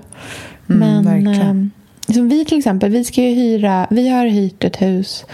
Mm, 0.69 0.79
Men 0.79 1.05
verkligen. 1.05 1.71
Eh, 1.74 1.74
som 2.13 2.29
vi 2.29 2.45
till 2.45 2.57
exempel, 2.57 2.91
vi 2.91 3.03
ska 3.03 3.21
hyra, 3.21 3.87
vi 3.89 4.09
har 4.09 4.25
hyrt 4.25 4.63
ett 4.63 4.81
hus 4.81 5.25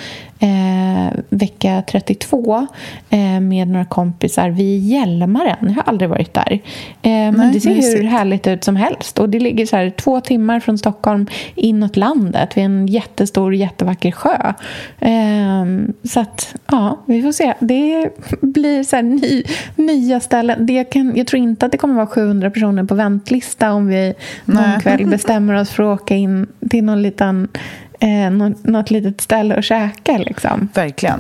eh, 0.42 1.20
vecka 1.30 1.84
32 1.88 2.68
eh, 3.10 3.40
med 3.40 3.68
några 3.68 3.86
kompisar 3.86 4.50
vid 4.50 4.80
Hjälmaren. 4.80 5.58
Jag 5.62 5.74
har 5.74 5.84
aldrig 5.84 6.10
varit 6.10 6.34
där. 6.34 6.52
Eh, 6.52 6.60
men 7.02 7.34
Nej, 7.34 7.52
det 7.54 7.60
ser 7.60 7.98
hur 7.98 8.04
härligt 8.04 8.48
ut 8.48 8.64
som 8.64 8.76
helst. 8.76 9.20
Och 9.20 9.30
Det 9.30 9.40
ligger 9.40 9.66
så 9.66 9.76
här, 9.76 9.90
två 9.90 10.22
timmar 10.22 10.60
från 10.60 10.78
Stockholm 10.78 11.28
inåt 11.56 11.98
landet 11.98 12.58
vid 12.58 12.64
en 12.64 12.88
jättestor, 12.88 13.56
jättevacker 13.56 14.12
sjö. 14.12 14.54
Eh, 15.00 15.66
så 16.04 16.20
att, 16.20 16.56
ja, 16.68 17.00
vi 17.06 17.22
får 17.22 17.32
se. 17.32 17.54
Det 17.60 18.10
blir 18.42 18.84
så 18.84 19.02
ny, 19.02 19.44
nya 19.76 20.20
ställen. 20.20 20.66
Det 20.66 20.84
kan, 20.84 21.16
jag 21.16 21.28
tror 21.28 21.42
inte 21.42 21.66
att 21.66 21.72
det 21.72 21.78
kommer 21.78 21.96
vara 21.96 22.08
700 22.08 22.52
personer 22.52 22.84
på 22.84 22.96
väntlista 22.96 23.74
om 23.74 23.88
vi 23.88 24.14
någon 24.46 24.80
kväll 24.82 25.08
bestämmer 25.08 25.54
oss 25.54 25.70
för 25.70 25.94
att 25.94 26.02
åka 26.02 26.16
in 26.16 26.48
till 26.70 26.84
någon 26.84 27.02
liten 27.02 27.48
eh, 28.02 28.32
något, 28.32 28.64
något 28.64 28.92
litet 28.92 29.22
ställe 29.22 29.56
att 29.56 29.66
käka. 29.66 30.18
Liksom. 30.18 30.70
Verkligen. 30.74 31.20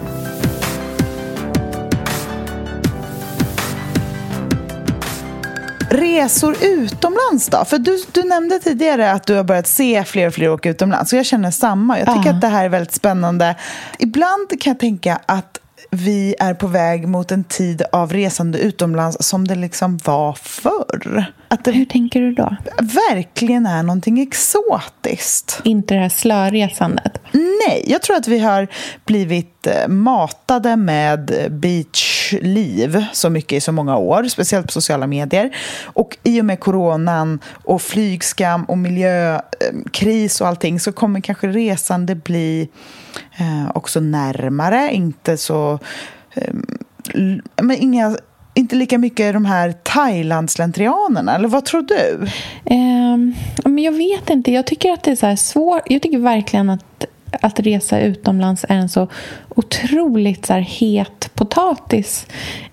resor 5.89 6.55
utomlands 6.61 7.47
då? 7.49 7.65
För 7.65 7.77
du, 7.77 8.03
du 8.11 8.23
nämnde 8.23 8.59
tidigare 8.59 9.11
att 9.11 9.25
du 9.27 9.35
har 9.35 9.43
börjat 9.43 9.67
se 9.67 10.03
fler 10.03 10.27
och 10.27 10.33
fler 10.33 10.49
åka 10.49 10.69
utomlands. 10.69 11.13
Och 11.13 11.19
jag 11.19 11.25
känner 11.25 11.51
samma. 11.51 11.99
Jag 11.99 12.07
tycker 12.07 12.29
Ja. 12.29 12.35
att 12.35 12.41
det 12.41 12.47
här 12.47 12.65
är 12.65 12.69
väldigt 12.69 12.93
spännande. 12.93 13.55
Ibland 13.99 14.61
kan 14.61 14.71
jag 14.71 14.79
tänka 14.79 15.19
att 15.25 15.57
vi 15.95 16.35
är 16.39 16.53
på 16.53 16.67
väg 16.67 17.07
mot 17.07 17.31
en 17.31 17.43
tid 17.43 17.81
av 17.91 18.13
resande 18.13 18.59
utomlands 18.59 19.17
som 19.27 19.47
det 19.47 19.55
liksom 19.55 19.97
var 19.97 20.33
förr. 20.33 21.25
Att 21.47 21.63
det 21.65 21.71
Hur 21.71 21.85
tänker 21.85 22.21
du 22.21 22.33
då? 22.33 22.55
verkligen 23.09 23.65
är 23.65 23.83
någonting 23.83 24.19
exotiskt. 24.21 25.61
Inte 25.63 25.93
det 25.93 25.99
här 25.99 26.09
slöresandet. 26.09 27.21
Nej, 27.31 27.85
jag 27.87 28.01
tror 28.01 28.15
att 28.17 28.27
vi 28.27 28.39
har 28.39 28.67
blivit 29.05 29.67
eh, 29.67 29.87
matade 29.87 30.75
med 30.75 31.31
liv 32.41 33.05
så 33.13 33.29
mycket 33.29 33.57
i 33.57 33.61
så 33.61 33.71
många 33.71 33.97
år, 33.97 34.23
speciellt 34.23 34.65
på 34.65 34.71
sociala 34.71 35.07
medier. 35.07 35.55
Och 35.85 36.17
i 36.23 36.41
och 36.41 36.45
med 36.45 36.59
coronan 36.59 37.39
och 37.63 37.81
flygskam 37.81 38.63
och 38.63 38.77
miljökris 38.77 40.41
och 40.41 40.47
allting 40.47 40.79
så 40.79 40.91
kommer 40.91 41.21
kanske 41.21 41.47
resande 41.47 42.15
bli 42.15 42.69
eh, 43.39 43.71
också 43.75 43.99
närmare, 43.99 44.89
inte 44.93 45.37
så... 45.37 45.79
Eh, 46.33 46.53
men 47.61 47.77
inga, 47.77 48.17
inte 48.53 48.75
lika 48.75 48.97
mycket 48.97 49.33
de 49.33 49.45
här 49.45 49.71
Thailandslentrianerna, 49.83 51.35
eller 51.35 51.47
vad 51.47 51.65
tror 51.65 51.81
du? 51.81 52.27
Ehm, 52.65 53.35
men 53.65 53.77
jag 53.77 53.91
vet 53.91 54.29
inte. 54.29 54.51
Jag 54.51 54.67
tycker 54.67 54.91
att 54.91 55.03
det 55.03 55.11
är 55.11 55.15
så 55.15 55.25
här 55.25 55.35
svårt. 55.35 55.83
Jag 55.85 56.01
tycker 56.01 56.17
verkligen 56.17 56.69
att, 56.69 57.05
att 57.31 57.59
resa 57.59 57.99
utomlands 57.99 58.65
är 58.69 58.75
en 58.75 58.89
så 58.89 59.07
otroligt 59.49 60.45
så 60.45 60.53
här 60.53 60.61
het 60.61 61.31
potatis 61.33 62.27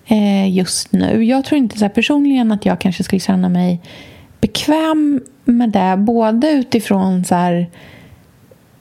eh, 0.05 0.55
just 0.55 0.91
nu. 0.91 1.23
Jag 1.23 1.45
tror 1.45 1.57
inte 1.57 1.77
så 1.77 1.85
här, 1.85 1.89
personligen 1.89 2.51
att 2.51 2.65
jag 2.65 2.79
kanske 2.79 3.03
skulle 3.03 3.19
känna 3.19 3.49
mig 3.49 3.81
bekväm 4.41 5.21
med 5.43 5.69
det. 5.69 5.95
Både 5.97 6.51
utifrån 6.51 7.25
så 7.25 7.35
här 7.35 7.69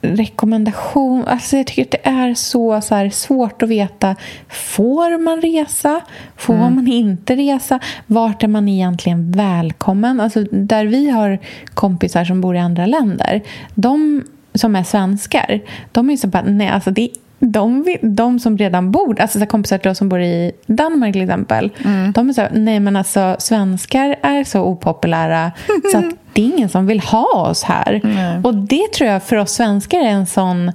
rekommendation. 0.00 1.24
Alltså 1.26 1.56
jag 1.56 1.66
tycker 1.66 1.82
att 1.82 1.90
det 1.90 2.08
är 2.08 2.34
så, 2.34 2.80
så 2.80 2.94
här, 2.94 3.10
svårt 3.10 3.62
att 3.62 3.68
veta. 3.68 4.16
Får 4.48 5.18
man 5.18 5.40
resa? 5.40 6.00
Får 6.36 6.54
man 6.54 6.88
inte 6.88 7.36
resa? 7.36 7.80
Vart 8.06 8.42
är 8.42 8.48
man 8.48 8.68
egentligen 8.68 9.32
välkommen? 9.32 10.20
Alltså, 10.20 10.44
där 10.50 10.84
vi 10.84 11.10
har 11.10 11.38
kompisar 11.74 12.24
som 12.24 12.40
bor 12.40 12.56
i 12.56 12.58
andra 12.58 12.86
länder, 12.86 13.42
de 13.74 14.24
som 14.54 14.76
är 14.76 14.82
svenskar, 14.82 15.60
de 15.92 16.10
är 16.10 16.16
så 16.16 16.26
bara, 16.26 16.42
nej, 16.42 16.68
alltså 16.68 16.90
det 16.90 17.10
de, 17.40 17.96
de 18.02 18.38
som 18.38 18.58
redan 18.58 18.90
bor, 18.90 19.20
alltså 19.20 19.40
så 19.40 19.46
kompisar 19.46 19.78
till 19.78 19.90
oss 19.90 19.98
som 19.98 20.08
bor 20.08 20.20
i 20.20 20.52
Danmark 20.66 21.12
till 21.12 21.22
exempel, 21.22 21.70
de 22.14 22.28
är 22.28 22.32
så 22.32 22.40
här, 22.40 22.50
nej 22.52 22.80
men 22.80 22.96
alltså 22.96 23.36
svenskar 23.38 24.16
är 24.22 24.44
så 24.44 24.60
opopulära 24.62 25.52
så 25.92 25.98
att 25.98 26.04
det 26.32 26.42
är 26.42 26.46
ingen 26.46 26.68
som 26.68 26.86
vill 26.86 27.00
ha 27.00 27.48
oss 27.50 27.62
här. 27.62 28.00
Och 28.44 28.54
det 28.54 28.92
tror 28.92 29.10
jag 29.10 29.22
för 29.22 29.36
oss 29.36 29.50
svenskar 29.50 29.98
är 29.98 30.08
en 30.08 30.26
sån 30.26 30.72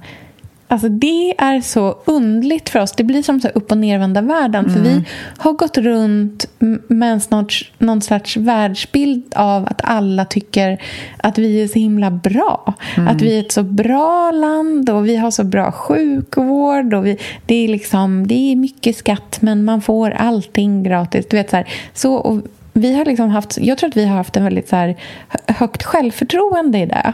Alltså 0.68 0.88
det 0.88 1.34
är 1.38 1.60
så 1.60 1.98
undligt 2.04 2.68
för 2.68 2.80
oss. 2.80 2.92
Det 2.92 3.04
blir 3.04 3.22
som 3.22 3.40
så 3.40 3.48
upp 3.48 3.70
och 3.70 3.78
nervända 3.78 4.20
världen. 4.20 4.70
För 4.70 4.80
vi 4.80 5.04
har 5.36 5.52
gått 5.52 5.78
runt 5.78 6.46
med 6.88 7.12
en 7.12 7.20
snart, 7.20 7.72
någon 7.78 8.00
slags 8.00 8.36
världsbild 8.36 9.32
av 9.36 9.66
att 9.66 9.80
alla 9.84 10.24
tycker 10.24 10.82
att 11.16 11.38
vi 11.38 11.62
är 11.62 11.68
så 11.68 11.78
himla 11.78 12.10
bra. 12.10 12.74
Att 13.08 13.22
vi 13.22 13.36
är 13.36 13.40
ett 13.40 13.52
så 13.52 13.62
bra 13.62 14.30
land 14.30 14.90
och 14.90 15.08
vi 15.08 15.16
har 15.16 15.30
så 15.30 15.44
bra 15.44 15.72
sjukvård. 15.72 16.94
Och 16.94 17.06
vi, 17.06 17.18
det, 17.46 17.54
är 17.54 17.68
liksom, 17.68 18.26
det 18.26 18.52
är 18.52 18.56
mycket 18.56 18.96
skatt 18.96 19.38
men 19.40 19.64
man 19.64 19.82
får 19.82 20.10
allting 20.10 20.82
gratis. 20.82 21.26
Du 21.30 21.36
vet, 21.36 21.50
så 21.50 21.56
här, 21.56 21.68
så, 21.94 22.14
och 22.14 22.40
vi 22.72 22.94
har 22.94 23.04
liksom 23.04 23.30
haft, 23.30 23.58
jag 23.60 23.78
tror 23.78 23.88
att 23.88 23.96
vi 23.96 24.04
har 24.06 24.16
haft 24.16 24.36
en 24.36 24.44
väldigt 24.44 24.68
så 24.68 24.76
här, 24.76 24.96
hö- 25.28 25.38
högt 25.54 25.82
självförtroende 25.82 26.78
i 26.78 26.86
det. 26.86 27.12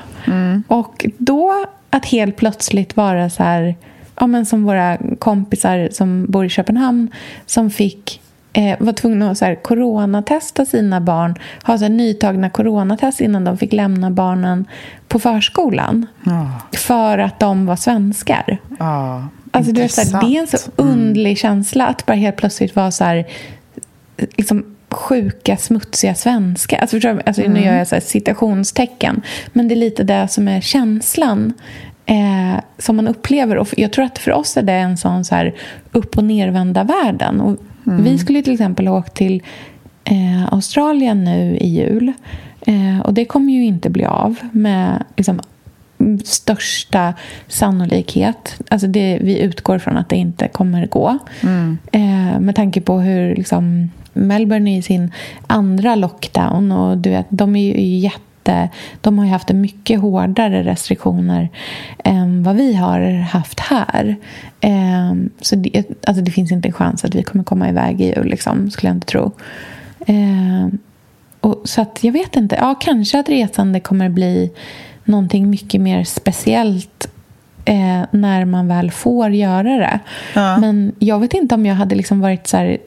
Och 0.68 1.06
då 1.18 1.64
att 1.90 2.06
helt 2.06 2.36
plötsligt 2.36 2.96
vara 2.96 3.30
så 3.30 3.42
här, 3.42 3.76
ja, 4.20 4.26
men 4.26 4.46
som 4.46 4.64
våra 4.64 4.98
kompisar 5.18 5.88
som 5.92 6.26
bor 6.28 6.44
i 6.44 6.48
Köpenhamn 6.48 7.08
som 7.46 7.70
fick 7.70 8.20
eh, 8.52 8.76
var 8.80 8.92
tvungna 8.92 9.30
att 9.30 9.38
så 9.38 9.44
här, 9.44 9.54
coronatesta 9.54 10.64
sina 10.64 11.00
barn, 11.00 11.34
ha 11.64 11.78
så 11.78 11.84
här, 11.84 11.90
nytagna 11.90 12.50
coronatest 12.50 13.20
innan 13.20 13.44
de 13.44 13.58
fick 13.58 13.72
lämna 13.72 14.10
barnen 14.10 14.64
på 15.08 15.18
förskolan. 15.18 16.06
För 16.72 17.18
att 17.18 17.40
de 17.40 17.66
var 17.66 17.76
svenskar. 17.76 18.58
Ja, 18.78 19.28
Alltså, 19.52 19.72
du 19.72 19.80
vet, 19.80 19.92
så 19.92 20.16
här, 20.16 20.26
det 20.26 20.36
är 20.36 20.40
en 20.40 20.46
så 20.46 20.58
underlig 20.76 21.38
känsla 21.38 21.86
att 21.86 22.06
bara 22.06 22.16
helt 22.16 22.36
plötsligt 22.36 22.76
vara 22.76 22.90
så 22.90 23.04
här, 23.04 23.26
liksom, 24.16 24.76
sjuka, 24.90 25.56
smutsiga 25.56 26.14
svenskar. 26.14 26.78
Alltså, 26.78 26.96
förstår 26.96 27.14
du? 27.14 27.20
alltså, 27.26 27.42
Nu 27.42 27.60
gör 27.60 27.74
jag 27.74 27.86
så 27.86 27.94
här 27.94 28.02
citationstecken. 28.02 29.22
Men 29.52 29.68
det 29.68 29.74
är 29.74 29.76
lite 29.76 30.04
det 30.04 30.28
som 30.28 30.48
är 30.48 30.60
känslan 30.60 31.52
eh, 32.06 32.60
som 32.78 32.96
man 32.96 33.08
upplever. 33.08 33.56
Och 33.58 33.68
jag 33.76 33.92
tror 33.92 34.04
att 34.04 34.18
för 34.18 34.32
oss 34.32 34.56
är 34.56 34.62
det 34.62 34.72
en 34.72 34.96
sån 34.96 35.24
så 35.24 35.34
här 35.34 35.54
upp 35.92 36.18
och 36.18 36.24
nervända 36.24 36.84
världen. 36.84 37.40
Och 37.40 37.56
Vi 37.84 38.18
skulle 38.18 38.42
till 38.42 38.52
exempel 38.52 38.86
ha 38.86 38.98
åkt 38.98 39.14
till 39.14 39.42
eh, 40.04 40.52
Australien 40.52 41.24
nu 41.24 41.56
i 41.56 41.68
jul. 41.68 42.12
Eh, 42.66 43.00
och 43.00 43.14
det 43.14 43.24
kommer 43.24 43.52
ju 43.52 43.64
inte 43.64 43.90
bli 43.90 44.04
av 44.04 44.36
med 44.52 45.04
liksom, 45.16 45.40
största 46.24 47.14
sannolikhet. 47.48 48.60
Alltså 48.68 48.86
det, 48.86 49.18
vi 49.22 49.38
utgår 49.38 49.78
från 49.78 49.96
att 49.96 50.08
det 50.08 50.16
inte 50.16 50.48
kommer 50.48 50.86
gå. 50.86 51.18
Eh, 51.92 52.40
med 52.40 52.56
tanke 52.56 52.80
på 52.80 52.98
hur 52.98 53.36
liksom, 53.36 53.90
Melbourne 54.20 54.70
är 54.70 54.78
i 54.78 54.82
sin 54.82 55.12
andra 55.46 55.94
lockdown 55.94 56.72
och 56.72 56.98
du 56.98 57.10
vet, 57.10 57.26
de 57.28 57.56
är 57.56 57.76
ju 57.76 57.98
jätte 57.98 58.20
de 59.00 59.18
har 59.18 59.24
ju 59.24 59.32
haft 59.32 59.52
mycket 59.52 60.00
hårdare 60.00 60.62
restriktioner 60.62 61.48
än 62.04 62.42
vad 62.42 62.56
vi 62.56 62.74
har 62.74 63.00
haft 63.20 63.60
här. 63.60 64.16
Eh, 64.60 65.14
så 65.40 65.56
det, 65.56 65.84
alltså 66.06 66.22
det 66.22 66.30
finns 66.30 66.52
inte 66.52 66.68
en 66.68 66.72
chans 66.72 67.04
att 67.04 67.14
vi 67.14 67.22
kommer 67.22 67.44
komma 67.44 67.68
iväg 67.68 68.00
i 68.00 68.14
jul, 68.16 68.26
liksom, 68.26 68.70
skulle 68.70 68.90
jag 68.90 68.96
inte 68.96 69.06
tro. 69.06 69.32
Eh, 70.06 70.68
och, 71.40 71.62
så 71.64 71.82
att 71.82 72.04
jag 72.04 72.12
vet 72.12 72.36
inte. 72.36 72.56
Ja, 72.56 72.74
kanske 72.80 73.20
att 73.20 73.28
resande 73.28 73.80
kommer 73.80 74.08
bli 74.08 74.50
någonting 75.04 75.50
mycket 75.50 75.80
mer 75.80 76.04
speciellt 76.04 77.08
eh, 77.64 78.02
när 78.10 78.44
man 78.44 78.68
väl 78.68 78.90
får 78.90 79.30
göra 79.30 79.76
det. 79.76 80.00
Ja. 80.34 80.58
Men 80.58 80.92
jag 80.98 81.18
vet 81.18 81.34
inte 81.34 81.54
om 81.54 81.66
jag 81.66 81.74
hade 81.74 81.94
liksom 81.94 82.20
varit 82.20 82.46
så 82.46 82.56
här 82.56 82.78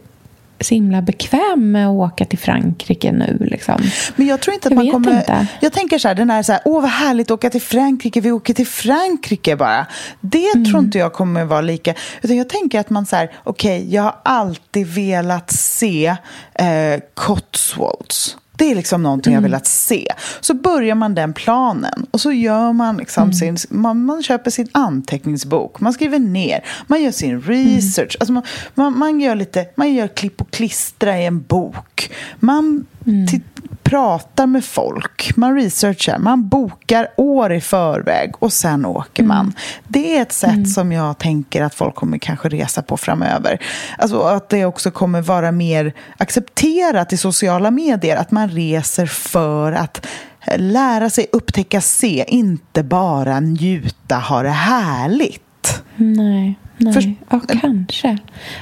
så 0.64 0.76
himla 0.76 1.02
bekväm 1.02 1.72
med 1.72 1.88
att 1.88 1.92
åka 1.94 2.26
till 2.26 2.40
Frankrike 2.40 3.12
nu. 3.12 3.38
Liksom. 3.52 3.82
Men 4.16 4.28
jag 4.28 4.42
tror 4.42 4.54
inte 4.54 4.68
att 4.68 4.74
Jag 4.74 4.84
man 4.84 4.92
kommer... 4.92 5.18
inte. 5.18 5.48
Jag 5.62 5.74
tänker 5.74 5.98
så 6.00 6.08
här, 6.08 6.16
den 6.16 6.30
här, 6.30 6.44
så 6.44 6.52
här, 6.52 6.62
åh 6.66 6.82
vad 6.82 6.92
härligt 6.92 7.28
att 7.28 7.32
åka 7.36 7.50
till 7.50 7.62
Frankrike, 7.62 8.22
vi 8.22 8.32
åker 8.32 8.54
till 8.54 8.68
Frankrike 8.68 9.56
bara. 9.56 9.86
Det 10.22 10.44
Mm. 10.54 10.66
tror 10.66 10.80
inte 10.84 10.98
jag 10.98 11.14
kommer 11.14 11.46
vara 11.46 11.62
lika... 11.62 11.94
Utan 12.22 12.38
jag 12.38 12.50
tänker 12.50 12.80
att 12.80 12.90
man 12.90 13.06
så 13.06 13.16
här, 13.16 13.32
okej, 13.44 13.94
jag 13.94 14.04
har 14.04 14.16
alltid 14.26 14.88
velat 14.88 15.52
se 15.52 16.16
eh, 16.54 17.00
Cotswolds. 17.14 18.38
Det 18.58 18.72
är 18.72 18.76
liksom 18.76 19.04
någonting 19.04 19.34
Mm. 19.34 19.44
jag 19.44 19.50
velat 19.50 19.68
se. 19.68 20.08
Så 20.42 20.54
börjar 20.54 20.96
man 20.96 21.16
den 21.16 21.34
planen 21.34 22.06
och 22.12 22.22
så 22.22 22.32
gör 22.32 22.74
man 22.74 22.98
liksom 22.98 23.24
Mm. 23.24 23.34
sin... 23.34 23.58
Man, 23.70 24.06
man 24.06 24.24
köper 24.24 24.52
sin 24.52 24.68
anteckningsbok, 24.72 25.80
man 25.80 25.94
skriver 25.94 26.20
ner, 26.20 26.64
man 26.88 27.04
gör 27.04 27.12
sin 27.12 27.42
research. 27.42 28.18
Alltså 28.20 28.34
man, 28.34 28.44
man, 28.76 28.98
man 28.98 29.22
gör 29.22 29.36
lite, 29.36 29.66
man 29.76 29.94
gör 29.94 30.08
klipp 30.08 30.42
och 30.42 30.52
klistra 30.52 31.20
i 31.20 31.26
en 31.26 31.42
bok. 31.42 32.12
Man 32.40 32.86
ti- 33.06 33.42
pratar 33.84 34.48
med 34.48 34.66
folk, 34.66 35.32
man 35.38 35.56
researchar, 35.56 36.20
man 36.20 36.48
bokar 36.48 37.08
år 37.18 37.54
i 37.54 37.62
förväg 37.62 38.32
och 38.40 38.54
sen 38.54 38.86
åker 38.86 39.24
man. 39.24 39.54
Det 39.88 40.18
är 40.18 40.22
ett 40.22 40.32
sätt 40.32 40.70
som 40.70 40.92
jag 40.92 41.18
tänker 41.18 41.62
att 41.64 41.76
folk 41.76 41.96
kommer 41.96 42.18
kanske 42.18 42.50
resa 42.50 42.82
på 42.82 42.98
framöver. 42.98 43.60
Alltså 43.98 44.22
att 44.22 44.50
det 44.50 44.66
också 44.66 44.92
kommer 44.92 45.22
vara 45.22 45.52
mer 45.52 45.94
accepterat 46.18 47.14
i 47.14 47.18
sociala 47.18 47.72
medier 47.72 48.18
att 48.18 48.32
man 48.32 48.50
reser 48.50 49.06
för 49.06 49.72
att 49.72 50.08
eh, 50.48 50.60
lära 50.60 51.10
sig 51.10 51.28
upptäcka, 51.32 51.82
se, 51.82 52.26
inte 52.28 52.84
bara 52.84 53.40
njuta, 53.40 54.16
ha 54.16 54.44
det 54.44 54.50
härligt. 54.50 55.84
Nej, 55.96 56.56
nej. 56.78 56.94
Först- 56.94 57.08
ja, 57.30 57.42
kanske. 57.62 58.18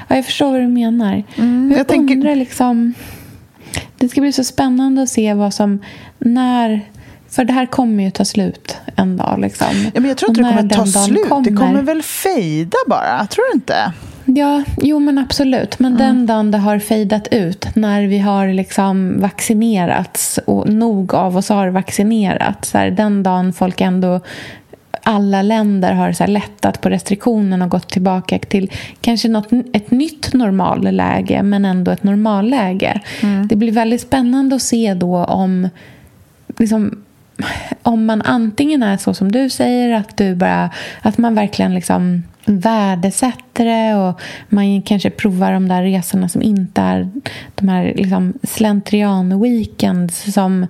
Ja, 0.07 0.15
jag 0.15 0.26
förstår 0.26 0.51
vad 0.51 0.61
du 0.61 0.67
menar. 0.67 1.24
Mm, 1.36 1.72
jag 1.72 1.80
jag 1.80 1.88
tänker- 1.88 2.15
undrar 2.15 2.36
liksom... 2.36 2.93
Det 4.02 4.10
ska 4.10 4.22
bli 4.22 4.32
så 4.34 4.43
spännande 4.43 5.02
att 5.02 5.10
se 5.10 5.34
vad 5.34 5.54
som... 5.54 5.80
När... 6.20 6.82
För 7.30 7.43
det 7.45 7.54
här 7.54 7.66
kommer 7.66 8.04
ju 8.04 8.12
ta 8.12 8.26
slut 8.26 8.78
en 8.95 9.18
dag. 9.18 9.39
Liksom. 9.39 9.68
Ja, 9.93 9.99
men 9.99 10.06
jag 10.06 10.18
tror 10.18 10.30
inte 10.30 10.41
det 10.41 10.49
kommer 10.49 10.70
ta 10.70 10.86
slut. 10.86 11.30
Det 11.43 11.54
kommer 11.54 11.82
väl 11.82 12.02
fejda 12.04 12.78
bara, 12.88 13.28
tror 13.28 13.52
du 13.52 13.56
inte? 13.56 13.93
Ja, 14.26 14.64
jo 14.82 14.99
men 14.99 15.18
absolut. 15.18 15.80
Men 15.80 15.93
Mm. 15.95 16.08
den 16.08 16.26
dagen 16.26 16.52
det 16.52 16.58
har 16.58 16.80
fejdat 16.80 17.28
ut, 17.32 17.76
när 17.76 18.04
vi 18.04 18.20
har 18.20 18.47
liksom 18.47 19.22
vaccinerats 19.22 20.39
och 20.45 20.70
nog 20.70 21.14
av 21.14 21.38
oss 21.38 21.49
har 21.49 21.68
vaccinerats, 21.68 22.70
så 22.70 22.78
här, 22.78 22.91
den 22.91 23.24
dagen 23.24 23.54
folk 23.54 23.82
ändå 23.82 24.20
alla 25.04 25.41
länder 25.41 25.93
har 25.93 26.12
så 26.12 26.26
lättat 26.26 26.82
på 26.82 26.89
restriktionerna 26.89 27.66
och 27.66 27.72
gått 27.72 27.89
tillbaka 27.89 28.39
till 28.39 28.72
kanske 29.02 29.30
något, 29.30 29.52
ett 29.74 29.91
nytt 29.91 30.34
normalläge, 30.34 31.43
men 31.43 31.66
ändå 31.66 31.91
ett 31.91 32.04
normalläge. 32.04 33.02
Mm. 33.22 33.47
Det 33.47 33.56
blir 33.56 33.72
väldigt 33.72 34.02
spännande 34.02 34.56
att 34.56 34.62
se 34.62 34.93
då 34.93 35.26
om 35.26 35.70
liksom, 36.58 37.04
om 37.82 38.06
man 38.06 38.22
antingen 38.22 38.84
är 38.84 38.97
så 38.97 39.14
som 39.14 39.32
du 39.32 39.49
säger, 39.49 39.93
att, 39.93 40.18
du 40.18 40.36
bara, 40.36 40.70
att 41.02 41.18
man 41.18 41.36
verkligen 41.36 41.74
liksom 41.74 42.24
värdesätter 42.45 43.66
det 43.66 43.95
och 43.95 44.22
man 44.49 44.82
kanske 44.82 45.10
provar 45.10 45.52
de 45.54 45.68
där 45.68 45.84
resorna 45.84 46.30
som 46.30 46.41
inte 46.41 46.82
är 46.82 47.10
de 47.56 47.68
här 47.68 47.93
liksom 47.95 48.34
slentrian-weekends 48.43 50.32
som 50.32 50.68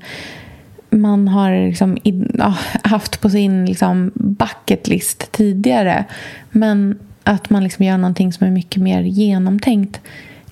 man 0.92 1.28
har 1.28 1.68
liksom, 1.68 1.98
ja, 2.38 2.56
haft 2.84 3.22
på 3.22 3.30
sin 3.30 3.66
liksom, 3.66 4.12
bucket 4.16 4.88
list 4.88 5.32
tidigare. 5.32 6.06
Men 6.52 7.00
att 7.24 7.50
man 7.50 7.64
liksom 7.64 7.86
gör 7.86 7.98
någonting 7.98 8.34
som 8.34 8.48
är 8.48 8.52
mycket 8.52 8.82
mer 8.82 9.02
genomtänkt. 9.02 10.02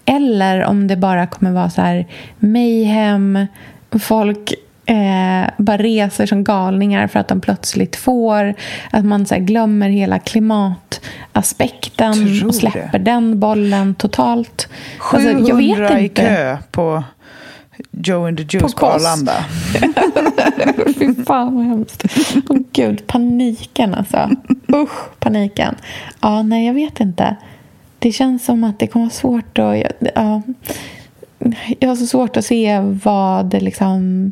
Eller 0.06 0.64
om 0.64 0.88
det 0.88 0.98
bara 0.98 1.28
kommer 1.28 1.52
vara 1.52 1.70
så 1.70 1.82
här 1.82 2.08
mayhem, 2.40 3.48
folk 3.92 4.54
eh, 4.86 5.46
bara 5.58 5.78
reser 5.78 6.26
som 6.26 6.44
galningar 6.44 7.08
för 7.08 7.20
att 7.20 7.28
de 7.28 7.42
plötsligt 7.42 7.96
får. 7.96 8.54
Att 8.92 9.06
man 9.06 9.26
så 9.26 9.36
glömmer 9.36 9.90
hela 9.90 10.20
klimataspekten 10.20 12.44
och 12.48 12.56
släpper 12.56 13.00
det. 13.00 13.12
den 13.12 13.40
bollen 13.40 13.96
totalt. 13.96 14.70
700 14.98 15.32
alltså, 15.32 15.50
jag 15.50 15.56
vet 15.56 15.92
inte. 15.92 16.04
i 16.04 16.10
kö 16.10 16.58
på 16.72 17.04
Joe 17.92 18.28
and 18.28 18.38
the 18.38 18.44
Juice 18.44 18.74
på, 18.74 18.80
på 18.80 18.86
Arlanda. 18.86 19.46
Fy 21.00 21.24
fan 21.24 21.56
vad 21.56 21.66
hemskt. 21.66 22.06
oh, 22.50 22.58
gud, 22.72 23.08
paniken 23.08 23.94
alltså. 23.94 24.30
Usch, 24.74 25.20
paniken. 25.20 25.76
Ja, 26.22 26.44
nej, 26.44 26.68
jag 26.68 26.74
vet 26.74 27.00
inte. 27.00 27.36
Det 28.00 28.12
känns 28.12 28.46
som 28.46 28.64
att 28.64 28.80
det 28.80 28.88
kommer 28.88 29.06
vara 29.06 29.14
svårt 29.14 29.58
att... 29.58 29.84
Ja, 30.16 30.42
jag 31.80 31.90
har 31.90 31.96
så 31.96 32.08
svårt 32.08 32.38
att 32.38 32.46
se 32.46 32.80
vad 32.80 33.46
det 33.46 33.60
liksom 33.60 34.32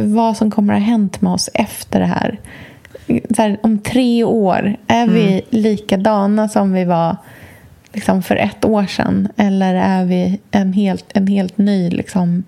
vad 0.00 0.36
som 0.36 0.50
kommer 0.50 0.74
att 0.74 0.80
ha 0.80 0.86
hänt 0.86 1.20
med 1.20 1.32
oss 1.32 1.50
efter 1.54 2.00
det 2.00 2.06
här. 2.06 2.40
här 3.36 3.58
om 3.62 3.78
tre 3.78 4.24
år, 4.24 4.76
är 4.86 5.02
mm. 5.02 5.14
vi 5.14 5.42
likadana 5.50 6.48
som 6.48 6.72
vi 6.72 6.84
var 6.84 7.16
liksom, 7.96 8.22
för 8.22 8.36
ett 8.36 8.64
år 8.64 8.86
sedan? 8.86 9.28
Eller 9.36 9.74
är 9.74 10.04
vi 10.04 10.40
en 10.50 10.72
helt, 10.72 11.04
en 11.14 11.26
helt 11.26 11.58
ny... 11.58 11.90
Liksom, 11.90 12.44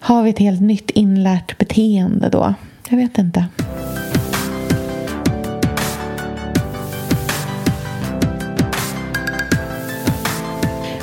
har 0.00 0.22
vi 0.22 0.30
ett 0.30 0.38
helt 0.38 0.60
nytt 0.60 0.90
inlärt 0.90 1.58
beteende 1.58 2.28
då? 2.28 2.54
Jag 2.88 2.96
vet 2.96 3.18
inte. 3.18 3.46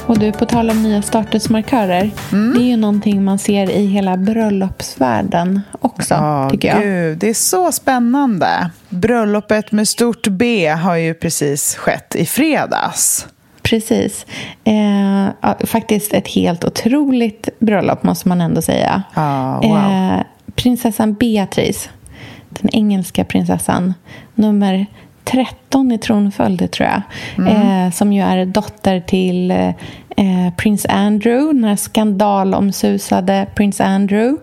Och 0.10 0.20
du, 0.20 0.32
på 0.32 0.46
tal 0.46 0.70
om 0.70 0.84
nya 0.84 1.02
statusmarkörer. 1.02 2.12
Mm. 2.32 2.54
Det 2.54 2.60
är 2.60 2.68
ju 2.68 2.78
någonting 2.78 3.24
man 3.24 3.40
ser 3.40 3.72
i 3.72 3.86
hela 3.86 4.18
bröllopsvärlden 4.18 5.62
också, 5.82 6.16
oh, 6.16 6.50
tycker 6.50 6.68
jag. 6.68 6.84
Gud, 6.84 7.18
det 7.18 7.30
är 7.30 7.34
så 7.34 7.72
spännande. 7.72 8.70
Bröllopet 8.90 9.72
med 9.72 9.88
stort 9.88 10.28
B 10.28 10.68
har 10.68 10.96
ju 10.96 11.14
precis 11.14 11.76
skett 11.76 12.16
i 12.16 12.26
fredags. 12.26 13.28
Precis. 13.70 14.26
Eh, 14.64 15.30
faktiskt 15.66 16.14
ett 16.14 16.28
helt 16.28 16.66
otroligt 16.66 17.50
bröllop, 17.60 18.04
måste 18.04 18.30
man 18.30 18.42
ändå 18.42 18.62
säga. 18.62 19.04
Oh, 19.16 19.62
wow. 19.62 19.76
eh, 19.76 20.22
prinsessan 20.56 21.14
Beatrice, 21.14 21.90
den 22.50 22.70
engelska 22.74 23.26
prinsessan, 23.26 23.94
nummer 24.36 24.86
13 25.32 25.92
i 25.92 25.98
tronföljd, 25.98 26.72
tror 26.72 26.90
jag. 26.90 27.02
Mm. 27.38 27.86
Eh, 27.88 27.92
som 27.92 28.14
ju 28.14 28.22
är 28.22 28.46
dotter 28.46 29.00
till 29.00 29.52
eh, 30.20 30.54
prins 30.58 30.86
Andrew, 30.90 31.54
den 31.54 31.64
här 31.64 31.76
skandalomsusade 31.76 33.48
prins 33.56 33.82
Andrew. 33.82 34.38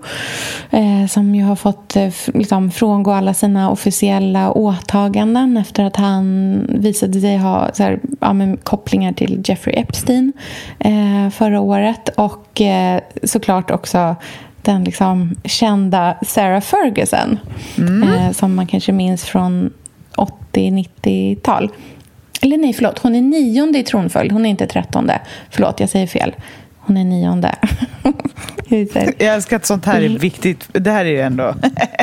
Eh, 0.71 1.07
som 1.09 1.35
ju 1.35 1.45
har 1.45 1.57
fått 1.57 1.97
eh, 1.97 2.13
liksom, 2.35 2.71
frångå 2.71 3.13
alla 3.13 3.35
sina 3.35 3.71
officiella 3.71 4.53
åtaganden 4.53 5.57
efter 5.57 5.85
att 5.85 5.97
han 5.97 6.61
visade 6.69 7.21
sig 7.21 7.37
ha 7.37 7.71
här, 7.79 8.01
ja, 8.21 8.35
kopplingar 8.63 9.13
till 9.13 9.43
Jeffrey 9.45 9.77
Epstein 9.77 10.33
eh, 10.79 11.31
förra 11.31 11.61
året. 11.61 12.09
Och 12.09 12.61
eh, 12.61 13.01
såklart 13.23 13.71
också 13.71 14.17
den 14.63 14.85
liksom 14.85 15.37
kända 15.45 16.17
Sarah 16.23 16.61
Ferguson 16.61 17.39
mm. 17.79 18.03
eh, 18.03 18.33
som 18.33 18.55
man 18.55 18.67
kanske 18.67 18.93
minns 18.93 19.25
från 19.25 19.71
80-90-tal. 20.17 21.71
Eller 22.43 22.57
nej, 22.57 22.73
förlåt. 22.73 22.99
Hon 22.99 23.15
är 23.15 23.23
nionde 23.23 23.79
i 23.79 23.83
tronföljd. 23.83 24.33
Hon 24.33 24.47
är 24.47 24.51
inte 24.51 24.67
trettonde. 24.67 25.21
Förlåt, 25.51 25.81
jag 25.81 25.89
säger 25.89 26.07
fel. 26.07 26.35
Hon 26.79 26.97
är 26.97 27.05
nionde. 27.05 27.55
jag 29.19 29.35
älskar 29.35 29.57
att 29.57 29.67
sånt 29.67 29.85
här 29.85 30.03
är 30.03 30.09
viktigt. 30.09 30.69
Det 30.73 30.91
här 30.91 31.05
är 31.05 31.09
ju 31.09 31.21
ändå... 31.21 31.55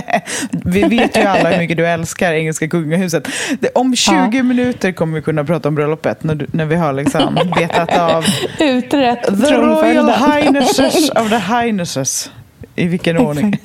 vi 0.52 0.84
vet 0.84 1.18
ju 1.18 1.22
alla 1.22 1.50
hur 1.50 1.58
mycket 1.58 1.78
du 1.78 1.88
älskar 1.88 2.34
engelska 2.34 2.68
kungahuset. 2.68 3.28
Om 3.76 3.96
20 3.96 4.14
ja. 4.14 4.44
minuter 4.44 4.92
kommer 4.92 5.16
vi 5.16 5.22
kunna 5.22 5.44
prata 5.44 5.68
om 5.68 5.76
bröllopet 5.76 6.24
när, 6.24 6.36
du, 6.36 6.48
när 6.52 6.66
vi 6.66 6.76
har 6.76 6.94
liksom 6.94 7.36
betat 7.56 7.98
av... 7.98 8.26
Utrett 8.60 9.24
The 9.24 9.56
Royal 9.56 10.10
Highnesses 10.10 11.10
of 11.10 11.30
the 11.30 11.54
Highnesses. 11.56 12.32
I 12.76 12.88
vilken 12.88 13.18
ordning? 13.18 13.60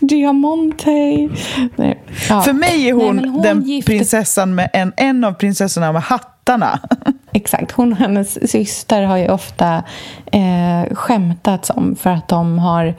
Diamante. 0.00 1.28
Nej. 1.76 2.02
Ja. 2.28 2.42
För 2.42 2.52
mig 2.52 2.88
är 2.88 2.92
hon, 2.92 3.16
Nej, 3.16 3.28
hon 3.28 3.42
den 3.42 3.62
gifte... 3.62 3.92
prinsessan 3.92 4.54
med 4.54 4.70
en, 4.72 4.92
en 4.96 5.24
av 5.24 5.32
prinsessorna 5.32 5.92
med 5.92 6.02
hattarna. 6.02 6.80
Exakt. 7.32 7.72
Hon 7.72 7.92
och 7.92 7.98
hennes 7.98 8.50
syster 8.50 9.02
har 9.02 9.16
ju 9.16 9.28
ofta 9.28 9.82
eh, 10.32 10.94
skämtats 10.94 11.70
om 11.70 11.96
för 11.96 12.10
att 12.10 12.28
de 12.28 12.58
har... 12.58 12.94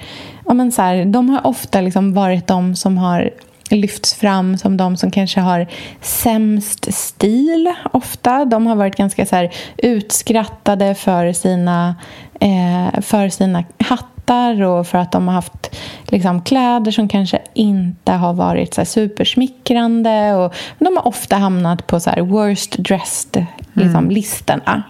Ja, 0.46 0.54
men 0.54 0.72
så 0.72 0.82
här, 0.82 1.06
de 1.06 1.30
har 1.30 1.48
ofta 1.48 1.82
liksom 1.82 2.14
varit 2.14 2.48
de 2.48 2.76
som 2.76 2.98
har 2.98 3.30
lyfts 3.70 4.14
fram 4.14 4.58
som 4.58 4.78
de 4.78 4.98
som 4.98 5.12
kanske 5.12 5.39
har 5.39 5.68
sämst 6.02 6.93
stil 6.93 7.74
ofta. 7.91 8.46
De 8.46 8.68
har 8.68 8.76
varit 8.76 8.96
ganska 8.96 9.26
så 9.26 9.36
här, 9.36 9.54
utskrattade 9.78 10.96
för 10.96 11.34
sina, 11.34 11.96
eh, 12.39 13.02
för 13.02 13.30
sina 13.30 13.64
hattar 13.80 14.14
hattar 14.26 14.62
och 14.62 14.88
för 14.88 14.98
att 14.98 15.12
de 15.12 15.28
har 15.28 15.36
haft 15.36 15.76
liksom, 16.06 16.42
kläder 16.42 16.92
som 16.92 17.08
kanske 17.08 17.42
inte 17.54 18.12
har 18.12 18.34
varit 18.34 18.74
så 18.74 18.82
här, 18.82 18.86
supersmickrande. 18.86 20.34
Och, 20.34 20.54
de 20.80 20.98
har 20.98 21.08
ofta 21.08 21.36
hamnat 21.36 21.88
på 21.88 22.00
så 22.00 22.10
här, 22.10 22.22
worst 22.22 22.78
dressed 22.78 23.46
liksom, 23.74 23.96
mm. 23.96 24.10
listorna. 24.10 24.84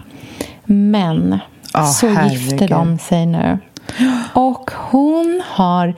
Men 0.64 1.38
oh, 1.74 1.90
så 1.90 2.08
herregud. 2.08 2.32
gifter 2.32 2.68
de 2.68 2.98
sig 2.98 3.26
nu. 3.26 3.58
Och 4.34 4.70
hon 4.74 5.42
har 5.46 5.94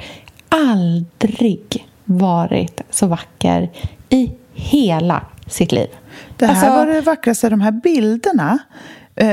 aldrig 0.48 1.86
varit 2.04 2.80
så 2.90 3.06
vacker 3.06 3.70
i 4.08 4.30
hela 4.54 5.22
sitt 5.46 5.72
liv. 5.72 5.88
Det 6.36 6.46
här 6.46 6.54
alltså, 6.54 6.70
var 6.70 6.86
det 6.86 7.00
vackraste, 7.00 7.48
de 7.48 7.60
här 7.60 7.72
bilderna 7.72 8.58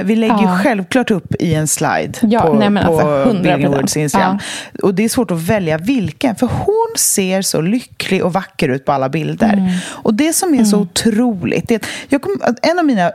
vi 0.04 0.16
lägger 0.16 0.34
ja. 0.34 0.60
självklart 0.64 1.12
upp 1.12 1.36
i 1.40 1.54
en 1.54 1.68
slide 1.68 2.14
ja, 2.22 2.42
på, 2.42 2.54
nej, 2.54 2.84
på 2.84 2.92
alltså, 2.92 3.34
Billingen 3.42 3.72
Woods 3.72 3.98
Instagram. 3.98 4.40
Ja. 4.74 4.80
Och 4.84 4.94
det 4.94 5.04
är 5.04 5.10
svårt 5.10 5.32
att 5.32 5.42
välja 5.42 5.78
vilken, 5.78 6.36
för 6.36 6.50
hon 6.52 6.94
ser 6.98 7.42
så 7.42 7.62
lycklig 7.62 8.26
och 8.26 8.34
vacker 8.34 8.70
ut 8.70 8.86
på 8.86 8.92
alla 8.92 9.10
bilder. 9.10 9.54
Mm. 9.54 9.72
Och 9.88 10.14
det 10.14 10.34
som 10.34 10.50
är 10.50 10.54
mm. 10.54 10.66
så 10.66 10.80
otroligt, 10.80 11.68
det, 11.68 11.86
jag 12.10 12.22
kom, 12.22 12.42
en 12.62 12.80
av 12.80 12.86
mina 12.86 13.12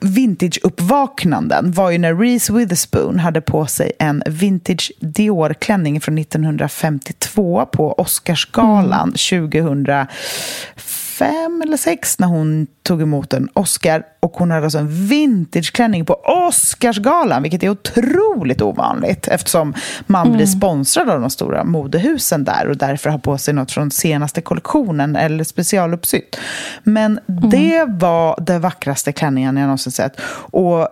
vintage-uppvaknanden 0.00 1.72
var 1.72 1.90
ju 1.90 1.98
när 1.98 2.14
Reese 2.14 2.50
Witherspoon 2.50 3.18
hade 3.18 3.40
på 3.40 3.66
sig 3.66 3.92
en 3.98 4.22
vintage 4.26 4.92
Dior-klänning 5.00 6.00
från 6.00 6.18
1952 6.18 7.66
på 7.72 7.92
Oscarsgalan 7.92 9.14
mm. 9.30 9.50
2005 9.50 10.06
fem 11.18 11.62
eller 11.62 11.76
sex 11.76 12.18
när 12.18 12.26
hon 12.26 12.66
tog 12.82 13.02
emot 13.02 13.32
en 13.32 13.48
Oscar. 13.52 14.02
Och 14.20 14.32
hon 14.32 14.50
hade 14.50 14.64
alltså 14.64 14.78
en 14.78 15.06
vintageklänning 15.06 16.04
på 16.04 16.14
Oscarsgalan, 16.14 17.42
vilket 17.42 17.62
är 17.62 17.68
otroligt 17.68 18.62
ovanligt 18.62 19.28
eftersom 19.28 19.74
man 20.06 20.26
mm. 20.26 20.36
blir 20.36 20.46
sponsrad 20.46 21.10
av 21.10 21.20
de 21.20 21.30
stora 21.30 21.64
modehusen 21.64 22.44
där 22.44 22.68
och 22.68 22.76
därför 22.76 23.10
har 23.10 23.18
på 23.18 23.38
sig 23.38 23.54
något 23.54 23.72
från 23.72 23.90
senaste 23.90 24.40
kollektionen 24.40 25.16
eller 25.16 25.44
specialuppsytt. 25.44 26.36
Men 26.82 27.20
mm. 27.28 27.50
det 27.50 27.84
var 27.88 28.38
den 28.40 28.60
vackraste 28.60 29.12
klänningen 29.12 29.56
jag 29.56 29.64
någonsin 29.64 29.92
sett. 29.92 30.20
Och 30.50 30.88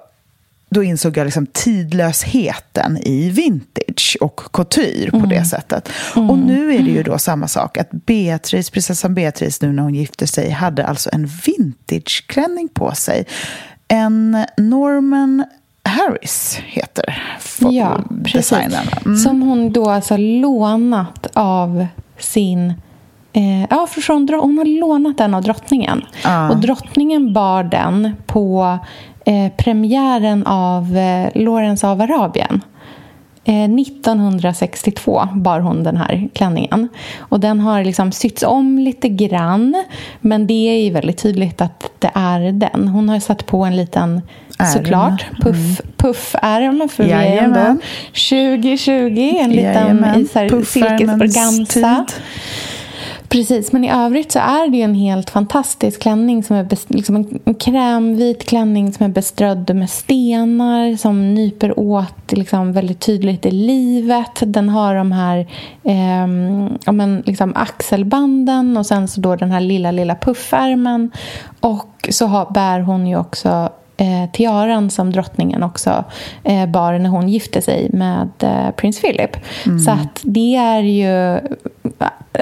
då 0.73 0.83
insåg 0.83 1.17
jag 1.17 1.25
liksom 1.25 1.47
tidlösheten 1.47 2.99
i 3.03 3.31
vintage 3.31 4.17
och 4.21 4.41
couture 4.53 5.11
på 5.11 5.17
mm. 5.17 5.29
det 5.29 5.45
sättet. 5.45 5.89
Mm. 6.17 6.31
Och 6.31 6.39
nu 6.39 6.75
är 6.75 6.83
det 6.83 6.91
ju 6.91 7.03
då 7.03 7.19
samma 7.19 7.49
sak, 7.49 7.79
att 7.79 7.91
Beatrice, 7.91 8.71
prinsessan 8.71 9.15
Beatrice 9.15 9.63
nu 9.63 9.73
när 9.73 9.83
hon 9.83 9.95
gifte 9.95 10.27
sig 10.27 10.51
hade 10.51 10.87
alltså 10.87 11.11
en 11.13 11.27
vintageklänning 11.47 12.69
på 12.69 12.95
sig. 12.95 13.27
En 13.89 14.47
Norman 14.57 15.45
Harris 15.85 16.59
heter 16.65 17.23
ja, 17.59 18.01
designern. 18.11 18.87
Mm. 19.05 19.19
Som 19.19 19.43
hon 19.43 19.73
då 19.73 19.91
alltså 19.91 20.17
lånat 20.17 21.27
av 21.35 21.87
sin 22.19 22.75
Eh, 23.35 23.67
ja, 23.71 23.87
från, 23.87 24.29
hon 24.29 24.59
har 24.59 24.81
lånat 24.81 25.19
den 25.19 25.35
av 25.35 25.43
drottningen. 25.43 26.05
Ah. 26.25 26.51
Och 26.51 26.57
drottningen 26.57 27.33
bar 27.33 27.65
den 27.65 28.17
på 28.27 28.79
eh, 29.27 29.53
premiären 29.57 30.47
av 30.47 30.97
eh, 30.97 31.29
Lawrence 31.35 31.89
av 31.89 32.01
Arabien. 32.01 32.63
1962 33.45 35.21
eh, 35.21 35.37
bar 35.37 35.61
hon 35.61 35.83
den 35.83 35.97
här 35.97 36.29
klänningen. 36.35 36.89
Och 37.19 37.41
den 37.41 37.61
har 37.61 37.85
liksom 37.85 38.13
sytts 38.13 38.43
om 38.43 38.79
lite 38.79 39.09
grann. 39.09 39.85
Men 40.21 40.47
det 40.47 40.69
är 40.69 40.85
ju 40.85 40.91
väldigt 40.91 41.19
tydligt 41.19 41.61
att 41.61 41.91
det 41.99 42.11
är 42.15 42.53
den. 42.53 42.89
Hon 42.89 43.09
har 43.09 43.21
satt 43.21 43.47
på 43.47 43.65
en 43.65 43.77
liten, 43.77 44.23
Ärm. 44.59 44.67
såklart, 44.67 45.27
puff, 45.43 45.57
mm. 45.57 45.77
puffärm. 45.97 46.89
För 46.89 47.05
Jajamän. 47.05 47.53
vi 47.53 48.37
är 48.37 48.53
ändå 48.53 48.77
2020. 48.77 49.37
En 49.41 49.51
liten 49.51 50.05
i 50.21 50.27
silkesorganza. 50.65 52.07
Precis, 53.33 53.73
men 53.73 53.85
i 53.85 53.91
övrigt 53.91 54.33
så 54.33 54.39
är 54.39 54.69
det 54.69 54.83
en 54.83 54.95
helt 54.95 55.31
fantastisk 55.31 56.03
klänning 56.03 56.43
som 56.43 56.57
är 56.57 56.95
liksom 56.95 57.17
en 57.45 57.55
krämvit 57.55 58.47
klänning 58.47 58.93
som 58.93 59.07
är 59.07 59.11
beströdd 59.11 59.77
med 59.77 59.91
stenar 59.91 60.97
som 60.97 61.35
nyper 61.35 61.79
åt 61.79 62.33
liksom 62.33 62.73
väldigt 62.73 63.01
tydligt 63.01 63.47
i 63.47 63.51
livet. 63.51 64.41
Den 64.41 64.69
har 64.69 64.95
de 64.95 65.13
här 65.13 65.39
eh, 65.85 66.27
ja, 66.85 66.93
men 66.93 67.23
liksom 67.27 67.53
axelbanden 67.57 68.77
och 68.77 68.87
sen 68.87 69.09
så 69.09 69.21
då 69.21 69.37
den 69.37 69.51
här 69.51 69.61
lilla, 69.61 69.91
lilla 69.91 70.15
puffärmen. 70.15 71.11
Och 71.61 72.09
så 72.11 72.27
har, 72.27 72.53
bär 72.53 72.81
hon 72.81 73.07
ju 73.07 73.19
också 73.19 73.71
eh, 74.03 74.31
tiaran 74.33 74.91
som 74.91 75.13
drottningen 75.13 75.63
också 75.63 76.05
eh, 76.45 76.67
bar 76.67 76.99
när 76.99 77.11
hon 77.11 77.29
gifte 77.29 77.63
sig 77.63 77.91
med 77.93 78.31
eh, 78.39 78.71
prins 78.71 79.01
Philip. 79.01 79.37
Mm. 79.67 79.79
Så 79.79 79.91
att 79.91 80.21
det 80.23 80.57
är 80.57 80.83
ju 80.83 81.41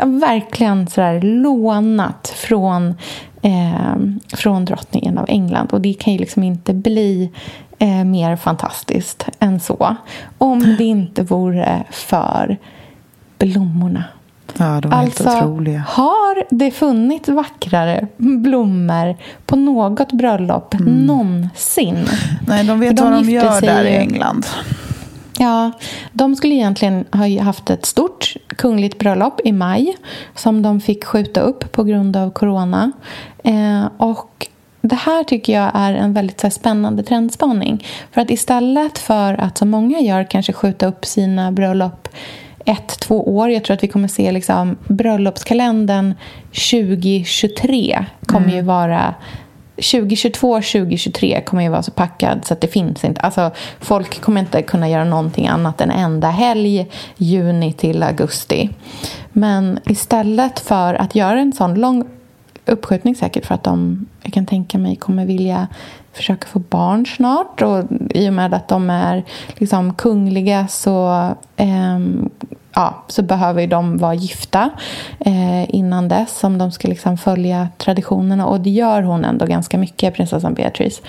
verkligen 0.04 0.88
sådär 0.88 1.20
lånat 1.20 2.32
från, 2.36 2.94
eh, 3.42 3.94
från 4.36 4.64
drottningen 4.64 5.18
av 5.18 5.24
England. 5.28 5.68
Och 5.72 5.80
det 5.80 5.92
kan 5.92 6.12
ju 6.12 6.18
liksom 6.18 6.42
inte 6.42 6.74
bli 6.74 7.30
eh, 7.78 8.04
mer 8.04 8.36
fantastiskt 8.36 9.28
än 9.38 9.60
så. 9.60 9.96
Om 10.38 10.76
det 10.78 10.84
inte 10.84 11.22
vore 11.22 11.84
för 11.90 12.58
blommorna. 13.38 14.04
Ja, 14.58 14.80
de 14.80 14.92
är 14.92 14.96
alltså, 14.96 15.28
helt 15.28 15.42
otroliga. 15.42 15.84
har 15.88 16.44
det 16.50 16.70
funnits 16.70 17.28
vackrare 17.28 18.06
blommor 18.16 19.16
på 19.46 19.56
något 19.56 20.12
bröllop 20.12 20.74
mm. 20.74 21.06
någonsin? 21.06 22.06
Nej, 22.46 22.64
de 22.64 22.80
vet 22.80 22.96
de 22.96 23.02
vad 23.02 23.24
de 23.24 23.30
gör 23.30 23.60
där 23.60 23.84
i 23.84 23.96
England. 23.96 24.46
Ja, 25.38 25.72
de 26.12 26.36
skulle 26.36 26.54
egentligen 26.54 27.04
ha 27.12 27.42
haft 27.42 27.70
ett 27.70 27.86
stort 27.86 28.34
kungligt 28.46 28.98
bröllop 28.98 29.40
i 29.44 29.52
maj 29.52 29.96
som 30.34 30.62
de 30.62 30.80
fick 30.80 31.04
skjuta 31.04 31.40
upp 31.40 31.72
på 31.72 31.84
grund 31.84 32.16
av 32.16 32.30
corona. 32.30 32.92
Eh, 33.44 33.84
och 33.96 34.48
det 34.80 34.96
här 34.96 35.24
tycker 35.24 35.52
jag 35.52 35.70
är 35.74 35.94
en 35.94 36.12
väldigt 36.12 36.42
här, 36.42 36.50
spännande 36.50 37.02
trendspaning. 37.02 37.86
För 38.12 38.20
att 38.20 38.30
istället 38.30 38.98
för 38.98 39.34
att 39.40 39.58
som 39.58 39.70
många 39.70 40.00
gör 40.00 40.30
kanske 40.30 40.52
skjuta 40.52 40.86
upp 40.86 41.04
sina 41.04 41.52
bröllop 41.52 42.08
ett, 42.64 43.00
två 43.00 43.36
år. 43.36 43.50
Jag 43.50 43.64
tror 43.64 43.74
att 43.74 43.82
vi 43.82 43.88
kommer 43.88 44.08
se 44.08 44.32
liksom, 44.32 44.76
bröllopskalendern 44.88 46.14
2023 46.70 48.04
kommer 48.26 48.46
mm. 48.46 48.56
ju 48.56 48.62
vara 48.62 49.14
2022, 49.76 50.56
2023 50.56 51.42
kommer 51.46 51.62
ju 51.62 51.68
vara 51.68 51.82
så 51.82 51.90
packad 51.90 52.44
så 52.44 52.54
att 52.54 52.60
det 52.60 52.68
finns 52.68 53.04
inte. 53.04 53.20
Alltså, 53.20 53.50
folk 53.80 54.20
kommer 54.20 54.40
inte 54.40 54.62
kunna 54.62 54.88
göra 54.88 55.04
någonting 55.04 55.48
annat 55.48 55.80
än 55.80 55.90
enda 55.90 56.30
helg, 56.30 56.90
juni 57.16 57.72
till 57.72 58.02
augusti. 58.02 58.70
Men 59.32 59.78
istället 59.84 60.60
för 60.60 60.94
att 60.94 61.14
göra 61.14 61.40
en 61.40 61.52
sån 61.52 61.74
lång 61.74 62.04
uppskjutning 62.66 63.14
säkert 63.14 63.46
för 63.46 63.54
att 63.54 63.64
de, 63.64 64.06
jag 64.22 64.32
kan 64.32 64.46
tänka 64.46 64.78
mig, 64.78 64.96
kommer 64.96 65.26
vilja 65.26 65.68
försöka 66.12 66.48
få 66.48 66.58
barn 66.58 67.06
snart. 67.06 67.62
Och 67.62 67.84
I 68.10 68.28
och 68.28 68.32
med 68.32 68.54
att 68.54 68.68
de 68.68 68.90
är 68.90 69.24
liksom 69.56 69.94
kungliga 69.94 70.68
så 70.68 71.10
eh, 71.56 71.98
ja, 72.74 73.04
så 73.08 73.22
behöver 73.22 73.66
de 73.66 73.98
vara 73.98 74.14
gifta 74.14 74.70
eh, 75.18 75.74
innan 75.74 76.08
dess 76.08 76.44
om 76.44 76.58
de 76.58 76.72
ska 76.72 76.88
liksom 76.88 77.18
följa 77.18 77.68
traditionerna. 77.78 78.46
Och 78.46 78.60
det 78.60 78.70
gör 78.70 79.02
hon 79.02 79.24
ändå 79.24 79.46
ganska 79.46 79.78
mycket, 79.78 80.14
prinsessan 80.14 80.54
Beatrice. 80.54 81.02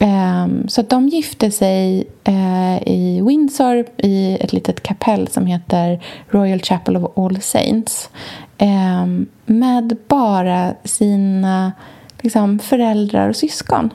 Eh, 0.00 0.46
så 0.68 0.80
att 0.80 0.90
de 0.90 1.08
gifte 1.08 1.50
sig 1.50 2.08
eh, 2.24 2.88
i 2.88 3.22
Windsor 3.26 3.84
i 3.96 4.38
ett 4.40 4.52
litet 4.52 4.82
kapell 4.82 5.28
som 5.28 5.46
heter 5.46 6.00
Royal 6.30 6.60
Chapel 6.60 6.96
of 6.96 7.18
All 7.18 7.40
Saints 7.40 8.10
ehm, 8.58 9.26
med 9.46 9.96
bara 10.08 10.74
sina 10.84 11.72
liksom, 12.20 12.58
föräldrar 12.58 13.28
och 13.28 13.36
syskon. 13.36 13.90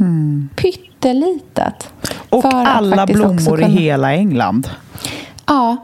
Mm. 0.00 0.48
Pyttelitet. 0.56 1.92
Och 2.30 2.44
alla 2.44 3.06
blommor 3.06 3.56
kunna... 3.56 3.68
i 3.68 3.70
hela 3.70 4.14
England. 4.14 4.68
Ja, 5.46 5.76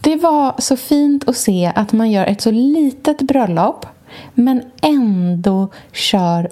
det 0.00 0.16
var 0.16 0.54
så 0.58 0.76
fint 0.76 1.28
att 1.28 1.36
se 1.36 1.72
att 1.74 1.92
man 1.92 2.10
gör 2.10 2.26
ett 2.26 2.40
så 2.40 2.50
litet 2.50 3.22
bröllop 3.22 3.86
men 4.34 4.62
ändå 4.82 5.68
kör 5.92 6.48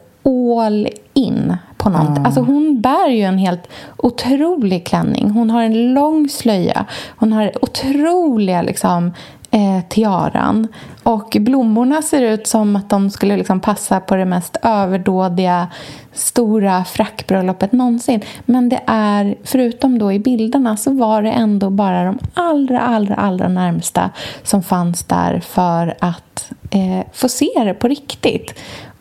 all 0.59 0.89
in 1.15 1.57
på 1.77 1.91
något. 1.91 2.09
Mm. 2.09 2.25
Alltså 2.25 2.41
hon 2.41 2.81
bär 2.81 3.09
ju 3.09 3.23
en 3.23 3.39
helt 3.39 3.69
otrolig 3.97 4.87
klänning. 4.87 5.31
Hon 5.31 5.51
har 5.51 5.63
en 5.63 5.95
lång 5.95 6.29
slöja. 6.29 6.85
Hon 7.17 7.33
har 7.33 7.65
otroliga 7.65 8.63
liksom, 8.63 9.13
eh, 9.51 9.81
tiaran. 9.89 10.69
Och 11.03 11.37
blommorna 11.41 12.03
ser 12.03 12.23
ut 12.23 12.47
som 12.47 12.77
att 12.77 12.91
de 12.91 13.11
skulle 13.11 13.37
liksom 13.37 13.61
passa 13.61 14.01
på 14.01 14.17
det 14.17 14.25
mest 14.25 14.57
överdådiga 14.63 15.69
stora 16.13 16.85
frackbröllopet 16.85 17.73
någonsin. 17.73 18.21
Men 18.45 18.69
det 18.69 18.81
är, 18.87 19.37
förutom 19.45 19.99
då 19.99 20.13
i 20.13 20.19
bilderna, 20.19 20.77
så 20.77 20.91
var 20.91 21.23
det 21.23 21.31
ändå 21.31 21.71
bara 21.71 22.05
de 22.05 22.19
allra, 22.35 22.81
allra, 22.81 23.15
allra 23.15 23.49
närmsta 23.49 24.11
som 24.43 24.63
fanns 24.63 25.05
där 25.05 25.41
för 25.41 25.95
att 25.99 26.51
eh, 26.71 27.07
få 27.13 27.29
se 27.29 27.51
det 27.65 27.75
på 27.75 27.89
riktigt. 27.89 28.55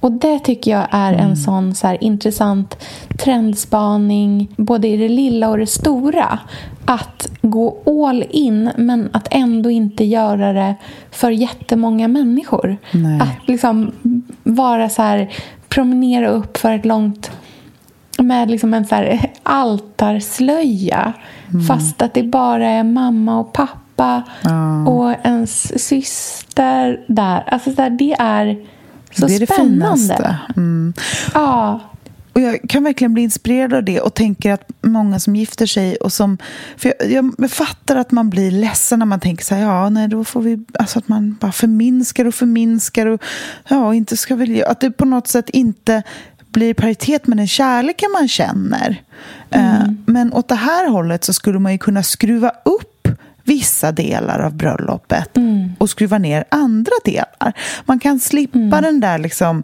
Och 0.06 0.12
det 0.12 0.39
tycker 0.39 0.72
jag 0.72 0.88
är 0.91 1.14
en 1.14 1.20
mm. 1.20 1.36
sån 1.36 1.76
så 1.76 1.97
intressant 2.01 2.78
trendspaning, 3.18 4.47
både 4.58 4.88
i 4.88 4.97
det 4.97 5.10
lilla 5.10 5.49
och 5.49 5.58
det 5.58 5.68
stora. 5.68 6.39
Att 6.86 7.30
gå 7.41 7.78
all 8.03 8.26
in, 8.30 8.72
men 8.78 9.10
att 9.14 9.28
ändå 9.32 9.70
inte 9.70 10.03
göra 10.03 10.53
det 10.53 10.76
för 11.12 11.32
jättemånga 11.32 12.08
människor. 12.08 12.78
Nej. 12.91 13.20
Att 13.22 13.47
liksom 13.47 13.91
vara 14.43 14.89
så 14.89 15.01
här, 15.01 15.30
promenera 15.70 16.28
upp 16.28 16.58
för 16.58 16.74
ett 16.74 16.86
långt 16.86 17.32
med 18.18 18.51
liksom 18.51 18.74
en 18.74 18.86
så 18.86 18.95
här 18.95 19.32
altarslöja 19.43 21.14
mm. 21.49 21.66
fast 21.66 22.01
att 22.01 22.14
det 22.14 22.24
bara 22.24 22.68
är 22.70 22.84
mamma 22.84 23.39
och 23.39 23.53
pappa 23.53 24.24
mm. 24.43 24.88
och 24.88 25.12
ens 25.24 25.84
syster 25.88 27.06
där. 27.08 27.43
Alltså 27.47 27.70
så 27.70 27.76
där, 27.76 27.89
det 27.89 28.16
är 28.20 28.74
så 29.20 29.28
det 29.28 29.36
är 29.36 29.45
spännande. 29.45 29.86
Det 29.86 30.05
finaste. 30.05 30.38
Mm. 30.57 30.93
Ja. 31.34 31.82
Och 32.34 32.41
jag 32.41 32.59
kan 32.70 32.84
verkligen 32.84 33.13
bli 33.13 33.24
inspirerad 33.24 33.74
av 33.74 33.84
det 33.84 34.01
och 34.01 34.13
tänker 34.13 34.51
att 34.51 34.70
många 34.82 35.20
som 35.20 35.36
gifter 35.36 35.66
sig 35.66 35.95
och 35.95 36.13
som... 36.13 36.38
För 36.78 36.93
jag, 36.99 37.36
jag 37.38 37.51
fattar 37.51 37.95
att 37.95 38.11
man 38.11 38.30
blir 38.30 38.51
ledsen 38.51 38.99
när 38.99 39.05
man 39.05 39.20
tänker 39.20 39.45
så 39.45 39.55
här, 39.55 39.61
ja, 39.61 39.89
nej, 39.89 40.07
då 40.07 40.24
får 40.24 40.41
vi... 40.41 40.66
Alltså 40.74 40.99
att 40.99 41.07
man 41.07 41.38
bara 41.41 41.51
förminskar 41.51 42.26
och 42.26 42.36
förminskar 42.36 43.05
och 43.05 43.22
ja, 43.68 43.93
inte 43.93 44.18
ska 44.18 44.36
väl... 44.36 44.63
Att 44.68 44.80
det 44.80 44.91
på 44.91 45.05
något 45.05 45.28
sätt 45.28 45.49
inte 45.49 46.03
blir 46.51 46.74
paritet 46.74 47.28
med 47.28 47.38
den 47.38 47.47
kärleken 47.47 48.11
man 48.11 48.28
känner. 48.28 49.01
Mm. 49.49 49.82
Uh, 49.82 49.93
men 50.05 50.34
åt 50.34 50.47
det 50.47 50.55
här 50.55 50.89
hållet 50.89 51.24
så 51.24 51.34
skulle 51.34 51.59
man 51.59 51.72
ju 51.72 51.78
kunna 51.78 52.03
skruva 52.03 52.51
upp 52.66 52.94
vissa 53.45 53.91
delar 53.91 54.39
av 54.39 54.53
bröllopet 54.53 55.37
mm. 55.37 55.69
och 55.77 55.89
skruva 55.89 56.17
ner 56.17 56.45
andra 56.51 56.91
delar. 57.05 57.53
Man 57.85 57.99
kan 57.99 58.19
slippa 58.19 58.57
mm. 58.57 58.83
den 58.83 58.99
där 58.99 59.17
liksom 59.17 59.63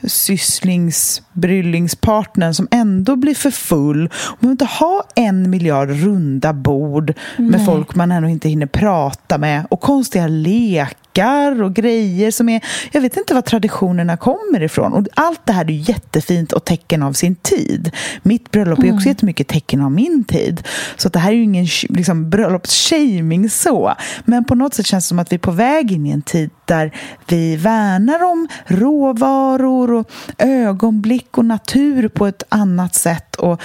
halvsysslingsbryllingspartnern 0.00 2.54
som 2.54 2.68
ändå 2.70 3.16
blir 3.16 3.34
för 3.34 3.50
full. 3.50 4.00
Man 4.00 4.08
behöver 4.40 4.52
inte 4.52 4.64
ha 4.64 5.04
en 5.14 5.50
miljard 5.50 5.90
runda 5.90 6.52
bord 6.52 7.14
med 7.36 7.50
Nej. 7.50 7.66
folk 7.66 7.94
man 7.94 8.12
ändå 8.12 8.28
inte 8.28 8.48
hinner 8.48 8.66
prata 8.66 9.38
med 9.38 9.66
och 9.70 9.80
konstiga 9.80 10.26
lekar 10.26 11.08
lekar 11.18 11.62
och 11.62 11.74
grejer 11.74 12.30
som 12.30 12.48
är... 12.48 12.64
Jag 12.92 13.00
vet 13.00 13.16
inte 13.16 13.34
var 13.34 13.42
traditionerna 13.42 14.16
kommer 14.16 14.62
ifrån. 14.62 14.92
Och 14.92 15.06
allt 15.14 15.40
det 15.44 15.52
här 15.52 15.64
är 15.64 15.90
jättefint 15.90 16.52
och 16.52 16.64
tecken 16.64 17.02
av 17.02 17.12
sin 17.12 17.34
tid. 17.34 17.90
Mitt 18.22 18.50
bröllop 18.50 18.78
är 18.78 18.82
också 18.82 18.90
mm. 18.90 19.08
jättemycket 19.08 19.48
tecken 19.48 19.80
av 19.80 19.92
min 19.92 20.24
tid. 20.24 20.62
Så 20.96 21.08
det 21.08 21.18
här 21.18 21.30
är 21.30 21.34
ju 21.34 21.42
ingen 21.42 21.66
liksom, 21.88 22.30
bröllopsshaming 22.30 23.50
så. 23.50 23.94
Men 24.24 24.44
på 24.44 24.54
något 24.54 24.74
sätt 24.74 24.86
känns 24.86 25.04
det 25.04 25.08
som 25.08 25.18
att 25.18 25.32
vi 25.32 25.36
är 25.36 25.40
på 25.40 25.50
väg 25.50 25.92
in 25.92 26.06
i 26.06 26.10
en 26.10 26.22
tid 26.22 26.50
där 26.64 26.94
vi 27.28 27.56
värnar 27.56 28.24
om 28.24 28.48
råvaror 28.66 29.87
och 29.92 30.10
ögonblick 30.38 31.38
och 31.38 31.44
natur 31.44 32.08
på 32.08 32.26
ett 32.26 32.42
annat 32.48 32.94
sätt. 32.94 33.36
Och 33.36 33.62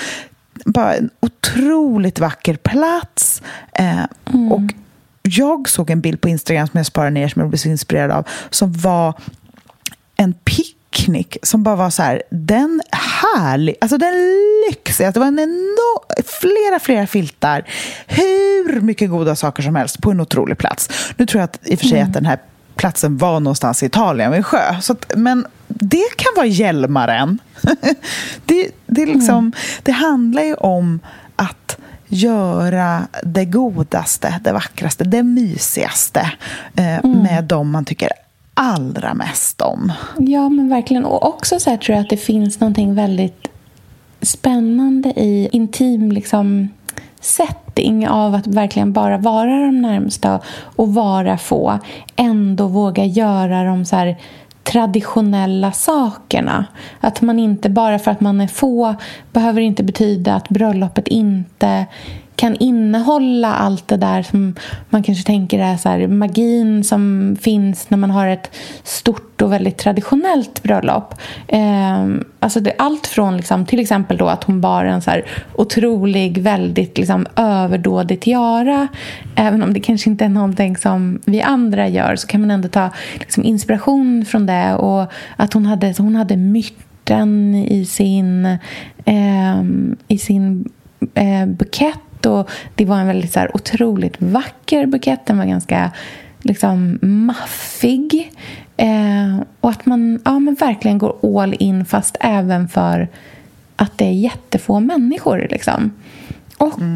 bara 0.66 0.96
en 0.96 1.10
otroligt 1.20 2.20
vacker 2.20 2.56
plats. 2.56 3.42
Eh, 3.74 4.06
mm. 4.34 4.52
Och 4.52 4.62
jag 5.22 5.70
såg 5.70 5.90
en 5.90 6.02
bild 6.02 6.22
på 6.22 6.30
Instagram 6.30 6.68
som 6.68 6.78
jag 6.78 6.86
sparade 6.86 7.12
ner 7.12 7.28
som 7.28 7.40
jag 7.40 7.50
blev 7.50 7.58
så 7.58 7.70
inspirerad 7.70 8.12
av 8.12 8.28
som 8.50 8.74
var 8.74 9.14
en 10.16 10.34
picknick 10.34 11.38
som 11.44 11.64
bara 11.64 11.76
var 11.76 11.90
så 11.90 12.04
här, 12.04 12.24
den 12.30 12.82
härlig, 12.92 13.76
alltså 13.82 13.98
den 13.98 14.14
lyxigaste, 14.70 15.20
det 15.20 15.20
var 15.20 15.28
en 15.28 15.40
enorm, 15.40 16.24
flera, 16.26 16.80
flera 16.80 17.08
filtar, 17.08 17.68
hur 18.08 18.82
mycket 18.82 19.10
goda 19.10 19.36
saker 19.36 19.64
som 19.64 19.76
helst 19.76 20.02
på 20.02 20.12
en 20.12 20.20
otrolig 20.20 20.58
plats. 20.58 21.14
Nu 21.18 21.26
tror 21.26 21.40
jag 21.42 21.46
att, 21.46 21.60
i 21.64 21.76
och 21.76 21.80
för 21.80 21.88
sig 21.88 22.00
mm. 22.00 22.10
att 22.10 22.14
den 22.14 22.26
här 22.26 22.40
platsen 22.76 23.18
var 23.18 23.40
någonstans 23.40 23.84
i 23.84 23.86
Italien 23.86 24.32
vid 24.32 24.38
en 24.38 24.44
sjö, 24.44 24.82
så 24.82 24.94
att, 24.94 25.14
men 25.16 25.46
det 25.68 26.18
kan 26.18 26.32
vara 26.36 26.46
Hjälmaren. 26.46 27.40
det, 28.46 28.72
det, 28.86 29.06
liksom, 29.06 29.38
mm. 29.38 29.54
det 29.84 29.92
handlar 29.92 30.44
ju 30.44 30.54
om 30.54 31.00
att 31.36 31.78
göra 32.08 33.08
det 33.24 33.46
godaste, 33.46 34.40
det 34.44 34.52
vackraste, 34.52 35.04
det 35.04 35.24
mysigaste 35.24 36.32
eh, 36.76 36.98
mm. 36.98 37.20
med 37.20 37.44
dem 37.44 37.70
man 37.72 37.86
tycker 37.86 38.10
allra 38.54 39.14
mest 39.14 39.62
om. 39.62 39.92
Ja, 40.18 40.50
men 40.50 40.70
verkligen. 40.70 41.06
Och 41.06 41.28
också 41.28 41.60
så 41.60 41.78
tror 41.78 41.96
jag 41.96 42.04
att 42.04 42.10
det 42.10 42.18
finns 42.18 42.60
någonting 42.60 42.96
väldigt 42.96 43.48
spännande 44.22 45.10
i 45.10 45.50
intim 45.52 46.12
liksom, 46.12 46.70
setting 47.24 48.08
av 48.08 48.36
att 48.36 48.48
verkligen 48.48 48.94
bara 48.94 49.18
vara 49.18 49.50
de 49.50 49.82
närmsta 49.82 50.40
och 50.76 50.94
vara 50.94 51.38
få. 51.38 51.80
Ändå 52.16 52.68
våga 52.68 53.06
göra 53.06 53.64
de 53.64 53.86
så 53.86 53.96
här 53.96 54.18
traditionella 54.64 55.72
sakerna. 55.72 56.66
Att 57.00 57.22
man 57.22 57.40
inte 57.40 57.70
bara 57.70 58.00
för 58.00 58.12
att 58.12 58.22
man 58.22 58.42
är 58.42 58.48
få 58.48 58.96
behöver 59.32 59.62
inte 59.62 59.84
betyda 59.84 60.36
att 60.36 60.50
bröllopet 60.50 61.08
inte 61.08 61.86
kan 62.44 62.56
innehålla 62.56 63.54
allt 63.54 63.88
det 63.88 63.98
där 63.98 64.24
som 64.24 64.56
man 64.90 65.04
kanske 65.04 65.24
tänker 65.24 65.60
är 65.60 65.78
så 65.78 65.90
här, 65.90 66.08
magin 66.08 66.84
som 66.84 67.36
finns 67.42 67.90
när 67.90 67.98
man 67.98 68.12
har 68.12 68.28
ett 68.28 68.56
stort 68.84 69.42
och 69.42 69.52
väldigt 69.52 69.78
traditionellt 69.78 70.64
bröllop. 70.64 71.14
Eh, 71.48 72.08
alltså 72.40 72.60
det, 72.60 72.74
allt 72.78 73.08
från 73.08 73.38
liksom, 73.38 73.66
till 73.66 73.80
exempel 73.80 74.18
då 74.18 74.28
att 74.28 74.44
hon 74.44 74.62
bar 74.62 74.86
en 74.86 75.02
så 75.02 75.12
här 75.12 75.26
otrolig, 75.56 76.38
väldigt 76.38 76.98
liksom, 76.98 77.26
överdådig 77.36 78.22
tiara. 78.22 78.88
Även 79.36 79.64
om 79.64 79.74
det 79.74 79.80
kanske 79.80 80.10
inte 80.10 80.26
är 80.26 80.30
någonting 80.30 80.78
som 80.78 81.22
vi 81.26 81.42
andra 81.42 81.88
gör 81.88 82.16
så 82.16 82.28
kan 82.28 82.42
man 82.42 82.52
ändå 82.52 82.68
ta 82.68 82.90
liksom, 83.14 83.44
inspiration 83.44 84.26
från 84.26 84.46
det. 84.46 84.76
Och 84.76 85.12
att 85.36 85.54
hon 85.54 85.66
hade, 85.66 85.94
hon 85.98 86.16
hade 86.16 86.38
myrten 86.38 87.56
i 87.56 87.86
sin, 87.86 88.46
eh, 89.06 89.64
i 90.08 90.18
sin 90.18 90.70
eh, 91.14 91.46
bukett 91.46 92.00
och 92.26 92.50
det 92.76 92.86
var 92.86 92.98
en 92.98 93.08
väldigt 93.08 93.34
så 93.34 93.40
här, 93.40 93.56
otroligt 93.56 94.22
vacker 94.22 94.86
bukett. 94.86 95.26
Den 95.26 95.38
var 95.38 95.46
ganska 95.46 95.92
liksom 96.42 97.00
maffig. 97.02 98.32
Eh, 98.78 99.44
och 99.60 99.70
att 99.70 99.86
man 99.86 100.22
ja, 100.26 100.40
men 100.40 100.54
verkligen 100.54 100.98
går 100.98 101.42
all 101.42 101.56
in 101.60 101.86
fast 101.86 102.18
även 102.20 102.68
för 102.68 103.08
att 103.76 103.98
det 103.98 104.06
är 104.06 104.12
jättefå 104.12 104.80
människor. 104.80 105.48
Liksom. 105.52 105.92
Och 106.58 106.80
mm. 106.80 106.96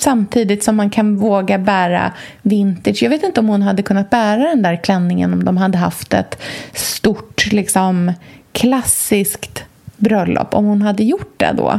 samtidigt 0.00 0.64
som 0.64 0.76
man 0.76 0.90
kan 0.90 1.16
våga 1.16 1.58
bära 1.58 2.12
vintage. 2.42 3.02
Jag 3.02 3.10
vet 3.10 3.22
inte 3.22 3.40
om 3.40 3.48
hon 3.48 3.62
hade 3.62 3.82
kunnat 3.82 4.10
bära 4.10 4.48
den 4.48 4.62
där 4.62 4.76
klänningen 4.76 5.32
om 5.32 5.44
de 5.44 5.56
hade 5.56 5.78
haft 5.78 6.12
ett 6.14 6.42
stort 6.72 7.52
liksom, 7.52 8.12
klassiskt 8.52 9.64
bröllop 10.00 10.54
om 10.54 10.64
hon 10.64 10.82
hade 10.82 11.04
gjort 11.04 11.34
det 11.36 11.52
då. 11.56 11.70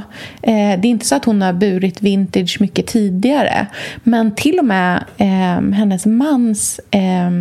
Eh, 0.41 0.79
det 0.79 0.87
är 0.87 0.91
inte 0.91 1.05
så 1.05 1.15
att 1.15 1.25
hon 1.25 1.41
har 1.41 1.53
burit 1.53 2.01
vintage 2.01 2.57
mycket 2.59 2.87
tidigare 2.87 3.67
men 4.03 4.35
till 4.35 4.59
och 4.59 4.65
med 4.65 5.03
eh, 5.17 5.73
hennes 5.73 6.05
mans 6.05 6.79
eh, 6.91 7.31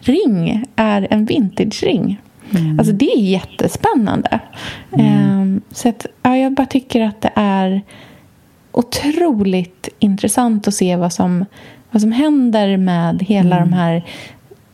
ring 0.00 0.64
är 0.76 1.06
en 1.10 1.24
vintage-ring. 1.24 2.20
Mm. 2.50 2.78
Alltså 2.78 2.94
det 2.94 3.12
är 3.12 3.20
jättespännande. 3.20 4.40
Mm. 4.92 5.60
så 5.72 5.88
att, 5.88 6.06
ja, 6.22 6.36
jag 6.36 6.52
bara 6.52 6.66
tycker 6.66 7.00
att 7.00 7.20
det 7.20 7.30
är 7.34 7.82
otroligt 8.72 9.88
intressant 9.98 10.68
att 10.68 10.74
se 10.74 10.96
vad 10.96 11.12
som, 11.12 11.44
vad 11.90 12.02
som 12.02 12.12
händer 12.12 12.76
med 12.76 13.22
hela 13.22 13.56
mm. 13.56 13.70
de 13.70 13.76
här 13.76 14.04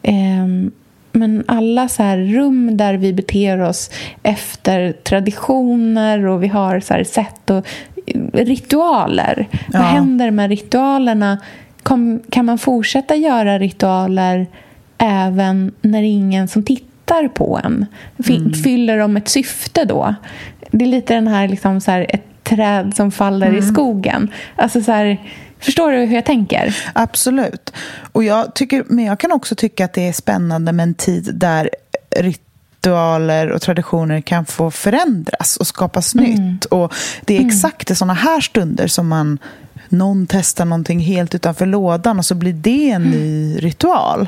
eh, 0.02 0.70
men 1.12 1.44
alla 1.48 1.88
så 1.88 2.02
här 2.02 2.18
rum 2.18 2.76
där 2.76 2.94
vi 2.94 3.12
beter 3.12 3.60
oss 3.60 3.90
efter 4.22 4.92
traditioner 4.92 6.26
och 6.26 6.42
vi 6.42 6.48
har 6.48 6.80
så 6.80 7.04
sätt 7.04 7.50
och 7.50 7.66
ritualer. 8.32 9.48
Ja. 9.52 9.78
Vad 9.78 9.88
händer 9.88 10.30
med 10.30 10.50
ritualerna? 10.50 11.38
Kom, 11.82 12.20
kan 12.30 12.44
man 12.44 12.58
fortsätta 12.58 13.16
göra 13.16 13.58
ritualer 13.58 14.46
även 14.98 15.72
när 15.80 16.02
ingen 16.02 16.48
som 16.48 16.62
tittar 16.62 17.28
på 17.28 17.60
en? 17.64 17.86
Mm. 18.28 18.52
Fyller 18.52 18.98
de 18.98 19.16
ett 19.16 19.28
syfte 19.28 19.84
då? 19.84 20.14
Det 20.70 20.84
är 20.84 20.88
lite 20.88 21.14
den 21.14 21.28
här, 21.28 21.48
liksom 21.48 21.80
så 21.80 21.90
här 21.90 22.06
ett 22.08 22.44
träd 22.44 22.92
som 22.96 23.10
faller 23.10 23.46
mm. 23.46 23.58
i 23.58 23.62
skogen. 23.62 24.28
Alltså 24.56 24.80
så 24.80 24.92
här, 24.92 25.18
Förstår 25.60 25.92
du 25.92 25.98
hur 25.98 26.14
jag 26.14 26.24
tänker? 26.24 26.76
Absolut. 26.92 27.72
Och 28.12 28.24
jag 28.24 28.54
tycker, 28.54 28.84
men 28.86 29.04
jag 29.04 29.20
kan 29.20 29.32
också 29.32 29.54
tycka 29.54 29.84
att 29.84 29.92
det 29.92 30.08
är 30.08 30.12
spännande 30.12 30.72
med 30.72 30.82
en 30.82 30.94
tid 30.94 31.30
där 31.34 31.70
ritualer 32.16 33.50
och 33.50 33.62
traditioner 33.62 34.20
kan 34.20 34.46
få 34.46 34.70
förändras 34.70 35.56
och 35.56 35.66
skapas 35.66 36.14
mm. 36.14 36.30
nytt. 36.30 36.64
Och 36.64 36.94
Det 37.24 37.34
är 37.34 37.38
mm. 37.38 37.48
exakt 37.48 37.90
i 37.90 37.94
sådana 37.94 38.14
här 38.14 38.40
stunder 38.40 38.86
som 38.86 39.08
man 39.08 39.38
någon 39.88 40.26
testar 40.26 40.64
någonting 40.64 41.00
helt 41.00 41.34
utanför 41.34 41.66
lådan 41.66 42.18
och 42.18 42.24
så 42.24 42.34
blir 42.34 42.52
det 42.52 42.90
en 42.90 43.02
ny 43.02 43.58
ritual. 43.58 44.20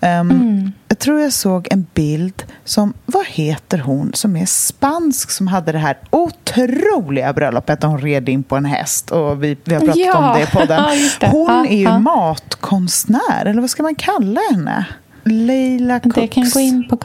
Um, 0.00 0.08
mm. 0.08 0.72
Jag 0.98 1.02
tror 1.02 1.20
jag 1.20 1.32
såg 1.32 1.68
en 1.70 1.86
bild 1.94 2.42
som, 2.64 2.94
vad 3.06 3.26
heter 3.26 3.78
hon, 3.78 4.10
som 4.14 4.36
är 4.36 4.46
spansk 4.46 5.30
som 5.30 5.46
hade 5.46 5.72
det 5.72 5.78
här 5.78 5.98
otroliga 6.10 7.32
bröllopet 7.32 7.80
där 7.80 7.88
hon 7.88 8.00
red 8.00 8.28
in 8.28 8.42
på 8.42 8.56
en 8.56 8.64
häst 8.64 9.10
och 9.10 9.44
vi, 9.44 9.56
vi 9.64 9.74
har 9.74 9.80
pratat 9.80 9.96
ja. 9.96 10.32
om 10.32 10.40
det 10.40 10.46
på 10.46 10.58
podden. 10.58 10.84
Hon 11.30 11.66
är 11.66 11.76
ju 11.76 11.98
matkonstnär, 11.98 13.46
eller 13.46 13.60
vad 13.60 13.70
ska 13.70 13.82
man 13.82 13.94
kalla 13.94 14.40
henne? 14.50 14.84
Leila 15.24 16.00
Cox. 16.00 16.14
Det 16.14 16.26
kan 16.26 16.50
gå 16.54 16.60
in 16.60 16.88
på... 16.88 16.98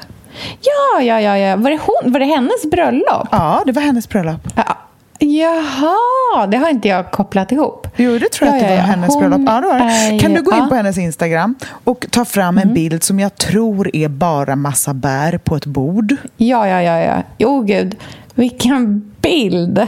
Ja, 0.61 1.01
ja, 1.01 1.21
ja, 1.21 1.37
ja. 1.37 1.55
Var, 1.55 1.69
det 1.69 1.79
hon, 1.81 2.11
var 2.11 2.19
det 2.19 2.25
hennes 2.25 2.63
bröllop? 2.71 3.27
Ja, 3.31 3.63
det 3.65 3.71
var 3.71 3.81
hennes 3.81 4.09
bröllop. 4.09 4.47
Ja. 4.55 4.77
Jaha, 5.19 6.47
det 6.47 6.57
har 6.57 6.69
inte 6.69 6.87
jag 6.87 7.11
kopplat 7.11 7.51
ihop. 7.51 7.87
Jo, 7.95 8.17
det 8.17 8.31
tror 8.31 8.49
jag 8.49 8.57
ja, 8.57 8.61
att 8.61 8.69
det 8.69 8.75
var 8.75 8.81
ja, 8.81 8.83
hennes 8.83 9.17
bröllop. 9.17 9.41
Ja, 9.45 9.79
är, 9.79 10.19
kan 10.19 10.33
du 10.33 10.41
gå 10.41 10.55
in 10.55 10.69
på 10.69 10.75
hennes 10.75 10.97
Instagram 10.97 11.55
och 11.83 12.05
ta 12.09 12.25
fram 12.25 12.57
mm. 12.57 12.67
en 12.67 12.73
bild 12.73 13.03
som 13.03 13.19
jag 13.19 13.35
tror 13.35 13.95
är 13.95 14.07
bara 14.07 14.55
massa 14.55 14.93
bär 14.93 15.37
på 15.37 15.55
ett 15.55 15.65
bord? 15.65 16.15
Ja, 16.37 16.67
ja, 16.67 16.81
ja. 16.81 16.99
ja. 16.99 17.23
Jo, 17.37 17.61
gud. 17.61 17.95
Vilken 18.35 19.11
bild! 19.21 19.87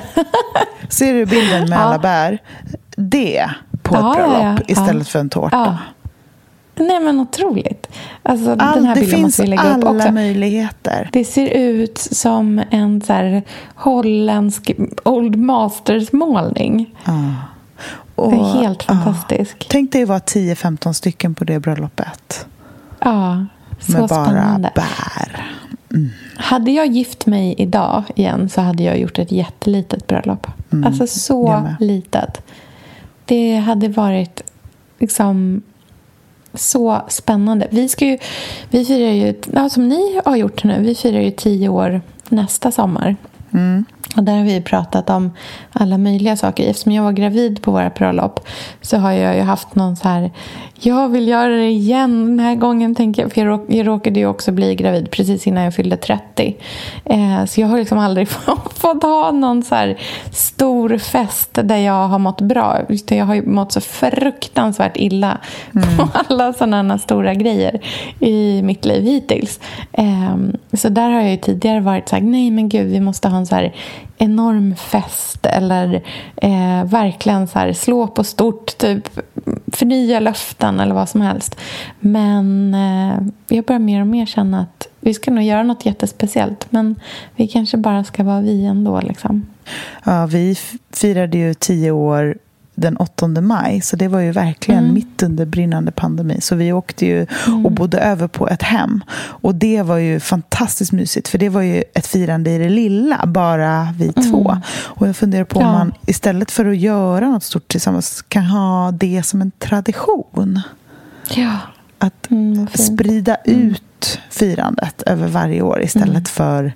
Ser 0.90 1.14
du 1.14 1.26
bilden 1.26 1.70
med 1.70 1.80
alla 1.86 2.00
bär? 2.00 2.38
Det 2.96 3.50
på 3.82 3.96
ett 3.96 4.18
bröllop 4.18 4.60
istället 4.68 5.08
för 5.08 5.20
en 5.20 5.30
tårta. 5.30 5.80
Nej 6.76 7.00
men 7.00 7.20
otroligt. 7.20 7.88
Alltså, 8.24 8.52
All, 8.60 8.76
den 8.76 8.86
här 8.86 8.96
bilden 8.96 9.22
måste 9.22 9.42
vi 9.42 9.48
lägga 9.48 9.78
upp 9.78 9.84
också. 9.84 9.94
Det 9.94 9.94
finns 9.94 10.06
alla 10.06 10.12
möjligheter. 10.12 11.10
Det 11.12 11.26
ser 11.26 11.48
ut 11.50 11.98
som 11.98 12.62
en 12.70 13.02
så 13.02 13.14
här, 13.14 13.44
holländsk 13.76 14.72
Old 15.04 15.36
Masters-målning. 15.36 16.96
Ah. 17.04 17.14
Och, 18.16 18.32
det 18.32 18.38
är 18.38 18.62
helt 18.62 18.84
fantastiskt. 18.84 19.56
Ah. 19.60 19.66
Tänk 19.70 19.92
dig 19.92 20.04
att 20.04 20.10
vara 20.10 20.20
10-15 20.20 20.94
stycken 20.94 21.36
på 21.36 21.44
det 21.44 21.60
bröllopet. 21.60 22.48
Ja, 23.00 23.46
så 23.80 23.92
Med 23.92 24.10
spännande. 24.10 24.72
bara 24.76 24.86
bär. 24.86 25.46
Mm. 25.94 26.10
Hade 26.38 26.72
jag 26.72 26.88
gift 26.88 27.26
mig 27.26 27.56
idag 27.58 28.04
igen 28.16 28.50
så 28.50 28.62
hade 28.62 28.84
jag 28.84 29.00
gjort 29.00 29.20
ett 29.20 29.32
jättelitet 29.32 30.08
bröllop. 30.08 30.48
Mm. 30.72 30.88
Alltså 30.88 31.08
så 31.08 31.68
litet. 31.80 32.42
Det 33.26 33.56
hade 33.58 33.88
varit 33.88 34.42
liksom 35.00 35.62
så 36.58 37.02
spännande. 37.08 37.68
Vi, 37.72 37.90
ska 37.90 38.06
ju, 38.06 38.18
vi 38.70 38.86
firar 38.86 39.12
ju, 39.12 39.34
ja, 39.54 39.70
som 39.70 39.90
ni 39.90 40.22
har 40.26 40.36
gjort 40.36 40.64
nu, 40.64 40.82
vi 40.82 40.96
firar 40.96 41.20
ju 41.20 41.32
tio 41.32 41.70
år 41.70 42.02
nästa 42.30 42.72
sommar. 42.72 43.16
Mm. 43.54 43.86
Och 44.16 44.24
där 44.24 44.38
har 44.38 44.44
vi 44.44 44.62
pratat 44.62 45.10
om 45.10 45.32
alla 45.72 45.98
möjliga 45.98 46.38
saker. 46.38 46.70
Eftersom 46.70 46.92
jag 46.92 47.04
var 47.04 47.12
gravid 47.12 47.62
på 47.62 47.72
våra 47.72 47.90
bröllop 47.90 48.48
så 48.82 48.98
har 48.98 49.12
jag 49.12 49.36
ju 49.36 49.42
haft 49.42 49.76
någon 49.76 49.96
så 49.96 50.08
här 50.08 50.32
jag 50.80 51.10
vill 51.10 51.28
göra 51.28 51.56
det 51.56 51.70
igen 51.70 52.26
den 52.26 52.40
här 52.40 52.56
gången. 52.56 52.96
tänker 52.96 53.22
jag. 53.22 53.34
För 53.34 53.42
jag, 53.42 53.48
råk, 53.48 53.66
jag 53.68 53.88
råkade 53.88 54.20
ju 54.20 54.28
också 54.28 54.52
bli 54.52 54.76
gravid 54.76 55.12
precis 55.12 55.48
innan 55.48 55.64
jag 55.64 55.74
fyllde 55.74 55.98
30. 55.98 56.58
Eh, 57.06 57.46
så 57.46 57.62
jag 57.62 57.68
har 57.68 57.78
liksom 57.78 57.98
aldrig 57.98 58.28
fått 58.74 59.04
ha 59.04 59.32
någon 59.32 59.64
så 59.64 59.76
här 59.76 60.00
stor 60.32 60.98
fest 60.98 61.60
där 61.64 61.78
jag 61.78 62.08
har 62.08 62.20
mått 62.20 62.42
bra. 62.42 62.80
Jag 63.08 63.26
har 63.26 63.36
ju 63.36 63.46
mått 63.46 63.72
så 63.72 63.82
fruktansvärt 63.82 64.98
illa 64.98 65.38
mm. 65.76 65.98
på 65.98 66.08
alla 66.30 66.54
sådana 66.54 66.98
stora 67.00 67.34
grejer 67.34 67.80
i 68.20 68.62
mitt 68.62 68.86
liv 68.86 69.04
hittills. 69.04 69.60
Eh, 69.92 70.38
så 70.74 70.90
där 70.90 71.10
har 71.10 71.22
jag 71.22 71.32
ju 71.32 71.38
tidigare 71.38 71.80
varit 71.80 72.10
så 72.10 72.16
här, 72.16 72.24
nej 72.24 72.52
men 72.52 72.70
gud, 72.70 72.88
vi 72.88 73.00
måste 73.00 73.28
ha 73.28 73.38
en 73.38 73.46
så 73.46 73.56
här 73.56 73.74
enorm 74.18 74.76
fest 74.76 75.46
eller 75.46 75.94
eh, 76.36 76.84
verkligen 76.86 77.48
så 77.48 77.60
här, 77.60 77.74
slå 77.74 78.08
på 78.08 78.24
stort, 78.24 78.78
typ 78.78 79.10
förnya 79.68 80.20
löften 80.20 80.80
eller 80.80 80.96
vad 80.96 81.10
som 81.10 81.22
helst. 81.22 81.60
Men 82.00 82.74
eh, 82.74 83.18
jag 83.58 83.66
börjar 83.66 83.80
mer 83.80 84.02
och 84.02 84.08
mer 84.08 84.26
känna 84.26 84.62
att 84.62 84.88
vi 85.00 85.14
ska 85.14 85.32
nog 85.32 85.44
göra 85.44 85.64
något 85.64 85.86
jättespeciellt 85.86 86.68
men 86.70 86.96
vi 87.36 87.48
kanske 87.48 87.78
bara 87.78 88.04
ska 88.04 88.24
vara 88.24 88.42
vi 88.42 88.66
ändå. 88.66 89.02
Liksom. 89.02 89.46
Ja, 90.04 90.26
vi 90.26 90.56
firade 90.92 91.38
ju 91.38 91.54
tio 91.54 91.92
år 91.92 92.38
den 92.76 92.98
8 92.98 93.28
maj. 93.28 93.82
Så 93.82 93.96
det 93.96 94.08
var 94.08 94.20
ju 94.20 94.32
verkligen 94.32 94.84
mm. 94.84 94.94
mitt 94.94 95.24
under 95.24 95.46
brinnande 95.46 95.92
pandemi. 95.92 96.42
Så 96.42 96.56
vi 96.56 96.74
åkte 96.74 97.06
ju 97.06 97.28
mm. 97.48 97.66
och 97.66 97.72
bodde 97.72 98.00
över 98.00 98.28
på 98.28 98.50
ett 98.50 98.62
hem. 98.62 99.04
Och 99.18 99.56
det 99.56 99.82
var 99.82 99.98
ju 99.98 100.20
fantastiskt 100.20 100.92
mysigt. 100.92 101.28
För 101.28 101.38
det 101.38 101.50
var 101.50 101.62
ju 101.62 101.84
ett 101.94 102.08
firande 102.08 102.52
i 102.52 102.58
det 102.58 102.70
lilla, 102.70 103.26
bara 103.26 103.94
vi 103.98 104.14
mm. 104.16 104.32
två. 104.32 104.58
Och 104.78 105.08
jag 105.08 105.16
funderar 105.16 105.44
på 105.44 105.62
ja. 105.62 105.68
om 105.68 105.74
man 105.74 105.94
istället 106.06 106.52
för 106.52 106.66
att 106.66 106.78
göra 106.78 107.30
något 107.30 107.44
stort 107.44 107.68
tillsammans 107.68 108.22
kan 108.28 108.44
ha 108.44 108.92
det 108.92 109.24
som 109.24 109.42
en 109.42 109.52
tradition. 109.52 110.62
Ja. 111.36 111.58
Att 111.98 112.32
mm, 112.32 112.68
sprida 112.68 113.36
mm. 113.36 113.70
ut 113.70 114.20
firandet 114.30 115.02
över 115.02 115.28
varje 115.28 115.62
år 115.62 115.82
istället 115.82 116.30
för 116.30 116.74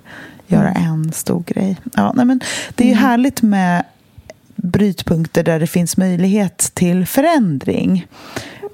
göra 0.50 0.72
en 0.72 1.12
stor 1.12 1.42
grej. 1.46 1.76
Ja, 1.94 2.12
nej, 2.16 2.24
men 2.26 2.40
det 2.74 2.84
är 2.84 2.88
ju 2.88 2.94
härligt 2.94 3.42
med 3.42 3.84
brytpunkter 4.62 5.42
där 5.42 5.60
det 5.60 5.66
finns 5.66 5.96
möjlighet 5.96 6.70
till 6.74 7.06
förändring. 7.06 8.06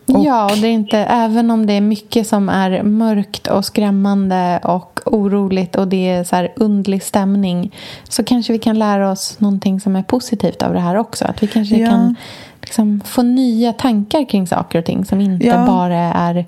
Och... 0.06 0.24
Ja, 0.24 0.44
och 0.44 0.58
det 0.58 0.66
är 0.66 0.72
inte, 0.72 0.98
även 0.98 1.50
om 1.50 1.66
det 1.66 1.72
är 1.72 1.80
mycket 1.80 2.26
som 2.26 2.48
är 2.48 2.82
mörkt 2.82 3.46
och 3.46 3.64
skrämmande 3.64 4.60
och 4.64 5.00
oroligt 5.04 5.76
och 5.76 5.88
det 5.88 6.08
är 6.08 6.24
så 6.24 6.36
här 6.36 6.52
undlig 6.56 7.02
stämning 7.02 7.74
så 8.08 8.24
kanske 8.24 8.52
vi 8.52 8.58
kan 8.58 8.78
lära 8.78 9.10
oss 9.10 9.40
någonting 9.40 9.80
som 9.80 9.96
är 9.96 10.02
positivt 10.02 10.62
av 10.62 10.72
det 10.72 10.80
här 10.80 10.96
också. 10.96 11.24
Att 11.24 11.42
vi 11.42 11.46
kanske 11.46 11.76
ja. 11.76 11.90
kan 11.90 12.16
liksom 12.60 13.00
få 13.04 13.22
nya 13.22 13.72
tankar 13.72 14.28
kring 14.28 14.46
saker 14.46 14.78
och 14.78 14.84
ting 14.84 15.04
som 15.04 15.20
inte 15.20 15.46
ja. 15.46 15.66
bara 15.66 15.98
är 15.98 16.44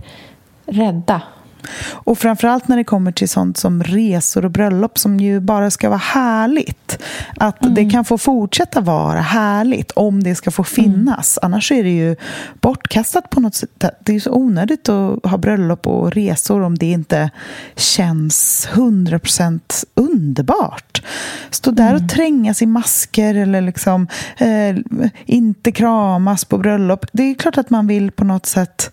rädda 0.66 1.22
och 1.90 2.18
framförallt 2.18 2.68
när 2.68 2.76
det 2.76 2.84
kommer 2.84 3.12
till 3.12 3.28
sånt 3.28 3.56
som 3.56 3.82
resor 3.82 4.44
och 4.44 4.50
bröllop 4.50 4.98
som 4.98 5.20
ju 5.20 5.40
bara 5.40 5.70
ska 5.70 5.88
vara 5.88 5.98
härligt. 5.98 6.98
Att 7.36 7.62
mm. 7.62 7.74
det 7.74 7.90
kan 7.90 8.04
få 8.04 8.18
fortsätta 8.18 8.80
vara 8.80 9.20
härligt 9.20 9.90
om 9.90 10.22
det 10.22 10.34
ska 10.34 10.50
få 10.50 10.64
finnas. 10.64 11.38
Mm. 11.42 11.52
Annars 11.52 11.72
är 11.72 11.82
det 11.82 11.96
ju 11.96 12.16
bortkastat 12.60 13.30
på 13.30 13.40
något 13.40 13.54
sätt. 13.54 13.84
Det 14.00 14.14
är 14.14 14.20
så 14.20 14.32
onödigt 14.32 14.88
att 14.88 15.26
ha 15.26 15.38
bröllop 15.38 15.86
och 15.86 16.12
resor 16.12 16.62
om 16.62 16.78
det 16.78 16.86
inte 16.86 17.30
känns 17.76 18.68
100% 18.72 19.60
underbart. 19.94 21.02
Stå 21.50 21.70
där 21.70 21.92
och 21.92 21.98
mm. 21.98 22.08
trängas 22.08 22.62
i 22.62 22.66
masker 22.66 23.34
eller 23.34 23.60
liksom 23.60 24.06
eh, 24.36 24.76
inte 25.26 25.72
kramas 25.72 26.44
på 26.44 26.58
bröllop. 26.58 27.06
Det 27.12 27.22
är 27.22 27.34
klart 27.34 27.58
att 27.58 27.70
man 27.70 27.86
vill 27.86 28.10
på 28.10 28.24
något 28.24 28.46
sätt 28.46 28.90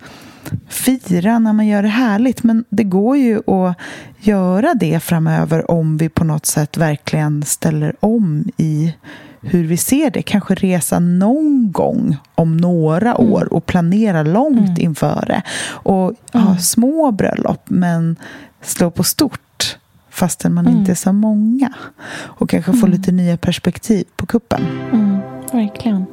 fira 0.69 1.39
när 1.39 1.53
man 1.53 1.67
gör 1.67 1.81
det 1.81 1.87
härligt. 1.87 2.43
Men 2.43 2.65
det 2.69 2.83
går 2.83 3.17
ju 3.17 3.37
att 3.37 3.77
göra 4.19 4.73
det 4.73 4.99
framöver 4.99 5.71
om 5.71 5.97
vi 5.97 6.09
på 6.09 6.23
något 6.23 6.45
sätt 6.45 6.77
verkligen 6.77 7.43
ställer 7.43 7.95
om 7.99 8.49
i 8.57 8.93
hur 9.41 9.63
vi 9.63 9.77
ser 9.77 10.09
det. 10.09 10.21
Kanske 10.21 10.55
resa 10.55 10.99
någon 10.99 11.71
gång 11.71 12.17
om 12.35 12.57
några 12.57 13.15
mm. 13.15 13.31
år 13.31 13.53
och 13.53 13.65
planera 13.65 14.23
långt 14.23 14.69
mm. 14.69 14.81
inför 14.81 15.23
det. 15.27 15.41
Och 15.67 16.13
ha 16.33 16.41
mm. 16.41 16.59
små 16.59 17.11
bröllop, 17.11 17.61
men 17.65 18.15
slå 18.61 18.91
på 18.91 19.03
stort 19.03 19.77
fastän 20.09 20.53
man 20.53 20.67
mm. 20.67 20.79
inte 20.79 20.91
är 20.91 20.95
så 20.95 21.13
många. 21.13 21.73
Och 22.15 22.49
kanske 22.49 22.71
få 22.71 22.85
mm. 22.85 22.91
lite 22.91 23.11
nya 23.11 23.37
perspektiv 23.37 24.05
på 24.15 24.25
kuppen. 24.25 24.61
Mm, 24.91 25.19
verkligen. 25.51 26.05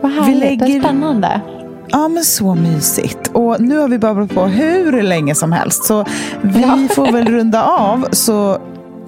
Vad 0.00 0.12
härligt, 0.12 0.36
vi 0.36 0.40
lägger... 0.40 0.80
spännande. 0.80 1.40
Ja, 1.92 2.08
men 2.08 2.24
så 2.24 2.54
mysigt. 2.54 3.28
Och 3.32 3.60
nu 3.60 3.78
har 3.78 3.88
vi 3.88 3.98
babblat 3.98 4.34
på 4.34 4.44
hur 4.44 5.02
länge 5.02 5.34
som 5.34 5.52
helst. 5.52 5.84
Så 5.84 6.04
vi 6.42 6.62
ja. 6.62 6.78
får 6.94 7.12
väl 7.12 7.24
runda 7.24 7.64
av 7.64 8.06
så 8.12 8.58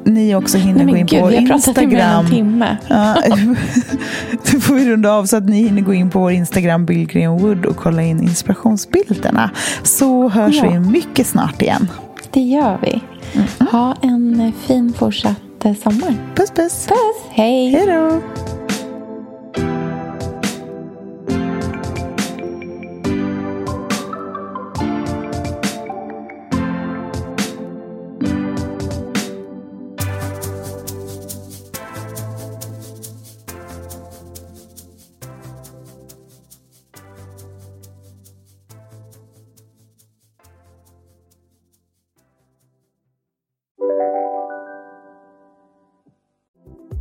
ni 0.04 0.34
också 0.34 0.58
hinner 0.58 0.84
Nej, 0.84 0.92
gå 0.92 0.98
in 0.98 1.06
Gud, 1.06 1.20
på 1.20 1.32
Instagram. 1.32 1.90
Vi 1.90 1.96
har 1.96 2.12
pratat 2.12 2.32
i 2.32 2.36
en 2.36 2.36
timme. 2.36 2.76
Ja, 2.88 3.16
nu 4.52 4.60
får 4.60 4.74
vi 4.74 4.90
runda 4.90 5.12
av 5.12 5.26
så 5.26 5.36
att 5.36 5.48
ni 5.48 5.62
hinner 5.62 5.82
gå 5.82 5.94
in 5.94 6.10
på 6.10 6.18
vår 6.18 6.32
Instagram 6.32 6.86
Bill 6.86 7.28
Wood 7.28 7.66
och 7.66 7.76
kolla 7.76 8.02
in 8.02 8.22
inspirationsbilderna. 8.22 9.50
Så 9.82 10.28
hörs 10.28 10.56
ja. 10.56 10.70
vi 10.70 10.78
mycket 10.78 11.26
snart 11.26 11.62
igen. 11.62 11.90
Det 12.30 12.40
gör 12.40 12.78
vi. 12.82 13.02
Mm 13.32 13.46
-mm. 13.58 13.70
Ha 13.70 13.96
en 14.02 14.52
fin 14.66 14.92
fortsatt 14.92 15.64
eh, 15.64 15.74
sommar. 15.74 16.14
Puss 16.34 16.50
puss. 16.50 16.86
Puss. 16.86 16.96
Hej. 17.30 17.70
Hej 17.70 17.86
då. 17.86 18.20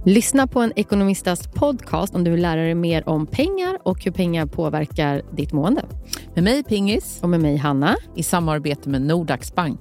Lyssna 0.06 0.48
på 0.48 0.60
en 0.60 0.74
ekonomistas 0.76 1.48
podcast 1.48 2.16
om 2.16 2.24
du 2.24 2.32
vill 2.32 2.42
lära 2.42 2.62
dig 2.62 2.76
mer 2.76 3.10
om 3.10 3.28
pengar 3.28 3.78
och 3.84 4.04
hur 4.04 4.12
pengar 4.12 4.46
påverkar 4.46 5.22
ditt 5.32 5.52
mående. 5.52 5.86
Med 6.36 6.44
mig 6.44 6.64
Pingis. 6.64 7.20
Och 7.22 7.30
med 7.30 7.40
mig 7.40 7.58
Hanna. 7.58 7.96
I 8.16 8.24
samarbete 8.24 8.90
med 8.90 9.02
Nordax 9.02 9.56
Bank. 9.56 9.80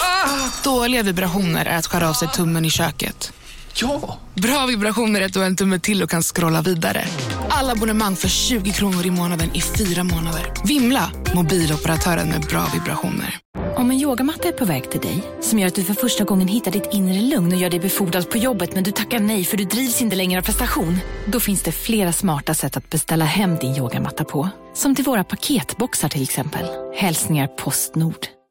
Ah, 0.00 0.64
dåliga 0.64 1.02
vibrationer 1.02 1.66
är 1.66 1.78
att 1.78 1.86
skära 1.86 2.08
av 2.08 2.12
sig 2.12 2.28
tummen 2.28 2.64
i 2.64 2.70
köket. 2.70 3.32
Ja! 3.76 4.18
Bra 4.34 4.66
vibrationer 4.66 5.20
är 5.20 5.24
att 5.24 5.32
du 5.32 5.38
har 5.38 5.46
en 5.46 5.56
tumme 5.56 5.78
till 5.78 6.02
och 6.02 6.10
kan 6.10 6.22
scrolla 6.22 6.62
vidare. 6.62 7.04
Alla 7.48 7.72
abonnemang 7.72 8.16
för 8.16 8.28
20 8.28 8.72
kronor 8.72 9.06
i 9.06 9.10
månaden 9.10 9.50
i 9.54 9.60
fyra 9.60 10.04
månader. 10.04 10.52
Vimla! 10.64 11.10
Mobiloperatören 11.34 12.28
med 12.28 12.40
bra 12.40 12.66
vibrationer. 12.74 13.38
Om 13.76 13.90
en 13.90 14.00
yogamatta 14.00 14.48
är 14.48 14.52
på 14.52 14.64
väg 14.64 14.90
till 14.90 15.00
dig, 15.00 15.22
som 15.40 15.58
gör 15.58 15.66
att 15.66 15.74
du 15.74 15.84
för 15.84 15.94
första 15.94 16.24
gången 16.24 16.48
hittar 16.48 16.70
ditt 16.70 16.88
inre 16.92 17.20
lugn 17.20 17.52
och 17.52 17.58
gör 17.58 17.70
dig 17.70 17.80
befordrad 17.80 18.30
på 18.30 18.38
jobbet 18.38 18.74
men 18.74 18.84
du 18.84 18.90
tackar 18.90 19.20
nej 19.20 19.44
för 19.44 19.56
du 19.56 19.64
drivs 19.64 20.02
inte 20.02 20.16
längre 20.16 20.40
av 20.40 20.44
prestation. 20.44 20.98
Då 21.26 21.40
finns 21.40 21.62
det 21.62 21.72
flera 21.72 22.12
smarta 22.12 22.54
sätt 22.54 22.76
att 22.76 22.90
beställa 22.90 23.24
hem 23.24 23.56
din 23.56 23.76
yogamatta 23.76 24.24
på. 24.24 24.48
Som 24.74 24.94
till 24.94 25.04
våra 25.04 25.24
paketboxar 25.24 26.08
till 26.08 26.22
exempel. 26.22 26.66
Hälsningar 26.96 27.46
Postnord. 27.46 28.26